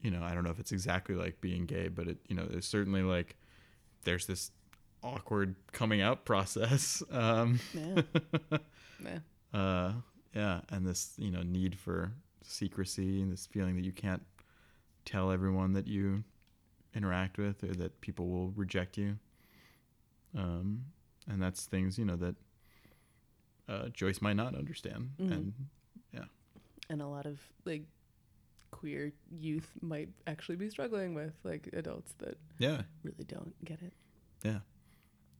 you 0.01 0.11
know, 0.11 0.21
I 0.23 0.33
don't 0.33 0.43
know 0.43 0.51
if 0.51 0.59
it's 0.59 0.71
exactly 0.71 1.15
like 1.15 1.41
being 1.41 1.65
gay, 1.65 1.87
but 1.87 2.07
it, 2.07 2.17
you 2.27 2.35
know, 2.35 2.45
there's 2.45 2.65
certainly 2.67 3.01
like 3.01 3.35
there's 4.03 4.25
this 4.27 4.51
awkward 5.03 5.55
coming 5.71 6.01
out 6.01 6.25
process. 6.25 7.01
Um, 7.11 7.59
Yeah. 7.73 8.01
yeah. 9.03 9.19
uh 9.53 9.93
yeah 10.33 10.61
and 10.69 10.85
this 10.85 11.13
you 11.17 11.31
know 11.31 11.41
need 11.43 11.77
for 11.77 12.11
secrecy 12.41 13.21
and 13.21 13.31
this 13.31 13.45
feeling 13.45 13.75
that 13.75 13.83
you 13.85 13.91
can't 13.91 14.23
tell 15.05 15.31
everyone 15.31 15.73
that 15.73 15.87
you 15.87 16.23
interact 16.93 17.37
with 17.37 17.63
or 17.63 17.73
that 17.75 17.99
people 18.01 18.27
will 18.29 18.49
reject 18.51 18.97
you 18.97 19.17
um 20.37 20.83
and 21.27 21.41
that's 21.41 21.65
things 21.65 21.97
you 21.97 22.05
know 22.05 22.15
that 22.15 22.35
uh 23.67 23.89
joyce 23.89 24.21
might 24.21 24.35
not 24.35 24.55
understand 24.55 25.09
Mhm. 25.19 25.31
and 25.31 25.53
yeah, 26.13 26.25
and 26.89 27.01
a 27.01 27.07
lot 27.07 27.25
of 27.25 27.39
like 27.65 27.83
queer 28.71 29.11
youth 29.31 29.71
might 29.81 30.09
actually 30.27 30.55
be 30.57 30.69
struggling 30.69 31.13
with 31.15 31.33
like 31.43 31.69
adults 31.73 32.13
that 32.19 32.37
yeah 32.59 32.81
really 33.03 33.23
don't 33.27 33.53
get 33.65 33.81
it. 33.81 33.93
yeah 34.43 34.59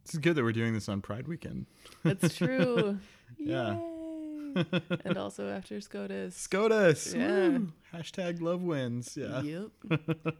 it's 0.03 0.17
good 0.17 0.35
that 0.35 0.43
we're 0.43 0.51
doing 0.53 0.73
this 0.73 0.87
on 0.87 1.01
pride 1.01 1.27
weekend 1.27 1.65
That's 2.03 2.35
true. 2.35 2.99
Yeah. 3.37 3.73
Yay. 3.73 3.91
and 5.05 5.17
also 5.17 5.49
after 5.49 5.79
SCOTUS. 5.81 6.35
scotus 6.35 7.13
Yeah. 7.13 7.27
Woo! 7.49 7.73
hashtag 7.93 8.41
love 8.41 8.61
wins 8.61 9.15
yeah 9.17 9.41
Yep. 9.41 9.69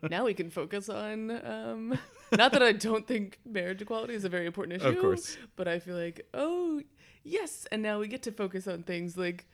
now 0.09 0.25
we 0.25 0.33
can 0.33 0.49
focus 0.49 0.89
on 0.89 1.31
um 1.45 1.97
not 2.31 2.51
that 2.53 2.63
I 2.63 2.71
don't 2.71 3.05
think 3.07 3.39
marriage 3.45 3.81
equality 3.81 4.13
is 4.13 4.25
a 4.25 4.29
very 4.29 4.45
important 4.45 4.81
issue. 4.81 4.89
of 4.89 4.99
course 4.99 5.37
But 5.55 5.67
I 5.67 5.79
feel 5.79 5.95
like, 5.95 6.25
oh 6.33 6.81
yes, 7.23 7.65
and 7.71 7.81
now 7.81 7.99
we 7.99 8.07
get 8.07 8.23
to 8.23 8.31
focus 8.31 8.67
on 8.67 8.83
things 8.83 9.17
like 9.17 9.45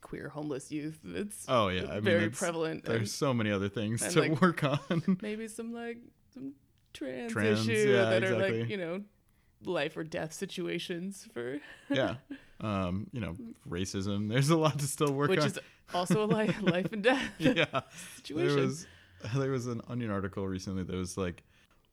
queer 0.00 0.28
homeless 0.28 0.70
youth. 0.70 0.98
It's 1.04 1.46
oh 1.48 1.68
yeah 1.68 1.86
i 1.90 1.98
very 2.00 2.24
it's- 2.24 2.38
prevalent. 2.38 2.84
there's 2.84 2.98
and 3.00 3.08
so 3.08 3.32
many 3.34 3.50
other 3.50 3.68
things 3.70 4.06
to 4.12 4.20
like, 4.20 4.40
work 4.40 4.62
on 4.64 5.18
maybe 5.22 5.48
some 5.48 5.72
like 5.72 5.98
some 6.34 6.52
trans, 6.92 7.32
Trans, 7.32 7.66
issue 7.68 7.90
yeah, 7.92 8.04
that 8.10 8.24
are 8.24 8.36
like 8.38 8.68
you 8.68 8.76
know 8.76 9.02
life 9.66 9.96
or 9.96 10.04
death 10.04 10.32
situations 10.32 11.28
for 11.32 11.58
yeah 11.90 12.14
um 12.60 13.06
you 13.12 13.20
know 13.20 13.36
racism 13.68 14.28
there's 14.28 14.50
a 14.50 14.56
lot 14.56 14.78
to 14.78 14.86
still 14.86 15.12
work 15.12 15.30
which 15.30 15.40
on 15.40 15.46
which 15.46 15.56
is 15.56 15.62
also 15.94 16.24
a 16.24 16.26
life 16.26 16.56
life 16.62 16.92
and 16.92 17.02
death 17.02 17.22
yeah 17.38 17.80
there 18.28 18.56
was 18.56 18.86
there 19.36 19.50
was 19.50 19.66
an 19.66 19.80
onion 19.88 20.10
article 20.10 20.46
recently 20.46 20.82
that 20.82 20.94
was 20.94 21.16
like 21.16 21.42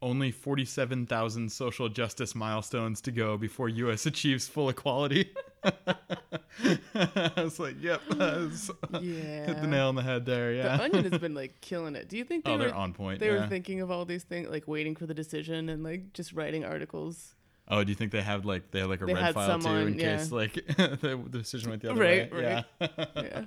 only 0.01 0.31
47,000 0.31 1.51
social 1.51 1.87
justice 1.87 2.33
milestones 2.33 3.01
to 3.01 3.11
go 3.11 3.37
before 3.37 3.69
US 3.69 4.05
achieves 4.05 4.47
full 4.47 4.69
equality. 4.69 5.31
I 5.63 7.33
was 7.37 7.59
like, 7.59 7.75
yep, 7.81 8.01
that's 8.09 8.71
yeah. 8.93 9.45
hit 9.45 9.61
the 9.61 9.67
nail 9.67 9.89
on 9.89 9.95
the 9.95 10.01
head 10.01 10.25
there. 10.25 10.53
Yeah. 10.53 10.77
The 10.77 10.83
Onion 10.83 11.11
has 11.11 11.21
been 11.21 11.35
like 11.35 11.61
killing 11.61 11.95
it. 11.95 12.09
Do 12.09 12.17
you 12.17 12.23
think 12.23 12.45
they 12.45 12.51
oh, 12.51 12.57
were 12.57 12.65
they're 12.65 12.75
on 12.75 12.93
point. 12.93 13.19
they 13.19 13.27
yeah. 13.27 13.41
were 13.41 13.47
thinking 13.47 13.81
of 13.81 13.91
all 13.91 14.05
these 14.05 14.23
things 14.23 14.49
like 14.49 14.67
waiting 14.67 14.95
for 14.95 15.05
the 15.05 15.13
decision 15.13 15.69
and 15.69 15.83
like 15.83 16.13
just 16.13 16.33
writing 16.33 16.65
articles? 16.65 17.35
Oh, 17.67 17.83
do 17.83 17.89
you 17.89 17.95
think 17.95 18.11
they 18.11 18.21
have 18.21 18.45
like 18.45 18.71
they 18.71 18.79
have 18.79 18.89
like 18.89 19.01
a 19.01 19.05
They 19.05 19.13
red 19.13 19.33
file 19.33 19.59
too 19.59 19.67
on, 19.69 19.87
in 19.87 19.93
yeah. 19.99 20.17
case 20.17 20.31
like 20.31 20.53
the, 20.77 21.19
the 21.29 21.39
decision 21.39 21.69
went 21.69 21.81
the 21.81 21.91
other 21.91 21.99
Right, 21.99 22.31
way? 22.31 22.43
right. 22.43 22.65
Yeah. 22.79 23.05
Yeah. 23.15 23.45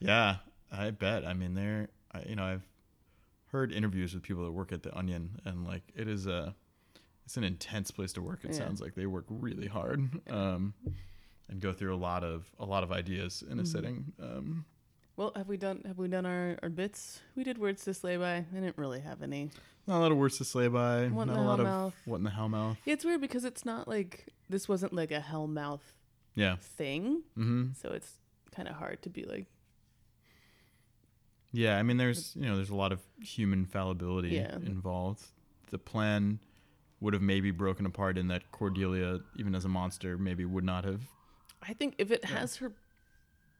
Yeah, 0.00 0.36
I 0.70 0.90
bet. 0.90 1.24
I 1.26 1.32
mean, 1.34 1.54
they're 1.54 1.88
I, 2.12 2.22
you 2.28 2.36
know 2.36 2.44
I've 2.44 2.66
heard 3.52 3.72
interviews 3.72 4.14
with 4.14 4.22
people 4.22 4.44
that 4.44 4.52
work 4.52 4.70
at 4.72 4.82
the 4.82 4.96
Onion, 4.96 5.40
and 5.44 5.66
like 5.66 5.82
it 5.96 6.06
is 6.08 6.26
a 6.26 6.54
it's 7.24 7.36
an 7.36 7.44
intense 7.44 7.90
place 7.90 8.12
to 8.14 8.22
work. 8.22 8.40
It 8.44 8.50
Yeah. 8.52 8.58
sounds 8.58 8.80
like 8.80 8.94
they 8.94 9.06
work 9.06 9.24
really 9.28 9.66
hard, 9.66 10.08
um, 10.30 10.72
and 11.48 11.60
go 11.60 11.72
through 11.72 11.94
a 11.94 11.98
lot 11.98 12.22
of 12.24 12.50
a 12.58 12.64
lot 12.64 12.82
of 12.84 12.92
ideas 12.92 13.42
in 13.50 13.58
a 13.58 13.62
Mhm. 13.62 13.66
sitting. 13.66 14.12
Um, 14.22 14.64
Well, 15.18 15.32
have 15.34 15.48
we 15.48 15.56
done 15.56 15.82
have 15.84 15.98
we 15.98 16.06
done 16.06 16.24
our, 16.24 16.56
our 16.62 16.68
bits? 16.68 17.20
We 17.34 17.42
did 17.42 17.58
words 17.58 17.82
to 17.86 17.92
slay 17.92 18.16
by. 18.16 18.36
I 18.36 18.44
didn't 18.54 18.78
really 18.78 19.00
have 19.00 19.20
any. 19.20 19.50
not 19.88 19.98
a 19.98 20.00
lot 20.00 20.12
of 20.12 20.16
words 20.16 20.38
to 20.38 20.44
slay 20.44 20.68
by. 20.68 21.08
What 21.08 21.22
in 21.22 21.28
not 21.28 21.34
the 21.34 21.40
a 21.40 21.42
lot 21.42 21.58
hell 21.58 21.60
of 21.60 21.66
mouth? 21.66 21.94
what 22.04 22.16
in 22.18 22.22
the 22.22 22.30
hell 22.30 22.48
mouth. 22.48 22.76
Yeah, 22.84 22.92
it's 22.94 23.04
weird 23.04 23.20
because 23.20 23.44
it's 23.44 23.64
not 23.64 23.88
like 23.88 24.28
this 24.48 24.68
wasn't 24.68 24.92
like 24.92 25.10
a 25.10 25.18
hellmouth 25.20 25.80
Yeah. 26.36 26.54
thing, 26.60 27.22
Mm-hmm. 27.36 27.72
so 27.82 27.90
it's 27.90 28.12
kind 28.54 28.68
of 28.68 28.76
hard 28.76 29.02
to 29.02 29.10
be 29.10 29.24
like 29.24 29.46
Yeah, 31.50 31.78
I 31.78 31.82
mean, 31.82 31.96
there's 31.96 32.36
you 32.36 32.46
know, 32.46 32.54
there's 32.54 32.70
a 32.70 32.76
lot 32.76 32.92
of 32.92 33.00
human 33.20 33.66
fallibility 33.66 34.36
Yeah. 34.36 34.54
involved. 34.54 35.24
The 35.70 35.78
plan 35.78 36.38
would 37.00 37.12
have 37.14 37.22
maybe 37.22 37.50
broken 37.50 37.86
apart 37.86 38.16
in 38.18 38.28
that 38.28 38.52
Cordelia, 38.52 39.18
even 39.36 39.56
as 39.56 39.64
a 39.64 39.68
monster, 39.68 40.16
maybe 40.16 40.44
would 40.44 40.64
not 40.64 40.84
have. 40.84 41.02
I 41.60 41.72
think 41.72 41.96
if 41.98 42.12
it 42.12 42.20
Yeah. 42.22 42.38
has 42.38 42.56
her 42.56 42.72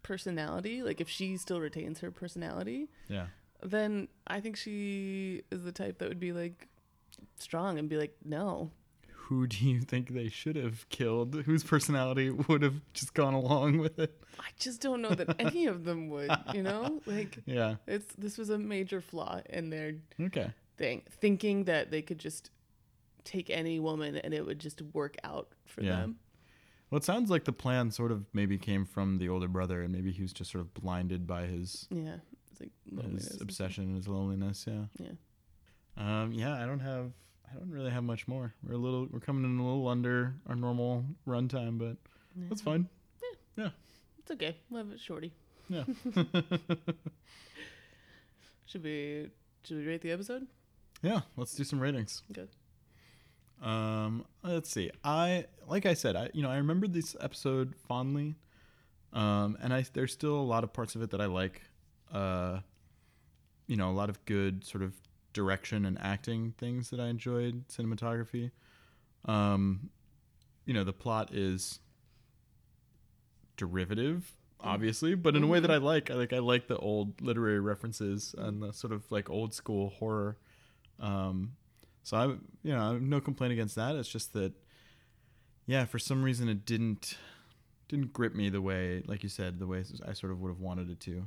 personality, 0.09 0.82
like 0.82 1.00
if 1.00 1.09
she 1.09 1.36
still 1.36 1.61
retains 1.61 2.00
her 2.00 2.11
personality, 2.11 2.88
Yeah. 3.09 3.26
then 3.62 4.09
I 4.26 4.40
think 4.40 4.56
she 4.56 5.42
is 5.50 5.62
the 5.62 5.72
type 5.72 5.98
that 5.98 6.09
would 6.09 6.18
be 6.18 6.32
like 6.32 6.66
strong 7.38 7.78
and 7.78 7.88
be 7.88 7.96
like, 7.98 8.16
no. 8.24 8.70
Who 9.28 9.46
do 9.46 9.68
you 9.68 9.80
think 9.82 10.14
they 10.14 10.30
should 10.30 10.56
have 10.56 10.88
killed? 10.88 11.34
Whose 11.44 11.62
personality 11.62 12.30
would 12.30 12.62
have 12.62 12.80
just 12.94 13.12
gone 13.12 13.34
along 13.34 13.76
with 13.78 13.98
it? 13.98 14.18
I 14.40 14.48
just 14.59 14.80
don't 14.80 15.02
know 15.02 15.11
that 15.11 15.36
any 15.38 15.66
of 15.66 15.84
them 15.84 16.09
would, 16.09 16.34
you 16.54 16.62
know? 16.62 17.02
Like 17.06 17.38
Yeah. 17.44 17.76
it's 17.86 18.14
this 18.16 18.38
was 18.38 18.48
a 18.48 18.59
major 18.59 19.00
flaw 19.02 19.42
in 19.50 19.68
their 19.68 19.92
Okay. 20.18 20.50
thing, 20.78 21.02
thinking 21.20 21.64
that 21.64 21.90
they 21.90 22.00
could 22.00 22.18
just 22.18 22.50
take 23.24 23.50
any 23.50 23.78
woman 23.78 24.16
and 24.16 24.32
it 24.32 24.46
would 24.46 24.59
just 24.59 24.80
work 24.94 25.16
out 25.22 25.48
for 25.66 25.82
Yeah. 25.82 25.90
them. 25.96 26.18
Well, 26.91 26.99
it 26.99 27.05
sounds 27.05 27.28
like 27.30 27.45
the 27.45 27.53
plan 27.53 27.91
sort 27.91 28.12
of 28.12 28.24
maybe 28.32 28.57
came 28.59 28.84
from 28.86 29.18
the 29.18 29.28
older 29.28 29.49
brother, 29.49 29.82
and 29.82 29.93
maybe 29.93 30.11
he 30.11 30.22
was 30.22 30.32
just 30.32 30.51
sort 30.51 30.62
of 30.62 30.72
blinded 30.74 31.26
by 31.26 31.47
his 31.47 31.86
Yeah. 31.91 32.16
It's 32.51 32.61
like 32.61 32.70
loneliness 32.91 33.28
his 33.28 33.41
obsession 33.41 33.84
and 33.84 33.97
his 33.97 34.09
loneliness. 34.09 34.64
Yeah. 34.66 34.84
Yeah. 34.99 35.12
Um. 36.22 36.32
Yeah. 36.32 36.55
I 36.62 36.66
don't 36.66 36.80
have. 36.80 37.12
I 37.51 37.59
don't 37.59 37.70
really 37.70 37.91
have 37.91 38.05
much 38.05 38.26
more. 38.28 38.55
We're 38.62 38.74
a 38.74 38.78
little. 38.78 39.07
We're 39.11 39.20
coming 39.20 39.45
in 39.45 39.59
a 39.59 39.62
little 39.66 39.86
under 39.89 40.34
our 40.47 40.55
normal 40.57 41.05
runtime, 41.26 41.78
but 41.78 41.97
stuff. 42.36 42.49
that's 42.49 42.61
fine. 42.62 42.89
Yeah. 43.22 43.64
Yeah. 43.64 43.70
It's 44.20 44.30
okay. 44.32 44.57
We'll 44.70 44.84
have 44.84 44.93
it 44.93 45.01
shorty. 45.01 45.32
Yeah. 45.68 45.84
Should 48.66 48.84
we 48.84 49.30
should 49.64 49.78
we 49.78 49.86
rate 49.86 50.03
the 50.03 50.12
episode? 50.12 50.47
yeah. 51.03 51.20
Let's 51.36 51.55
do 51.55 51.64
some 51.64 51.80
ratings. 51.80 52.22
Okay. 52.30 52.47
Um, 53.62 54.24
let's 54.42 54.70
see. 54.70 54.90
I 55.04 55.46
like 55.66 55.86
I 55.86 55.94
said, 55.94 56.16
I 56.16 56.30
you 56.32 56.42
know 56.42 56.50
I 56.50 56.56
remember 56.56 56.86
this 56.86 57.16
episode 57.20 57.74
fondly, 57.86 58.36
um, 59.12 59.59
and 59.61 59.72
I 59.74 59.84
there's 59.92 60.12
still 60.12 60.36
a 60.36 60.42
lot 60.42 60.64
of 60.64 60.72
parts 60.72 60.94
of 60.94 61.02
it 61.02 61.11
that 61.11 61.20
I 61.20 61.26
like. 61.26 61.62
Uh, 62.12 62.61
you 63.66 63.76
know, 63.76 63.90
a 63.90 63.92
lot 63.92 64.09
of 64.09 64.24
good 64.24 64.64
sort 64.64 64.82
of 64.82 64.94
direction 65.34 65.84
and 65.84 65.98
acting 66.00 66.54
things 66.56 66.90
that 66.90 67.00
I 67.00 67.09
enjoyed. 67.09 67.68
Cinematography. 67.68 68.50
Um, 69.26 69.90
you 70.64 70.72
know, 70.72 70.84
the 70.84 70.92
plot 70.92 71.34
is 71.34 71.80
derivative 73.56 74.32
obviously, 74.61 75.14
but 75.14 75.36
in 75.36 75.42
a 75.42 75.46
way 75.46 75.61
that 75.61 75.70
I 75.70 75.76
like. 75.76 76.11
I 76.11 76.14
like 76.14 76.32
I 76.32 76.38
like 76.38 76.66
the 76.66 76.76
old 76.78 77.20
literary 77.20 77.61
references 77.61 78.34
and 78.36 78.62
the 78.62 78.72
sort 78.72 78.92
of 78.92 79.11
like 79.11 79.30
old 79.30 79.54
school 79.54 79.90
horror. 79.90 80.36
Um, 81.00 81.52
so 82.03 82.16
I, 82.16 82.26
you 82.62 82.74
know, 82.74 82.99
no 82.99 83.20
complaint 83.20 83.53
against 83.53 83.74
that. 83.76 83.96
It's 83.96 84.09
just 84.09 84.32
that, 84.32 84.53
yeah, 85.66 85.84
for 85.84 85.99
some 85.99 86.22
reason 86.22 86.49
it 86.49 86.64
didn't 86.64 87.16
didn't 87.88 88.12
grip 88.12 88.34
me 88.34 88.51
the 88.51 88.61
way, 88.61 89.03
like 89.07 89.22
you 89.22 89.28
said, 89.30 89.59
the 89.59 89.66
way 89.66 89.82
I 90.07 90.12
sort 90.12 90.30
of 90.30 90.40
would 90.40 90.49
have 90.49 90.61
wanted 90.61 90.90
it 90.90 91.01
to. 91.01 91.26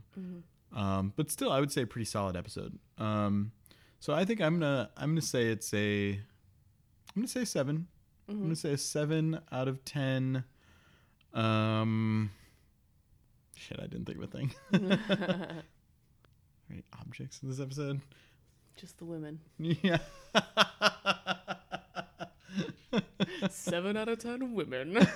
Um, 0.75 1.13
but 1.15 1.31
still, 1.31 1.51
I 1.51 1.59
would 1.59 1.71
say 1.71 1.81
a 1.81 1.87
pretty 1.87 2.05
solid 2.05 2.35
episode. 2.35 2.77
Um, 2.97 3.51
so 3.99 4.13
I 4.13 4.25
think 4.25 4.41
I'm 4.41 4.59
gonna 4.59 4.89
I'm 4.95 5.11
gonna 5.11 5.21
say 5.21 5.47
it's 5.47 5.73
a 5.73 6.11
I'm 6.11 7.15
gonna 7.15 7.27
say 7.27 7.45
7 7.45 7.87
i 8.27 8.31
I'm 8.31 8.41
gonna 8.41 8.55
say 8.55 8.73
a 8.73 8.77
seven 8.77 9.39
out 9.51 9.67
of 9.67 9.83
ten. 9.83 10.43
Um, 11.33 12.31
shit, 13.55 13.79
I 13.79 13.87
didn't 13.87 14.05
think 14.05 14.17
of 14.19 14.23
a 14.23 14.27
thing. 14.27 14.53
Right, 16.69 16.85
objects 17.01 17.41
in 17.43 17.49
this 17.49 17.59
episode. 17.59 17.99
Just 18.77 18.97
the 18.97 19.05
women. 19.05 19.39
Yeah. 19.59 19.99
Seven 23.49 23.95
out 23.97 24.09
of 24.09 24.19
ten 24.19 24.53
women. 24.53 24.93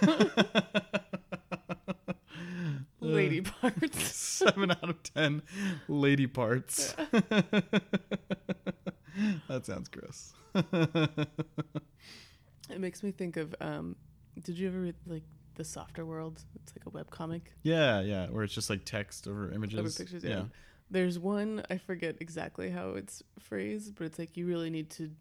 Lady 3.01 3.41
parts. 3.41 4.03
Seven 4.16 4.72
out 4.72 4.89
of 4.89 5.03
ten 5.03 5.41
lady 5.88 6.28
parts. 6.28 6.93
that 9.47 9.64
sounds 9.64 9.89
gross. 9.89 10.34
It 12.70 12.80
makes 12.80 13.03
me 13.03 13.12
think 13.12 13.38
of. 13.38 13.53
Um, 13.62 13.95
did 14.41 14.58
you 14.58 14.68
ever 14.70 14.80
read 14.80 14.95
like 15.06 15.24
the 15.56 15.64
Softer 15.64 16.06
World? 16.06 16.41
It's 16.56 16.74
like 16.76 16.86
a 16.86 16.89
web 16.89 17.10
comic. 17.12 17.51
yeah, 17.64 18.01
yeah, 18.01 18.28
where 18.28 18.43
it's 18.43 18.53
just 18.53 18.70
like 18.70 18.86
text 18.86 19.28
over 19.28 19.51
images. 19.51 19.80
Over 19.80 19.89
pictures, 19.89 20.24
yeah. 20.24 20.43
There's 20.89 21.17
one 21.17 21.63
I 21.69 21.77
forget 21.77 22.17
exactly 22.19 22.69
how 22.69 22.91
it's 22.91 23.23
phrased, 23.39 23.95
but 23.95 24.05
it's 24.05 24.19
like 24.19 24.38
you 24.38 24.45
really 24.45 24.69
need 24.69 24.89
to 24.91 25.11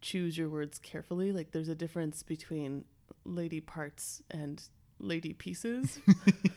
choose 0.00 0.36
your 0.36 0.48
words 0.48 0.78
carefully. 0.78 1.32
Like 1.32 1.52
there's 1.52 1.68
a 1.68 1.74
difference 1.74 2.22
between 2.22 2.84
lady 3.24 3.60
parts 3.60 4.22
and 4.30 4.62
lady 4.98 5.32
pieces. 5.32 5.98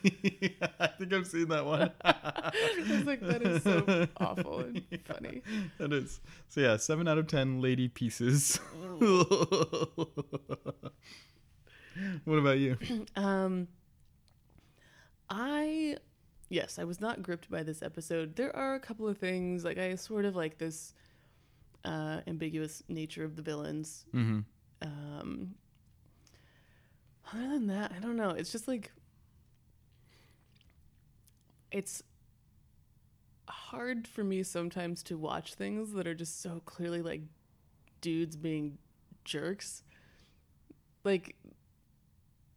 yeah, 0.03 0.49
I 0.79 0.87
think 0.87 1.13
I've 1.13 1.27
seen 1.27 1.47
that 1.49 1.65
one. 1.65 1.91
I 2.03 2.51
was 2.89 3.05
like, 3.05 3.21
that 3.21 3.41
is 3.41 3.63
so 3.63 4.07
awful 4.17 4.59
and 4.59 4.81
funny. 5.05 5.41
That 5.77 5.93
is. 5.93 6.19
So 6.49 6.61
yeah, 6.61 6.77
seven 6.77 7.07
out 7.07 7.17
of 7.17 7.27
ten 7.27 7.61
lady 7.61 7.87
pieces. 7.87 8.59
what 12.23 12.37
about 12.37 12.57
you? 12.59 12.77
Um, 13.15 13.67
I, 15.29 15.97
yes, 16.49 16.79
I 16.79 16.83
was 16.83 16.99
not 16.99 17.21
gripped 17.21 17.49
by 17.49 17.63
this 17.63 17.81
episode. 17.81 18.35
There 18.35 18.55
are 18.55 18.75
a 18.75 18.79
couple 18.79 19.07
of 19.07 19.17
things 19.17 19.63
like 19.63 19.77
I 19.77 19.95
sort 19.95 20.25
of 20.25 20.35
like 20.35 20.57
this 20.57 20.93
uh, 21.83 22.21
ambiguous 22.27 22.83
nature 22.87 23.23
of 23.23 23.35
the 23.35 23.41
villains. 23.41 24.05
Mm-hmm. 24.13 24.39
Um, 24.81 25.55
other 27.33 27.47
than 27.47 27.67
that, 27.67 27.91
I 27.95 27.99
don't 27.99 28.15
know. 28.17 28.31
It's 28.31 28.51
just 28.51 28.67
like 28.67 28.91
it's 31.71 32.03
hard 33.47 34.07
for 34.07 34.23
me 34.23 34.43
sometimes 34.43 35.03
to 35.03 35.17
watch 35.17 35.55
things 35.55 35.91
that 35.93 36.07
are 36.07 36.13
just 36.13 36.41
so 36.41 36.61
clearly 36.65 37.01
like 37.01 37.21
dudes 38.01 38.35
being 38.35 38.77
jerks. 39.23 39.83
Like 41.03 41.35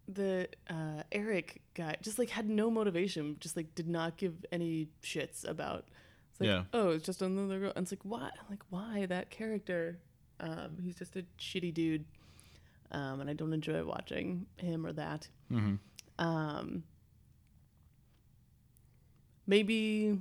the 0.07 0.49
uh, 0.71 1.03
Eric 1.13 1.61
guy 1.79 1.97
just 2.03 2.19
like 2.19 2.31
had 2.31 2.49
no 2.49 2.71
motivation, 2.71 3.37
just 3.41 3.57
like 3.57 3.75
did 3.75 3.89
not 3.89 4.17
give 4.19 4.35
any 4.53 4.89
shits 5.03 5.49
about. 5.49 5.85
It's 6.33 6.41
like, 6.41 6.49
Yeah. 6.49 6.65
oh, 6.75 6.91
it's 6.91 7.07
just 7.07 7.23
another 7.23 7.59
girl. 7.59 7.73
And 7.75 7.85
it's 7.85 7.93
like, 7.93 8.05
why? 8.05 8.31
Like, 8.51 8.63
why 8.71 9.07
that 9.07 9.31
character? 9.31 9.99
Um, 10.41 10.77
he's 10.83 10.97
just 10.97 11.17
a 11.17 11.25
shitty 11.39 11.73
dude, 11.75 12.05
um, 12.93 13.21
and 13.21 13.29
I 13.31 13.33
don't 13.33 13.53
enjoy 13.53 13.83
watching 13.85 14.47
him 14.57 14.85
or 14.87 14.93
that. 14.93 15.29
Mm-hmm. 15.51 15.77
Um, 16.25 16.83
maybe, 19.47 20.21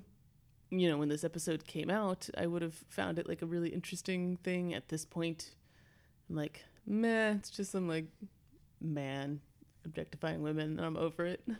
you 0.69 0.89
know, 0.89 0.97
when 0.97 1.09
this 1.09 1.23
episode 1.23 1.65
came 1.67 1.89
out, 1.89 2.29
I 2.37 2.47
would 2.47 2.61
have 2.61 2.75
found 2.89 3.19
it 3.19 3.27
like 3.27 3.41
a 3.41 3.45
really 3.45 3.69
interesting 3.69 4.37
thing. 4.43 4.73
At 4.73 4.89
this 4.89 5.05
point, 5.05 5.51
I'm 6.29 6.35
like, 6.35 6.63
meh, 6.85 7.33
it's 7.33 7.49
just 7.49 7.71
some 7.71 7.87
like 7.87 8.05
man 8.81 9.41
objectifying 9.87 10.41
women, 10.43 10.77
and 10.77 10.85
I'm 10.85 10.97
over 10.97 11.25
it. 11.25 11.41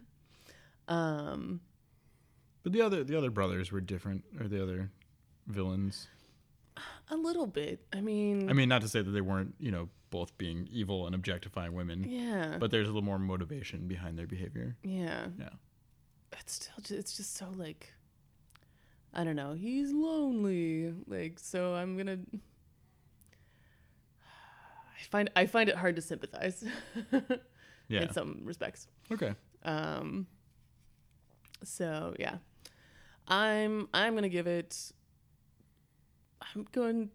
Um, 0.89 1.59
But 2.63 2.71
the 2.71 2.81
other 2.81 3.03
the 3.03 3.17
other 3.17 3.29
brothers 3.29 3.73
were 3.73 3.81
different, 3.81 4.23
or 4.39 4.47
the 4.47 4.63
other 4.63 4.89
villains. 5.45 6.07
a 7.09 7.15
little 7.17 7.45
bit. 7.47 7.85
I 7.91 7.99
mean, 7.99 8.49
I 8.49 8.53
mean, 8.53 8.69
not 8.69 8.81
to 8.83 8.87
say 8.87 9.01
that 9.01 9.11
they 9.11 9.19
weren't, 9.19 9.55
you 9.59 9.69
know, 9.71 9.89
both 10.11 10.37
being 10.37 10.65
evil 10.71 11.05
and 11.05 11.13
objectifying 11.13 11.73
women, 11.73 12.05
yeah, 12.09 12.55
but 12.57 12.71
there's 12.71 12.87
a 12.87 12.91
little 12.91 13.01
more 13.03 13.19
motivation 13.19 13.85
behind 13.89 14.17
their 14.17 14.27
behavior. 14.27 14.77
yeah, 14.81 15.27
Yeah. 15.37 15.49
it's 16.39 16.53
still 16.53 16.75
just, 16.77 16.91
it's 16.91 17.17
just 17.17 17.35
so 17.35 17.49
like 17.57 17.91
I 19.13 19.25
don't 19.25 19.35
know. 19.35 19.51
He's 19.55 19.91
lonely, 19.91 20.93
like 21.05 21.39
so. 21.39 21.73
I'm 21.75 21.97
gonna. 21.97 22.19
I 24.99 25.03
find 25.09 25.29
I 25.35 25.45
find 25.47 25.67
it 25.69 25.75
hard 25.75 25.95
to 25.97 26.01
sympathize 26.01 26.63
Yeah. 27.87 28.01
in 28.03 28.13
some 28.13 28.41
respects. 28.43 28.87
Okay. 29.11 29.33
Um. 29.63 30.27
So 31.63 32.13
yeah, 32.19 32.37
I'm 33.27 33.87
I'm 33.93 34.13
gonna 34.15 34.29
give 34.29 34.47
it. 34.47 34.91
I'm 36.41 36.65
going 36.71 37.09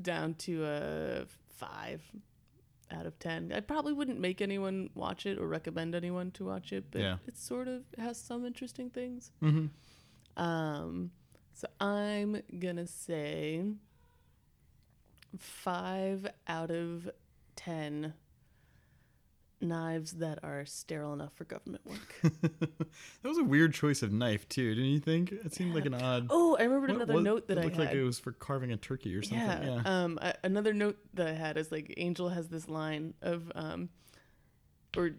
down 0.00 0.34
to 0.34 0.64
a 0.64 1.24
five 1.56 2.02
out 2.90 3.06
of 3.06 3.18
ten. 3.18 3.52
I 3.52 3.60
probably 3.60 3.92
wouldn't 3.92 4.20
make 4.20 4.40
anyone 4.40 4.90
watch 4.94 5.26
it 5.26 5.38
or 5.38 5.46
recommend 5.46 5.94
anyone 5.94 6.30
to 6.32 6.44
watch 6.44 6.72
it, 6.72 6.84
but 6.90 7.00
Yeah. 7.00 7.16
it 7.26 7.36
sort 7.38 7.68
of 7.68 7.84
has 7.98 8.18
some 8.20 8.44
interesting 8.44 8.90
things. 8.90 9.30
Mm-hmm. 9.42 10.42
Um, 10.42 11.10
so 11.54 11.66
I'm 11.80 12.42
gonna 12.58 12.86
say 12.86 13.62
five 15.38 16.26
out 16.48 16.70
of 16.70 17.08
ten 17.56 18.14
knives 19.60 20.12
that 20.12 20.38
are 20.42 20.64
sterile 20.64 21.12
enough 21.12 21.32
for 21.34 21.44
government 21.44 21.84
work. 21.86 22.20
that 22.50 23.28
was 23.28 23.38
a 23.38 23.44
weird 23.44 23.74
choice 23.74 24.02
of 24.02 24.10
knife 24.12 24.48
too, 24.48 24.74
didn't 24.74 24.90
you 24.90 25.00
think? 25.00 25.32
It 25.32 25.54
seemed 25.54 25.74
like 25.74 25.84
an 25.86 25.94
odd. 25.94 26.28
Oh, 26.30 26.56
I 26.58 26.62
remembered 26.64 26.90
What- 26.90 26.96
another 26.96 27.14
what- 27.14 27.22
note 27.22 27.48
that 27.48 27.58
it 27.58 27.60
I 27.60 27.64
looked 27.64 27.76
had. 27.76 27.86
like 27.86 27.94
it 27.94 28.02
was 28.02 28.18
for 28.18 28.32
carving 28.32 28.72
a 28.72 28.76
turkey 28.76 29.14
or 29.14 29.22
something. 29.22 29.38
yeah. 29.46 29.82
Yeah. 29.84 30.02
Um, 30.04 30.18
a- 30.22 30.34
another 30.44 30.72
note 30.72 30.98
that 31.14 31.26
I 31.28 31.32
had 31.32 31.56
is 31.56 31.70
like 31.70 31.92
Angel 31.96 32.28
has 32.30 32.48
this 32.48 32.68
line 32.68 33.14
of 33.22 33.52
um, 33.54 33.88
or 34.96 35.10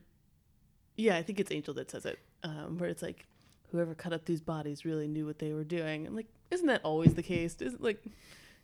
yeah, 0.97 1.17
I 1.17 1.23
think 1.23 1.39
it's 1.39 1.51
Angel 1.51 1.73
that 1.75 1.89
says 1.91 2.05
it, 2.05 2.19
um, 2.43 2.77
where 2.77 2.89
it's 2.89 3.01
like, 3.01 3.25
whoever 3.71 3.95
cut 3.95 4.11
up 4.11 4.25
these 4.25 4.41
bodies 4.41 4.83
really 4.85 5.07
knew 5.07 5.25
what 5.25 5.39
they 5.39 5.53
were 5.53 5.63
doing. 5.63 6.05
I'm 6.05 6.15
like, 6.15 6.27
isn't 6.51 6.67
that 6.67 6.81
always 6.83 7.13
the 7.13 7.23
case? 7.23 7.55
Isn't 7.61 7.81
like, 7.81 8.03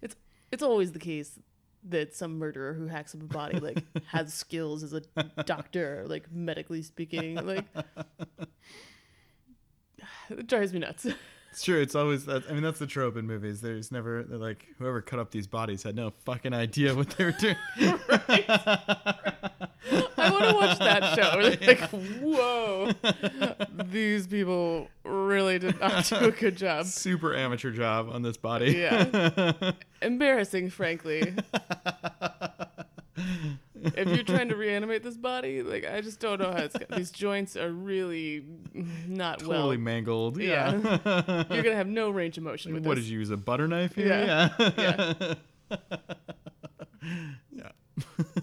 it's 0.02 0.16
it's 0.52 0.62
always 0.64 0.92
the 0.92 1.00
case 1.00 1.40
that 1.84 2.16
some 2.16 2.38
murderer 2.38 2.74
who 2.74 2.88
hacks 2.88 3.16
up 3.16 3.22
a 3.22 3.26
body 3.26 3.60
like 3.60 3.84
has 4.08 4.34
skills 4.34 4.84
as 4.84 4.94
a 4.94 5.02
doctor, 5.44 6.06
like 6.08 6.32
medically 6.32 6.82
speaking. 6.82 7.36
Like, 7.36 7.66
it 10.30 10.48
drives 10.48 10.74
me 10.74 10.80
nuts. 10.80 11.08
It's 11.52 11.64
true. 11.64 11.82
It's 11.82 11.96
always 11.96 12.26
that. 12.26 12.44
I 12.48 12.54
mean, 12.54 12.62
that's 12.62 12.78
the 12.78 12.86
trope 12.86 13.18
in 13.18 13.26
movies. 13.26 13.62
There's 13.62 13.92
never 13.92 14.24
like 14.30 14.68
whoever 14.78 15.02
cut 15.02 15.18
up 15.18 15.32
these 15.32 15.48
bodies 15.48 15.82
had 15.82 15.96
no 15.96 16.12
fucking 16.24 16.54
idea 16.54 16.94
what 16.94 17.10
they 17.12 17.26
were 17.26 17.32
doing. 17.32 17.56
I 20.28 20.32
want 20.32 20.44
to 20.46 20.56
watch 20.56 20.80
that 20.80 21.16
show. 21.16 21.38
Like, 21.68 21.80
whoa, 22.22 22.92
these 23.92 24.28
people 24.28 24.88
really 25.04 25.60
did 25.60 25.80
not 25.80 26.06
do 26.06 26.16
a 26.18 26.32
good 26.32 26.56
job. 26.56 26.86
Super 26.86 27.36
amateur 27.36 27.72
job 27.72 28.10
on 28.12 28.22
this 28.22 28.38
body. 28.38 28.72
Yeah. 28.74 29.72
Embarrassing, 30.02 30.70
frankly. 30.70 31.34
if 33.18 34.08
you're 34.08 34.24
trying 34.24 34.50
to 34.50 34.56
reanimate 34.56 35.04
this 35.04 35.18
body, 35.18 35.64
like 35.64 35.86
I 35.86 36.02
just 36.02 36.20
don't 36.20 36.40
know 36.40 36.52
how 36.52 36.60
it's. 36.60 36.76
These 36.96 37.12
joints 37.12 37.56
are 37.58 37.72
really 37.72 38.46
not 39.08 39.40
totally 39.40 39.50
well. 39.50 39.60
Totally 39.60 39.78
mangled. 39.78 40.38
Yeah. 40.42 40.80
Yeah. 41.06 41.44
You're 41.50 41.64
gonna 41.64 41.76
have 41.76 41.88
no 41.88 42.10
range 42.10 42.38
of 42.38 42.44
motion 42.44 42.74
with 42.74 42.86
what 42.86 42.96
this. 42.96 43.06
did 43.06 43.12
you 43.12 43.20
use 43.20 43.30
a 43.32 43.38
butter 43.38 43.68
knife 43.68 43.96
here? 43.96 44.08
Yeah. 44.08 44.50
Yeah. 44.60 45.34
Yeah. 45.70 45.78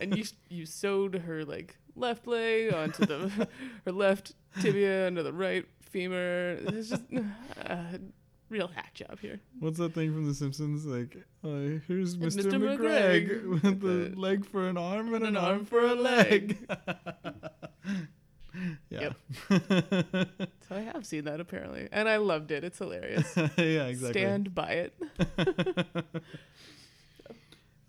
And 0.01 0.17
you 0.17 0.25
you 0.49 0.67
sewed 0.67 1.15
her 1.15 1.45
like 1.45 1.77
left 1.97 2.27
leg 2.27 2.73
onto 2.73 3.07
the 3.07 3.49
her 3.85 3.93
left 3.93 4.33
tibia 4.61 5.07
onto 5.07 5.23
the 5.23 5.33
right 5.33 5.67
femur. 5.81 6.59
It's 6.67 6.91
just 6.91 7.03
uh, 7.67 7.99
real 8.49 8.69
hack 8.69 8.95
job 8.95 9.19
here. 9.21 9.41
What's 9.61 9.79
that 9.79 9.95
thing 9.95 10.13
from 10.13 10.27
The 10.27 10.35
Simpsons? 10.35 10.87
Like, 10.87 11.17
uh, 11.45 11.81
here's 11.87 12.17
Mr. 12.17 12.43
Mr. 12.45 12.77
McGregg 12.79 13.63
with 13.63 13.81
the- 13.81 14.19
leg 14.19 14.47
for 14.47 14.69
an 14.69 14.77
arm 14.77 15.15
and 15.15 15.25
an, 15.25 15.31
an 15.31 15.37
arm 15.37 15.47
arm 15.47 15.65
for 15.65 15.79
a 15.85 15.89
for 15.89 15.95
a 15.95 15.95
leg. 15.95 16.59
Yeah. 18.89 19.11
So 20.69 20.77
I 20.77 20.81
have 20.81 21.05
seen 21.05 21.25
that 21.25 21.41
apparently, 21.41 21.89
and 21.93 22.09
I 22.09 22.17
loved 22.17 22.51
it. 22.51 22.65
It's 22.65 22.79
hilarious. 22.79 23.31
yeah, 23.37 23.85
exactly. 23.87 24.23
Stand 24.23 24.55
by 24.55 24.71
it. 24.71 24.95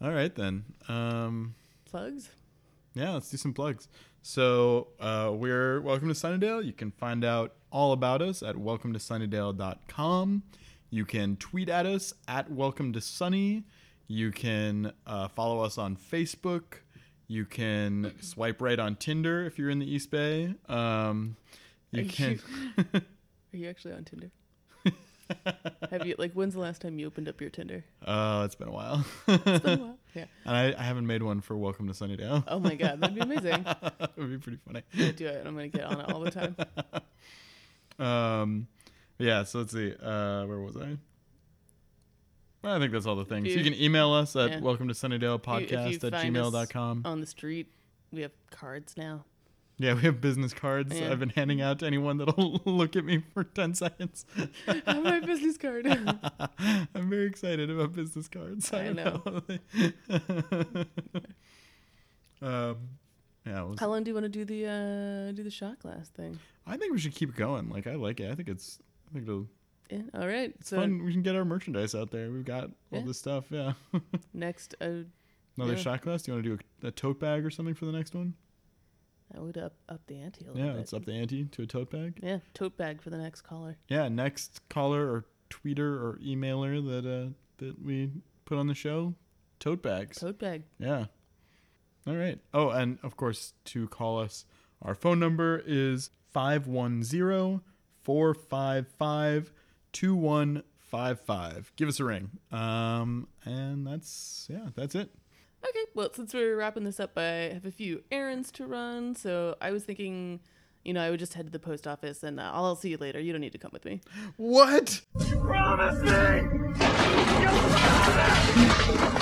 All 0.01 0.11
right 0.11 0.35
then. 0.35 0.65
Um, 0.89 1.55
Plugs. 1.95 2.29
yeah, 2.93 3.11
let's 3.13 3.29
do 3.29 3.37
some 3.37 3.53
plugs. 3.53 3.87
So 4.21 4.87
uh, 4.99 5.31
we're 5.33 5.79
welcome 5.79 6.09
to 6.09 6.13
Sunnydale. 6.13 6.65
You 6.65 6.73
can 6.73 6.91
find 6.91 7.23
out 7.23 7.53
all 7.71 7.93
about 7.93 8.21
us 8.21 8.43
at 8.43 8.57
welcome 8.57 8.91
to 8.91 8.99
sunnydale.com. 8.99 10.43
You 10.89 11.05
can 11.05 11.37
tweet 11.37 11.69
at 11.69 11.85
us 11.85 12.13
at 12.27 12.51
welcome 12.51 12.91
to 12.91 12.99
sunny. 12.99 13.63
You 14.07 14.31
can 14.31 14.91
uh, 15.07 15.29
follow 15.29 15.61
us 15.61 15.77
on 15.77 15.95
Facebook. 15.95 16.79
You 17.27 17.45
can 17.45 18.11
swipe 18.19 18.61
right 18.61 18.77
on 18.77 18.97
Tinder 18.97 19.45
if 19.45 19.57
you're 19.57 19.69
in 19.69 19.79
the 19.79 19.89
East 19.89 20.11
Bay. 20.11 20.53
Um, 20.67 21.37
you 21.91 22.01
Are 22.01 22.09
can. 22.09 22.41
Are 22.93 23.01
you 23.53 23.69
actually 23.69 23.93
on 23.93 24.03
Tinder? 24.03 24.31
have 25.91 26.05
you 26.05 26.15
like? 26.17 26.33
When's 26.33 26.55
the 26.55 26.59
last 26.59 26.81
time 26.81 26.99
you 26.99 27.07
opened 27.07 27.29
up 27.29 27.39
your 27.39 27.49
Tinder? 27.49 27.85
Oh, 28.05 28.43
it's 28.43 28.55
been 28.55 28.67
a 28.67 28.73
while. 28.73 29.05
It's 29.29 29.63
been 29.63 29.79
a 29.79 29.81
while. 29.81 29.97
Yeah. 30.15 30.25
and 30.45 30.55
I, 30.55 30.73
I 30.79 30.83
haven't 30.83 31.05
made 31.07 31.21
one 31.21 31.41
for 31.41 31.57
Welcome 31.57 31.87
to 31.87 31.93
Sunnydale. 31.93 32.43
Oh 32.47 32.59
my 32.59 32.75
god, 32.75 33.01
that'd 33.01 33.13
be 33.15 33.21
amazing. 33.21 33.63
that 33.63 34.11
would 34.17 34.29
be 34.31 34.37
pretty 34.37 34.59
funny. 34.65 34.81
I'm 34.93 34.99
gonna 34.99 35.11
do 35.13 35.27
it. 35.27 35.45
I'm 35.45 35.53
gonna 35.55 35.67
get 35.67 35.83
on 35.83 35.99
it 35.99 36.09
all 36.11 36.19
the 36.21 36.31
time. 36.31 36.55
Um, 37.97 38.67
yeah. 39.17 39.43
So 39.43 39.59
let's 39.59 39.71
see. 39.71 39.93
Uh, 40.01 40.45
where 40.45 40.59
was 40.59 40.75
I? 40.75 40.97
Well, 42.61 42.75
I 42.75 42.79
think 42.79 42.91
that's 42.91 43.05
all 43.05 43.15
the 43.15 43.23
things. 43.25 43.47
You, 43.47 43.57
you- 43.57 43.63
can 43.63 43.73
email 43.81 44.11
us 44.11 44.35
at 44.35 44.49
Yeah. 44.49 44.59
welcome 44.59 44.87
to 44.89 44.93
Sunnydale 44.93 45.39
If 45.61 45.71
you- 45.71 45.77
if 45.77 46.01
podcast 46.01 46.03
at 46.03 46.13
gmail.com. 46.25 47.03
On 47.05 47.21
the 47.21 47.25
street, 47.27 47.71
we 48.11 48.21
have 48.21 48.31
cards 48.51 48.95
now. 48.97 49.23
Yeah, 49.77 49.93
we 49.95 50.01
have 50.03 50.21
business 50.21 50.53
cards 50.53 50.97
Yeah. 50.97 51.11
I've 51.11 51.19
been 51.19 51.29
handing 51.31 51.61
out 51.61 51.79
to 51.79 51.85
anyone 51.85 52.17
that'll 52.17 52.61
look 52.65 52.95
at 52.95 53.03
me 53.03 53.23
for 53.33 53.43
10 53.43 53.73
seconds. 53.73 54.25
I 54.67 54.81
have 54.85 55.03
my 55.03 55.19
business 55.19 55.57
card. 55.57 55.85
I'm 56.95 57.09
very 57.09 57.25
excited 57.27 57.69
about 57.69 57.91
business 57.93 58.27
cards. 58.29 58.71
I 58.73 58.93
don't 58.93 59.25
um, 62.41 62.77
yeah, 63.45 63.61
was- 63.63 63.79
How 63.79 63.87
long 63.89 64.03
do 64.03 64.11
you 64.11 64.15
want 64.15 64.25
to 64.25 64.29
do 64.29 64.45
the 64.45 64.65
uh 64.67 65.31
do 65.33 65.43
the 65.43 65.51
shot 65.51 65.79
glass 65.79 66.09
thing? 66.09 66.39
I 66.65 66.77
think 66.77 66.91
we 66.93 66.99
should 66.99 67.13
keep 67.15 67.35
going. 67.35 67.69
Like, 67.69 67.85
I 67.87 67.95
like 67.95 68.19
it. 68.19 68.31
I 68.31 68.35
think 68.35 68.49
it's, 68.49 68.79
I 69.09 69.13
think 69.13 69.27
it'll, 69.27 69.47
Yeah. 69.91 70.01
All 70.15 70.25
right. 70.27 70.53
it's 70.59 70.69
So 70.69 70.77
fun. 70.77 71.03
We 71.03 71.11
can 71.13 71.21
get 71.21 71.35
our 71.35 71.45
merchandise 71.45 71.93
out 71.93 72.09
there. 72.11 72.31
We've 72.31 72.45
got 72.45 72.65
all 72.91 72.99
Yeah. 72.99 73.05
this 73.05 73.19
stuff. 73.19 73.45
Yeah. 73.49 73.73
next, 74.33 74.73
uh, 74.81 75.03
Another 75.57 75.73
Yeah. 75.73 75.79
shot 75.79 76.01
glass. 76.01 76.23
Do 76.23 76.31
you 76.31 76.35
want 76.35 76.43
to 76.45 76.57
do 76.57 76.63
a, 76.83 76.87
a 76.87 76.91
tote 76.91 77.19
bag 77.19 77.45
or 77.45 77.49
something 77.51 77.75
for 77.75 77.85
the 77.85 77.91
next 77.91 78.13
one? 78.15 78.33
I 79.33 79.39
would 79.39 79.57
up 79.57 79.73
up 79.89 80.01
the 80.07 80.19
ante 80.19 80.45
a 80.45 80.47
little 80.49 80.61
Yeah, 80.61 80.71
bit. 80.73 80.77
let's 80.77 80.93
up 80.93 81.05
the 81.05 81.13
ante 81.13 81.45
to 81.45 81.61
a 81.63 81.65
tote 81.65 81.89
bag. 81.91 82.19
Yeah, 82.21 82.39
tote 82.53 82.77
bag 82.77 83.01
for 83.01 83.09
the 83.09 83.17
next 83.17 83.41
caller. 83.41 83.77
Yeah, 83.87 84.07
next 84.07 84.61
caller 84.69 85.09
or 85.11 85.25
tweeter 85.49 85.79
or 86.01 86.19
emailer 86.23 86.83
that 86.87 87.05
uh 87.09 87.29
that 87.57 87.81
we 87.83 88.11
put 88.45 88.57
on 88.57 88.67
the 88.67 88.73
show, 88.75 89.15
tote 89.59 89.81
bags. 89.81 90.19
Tote 90.19 90.37
bag. 90.39 90.63
Yeah. 90.79 91.05
All 92.07 92.15
right. 92.15 92.39
Oh, 92.53 92.69
and 92.69 92.99
of 93.01 93.17
course, 93.17 93.53
to 93.65 93.87
call 93.87 94.19
us, 94.19 94.45
our 94.81 94.93
phone 94.93 95.19
number 95.19 95.63
is 95.65 96.11
510 96.33 97.61
455 98.03 99.51
2155. 99.93 101.71
Give 101.75 101.87
us 101.87 101.99
a 101.99 102.03
ring. 102.05 102.29
Um, 102.51 103.27
and 103.43 103.87
that's, 103.87 104.47
yeah, 104.51 104.67
that's 104.75 104.93
it. 104.95 105.09
Okay, 105.67 105.85
well, 105.95 106.09
since 106.13 106.31
we're 106.33 106.55
wrapping 106.55 106.83
this 106.83 106.99
up, 106.99 107.17
I 107.17 107.49
have 107.53 107.65
a 107.65 107.71
few 107.71 108.03
errands 108.11 108.51
to 108.51 108.67
run. 108.67 109.15
So 109.15 109.55
I 109.59 109.71
was 109.71 109.83
thinking, 109.83 110.39
you 110.83 110.93
know, 110.93 111.01
I 111.01 111.09
would 111.09 111.19
just 111.19 111.33
head 111.33 111.47
to 111.47 111.51
the 111.51 111.57
post 111.57 111.87
office 111.87 112.21
and 112.21 112.39
uh, 112.39 112.51
I'll 112.53 112.75
see 112.75 112.89
you 112.89 112.97
later. 112.97 113.19
You 113.19 113.31
don't 113.31 113.41
need 113.41 113.53
to 113.53 113.57
come 113.57 113.71
with 113.73 113.83
me. 113.83 114.01
What? 114.37 115.01
Promise 115.17 116.01
me! 116.01 116.09
You 116.09 116.13
promise! 116.75 116.85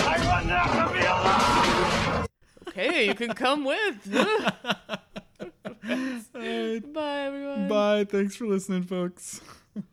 I 0.06 0.42
will 0.42 0.48
never 0.48 0.94
be 0.94 1.00
alone! 1.06 2.26
Okay, 2.68 3.08
you 3.08 3.16
can 3.16 3.34
come 3.34 3.64
with. 3.64 4.12
Bye, 6.94 7.22
everyone. 7.22 7.70
Bye. 7.70 8.04
Thanks 8.10 8.36
for 8.36 8.48
listening, 8.48 8.84
folks. 8.84 9.40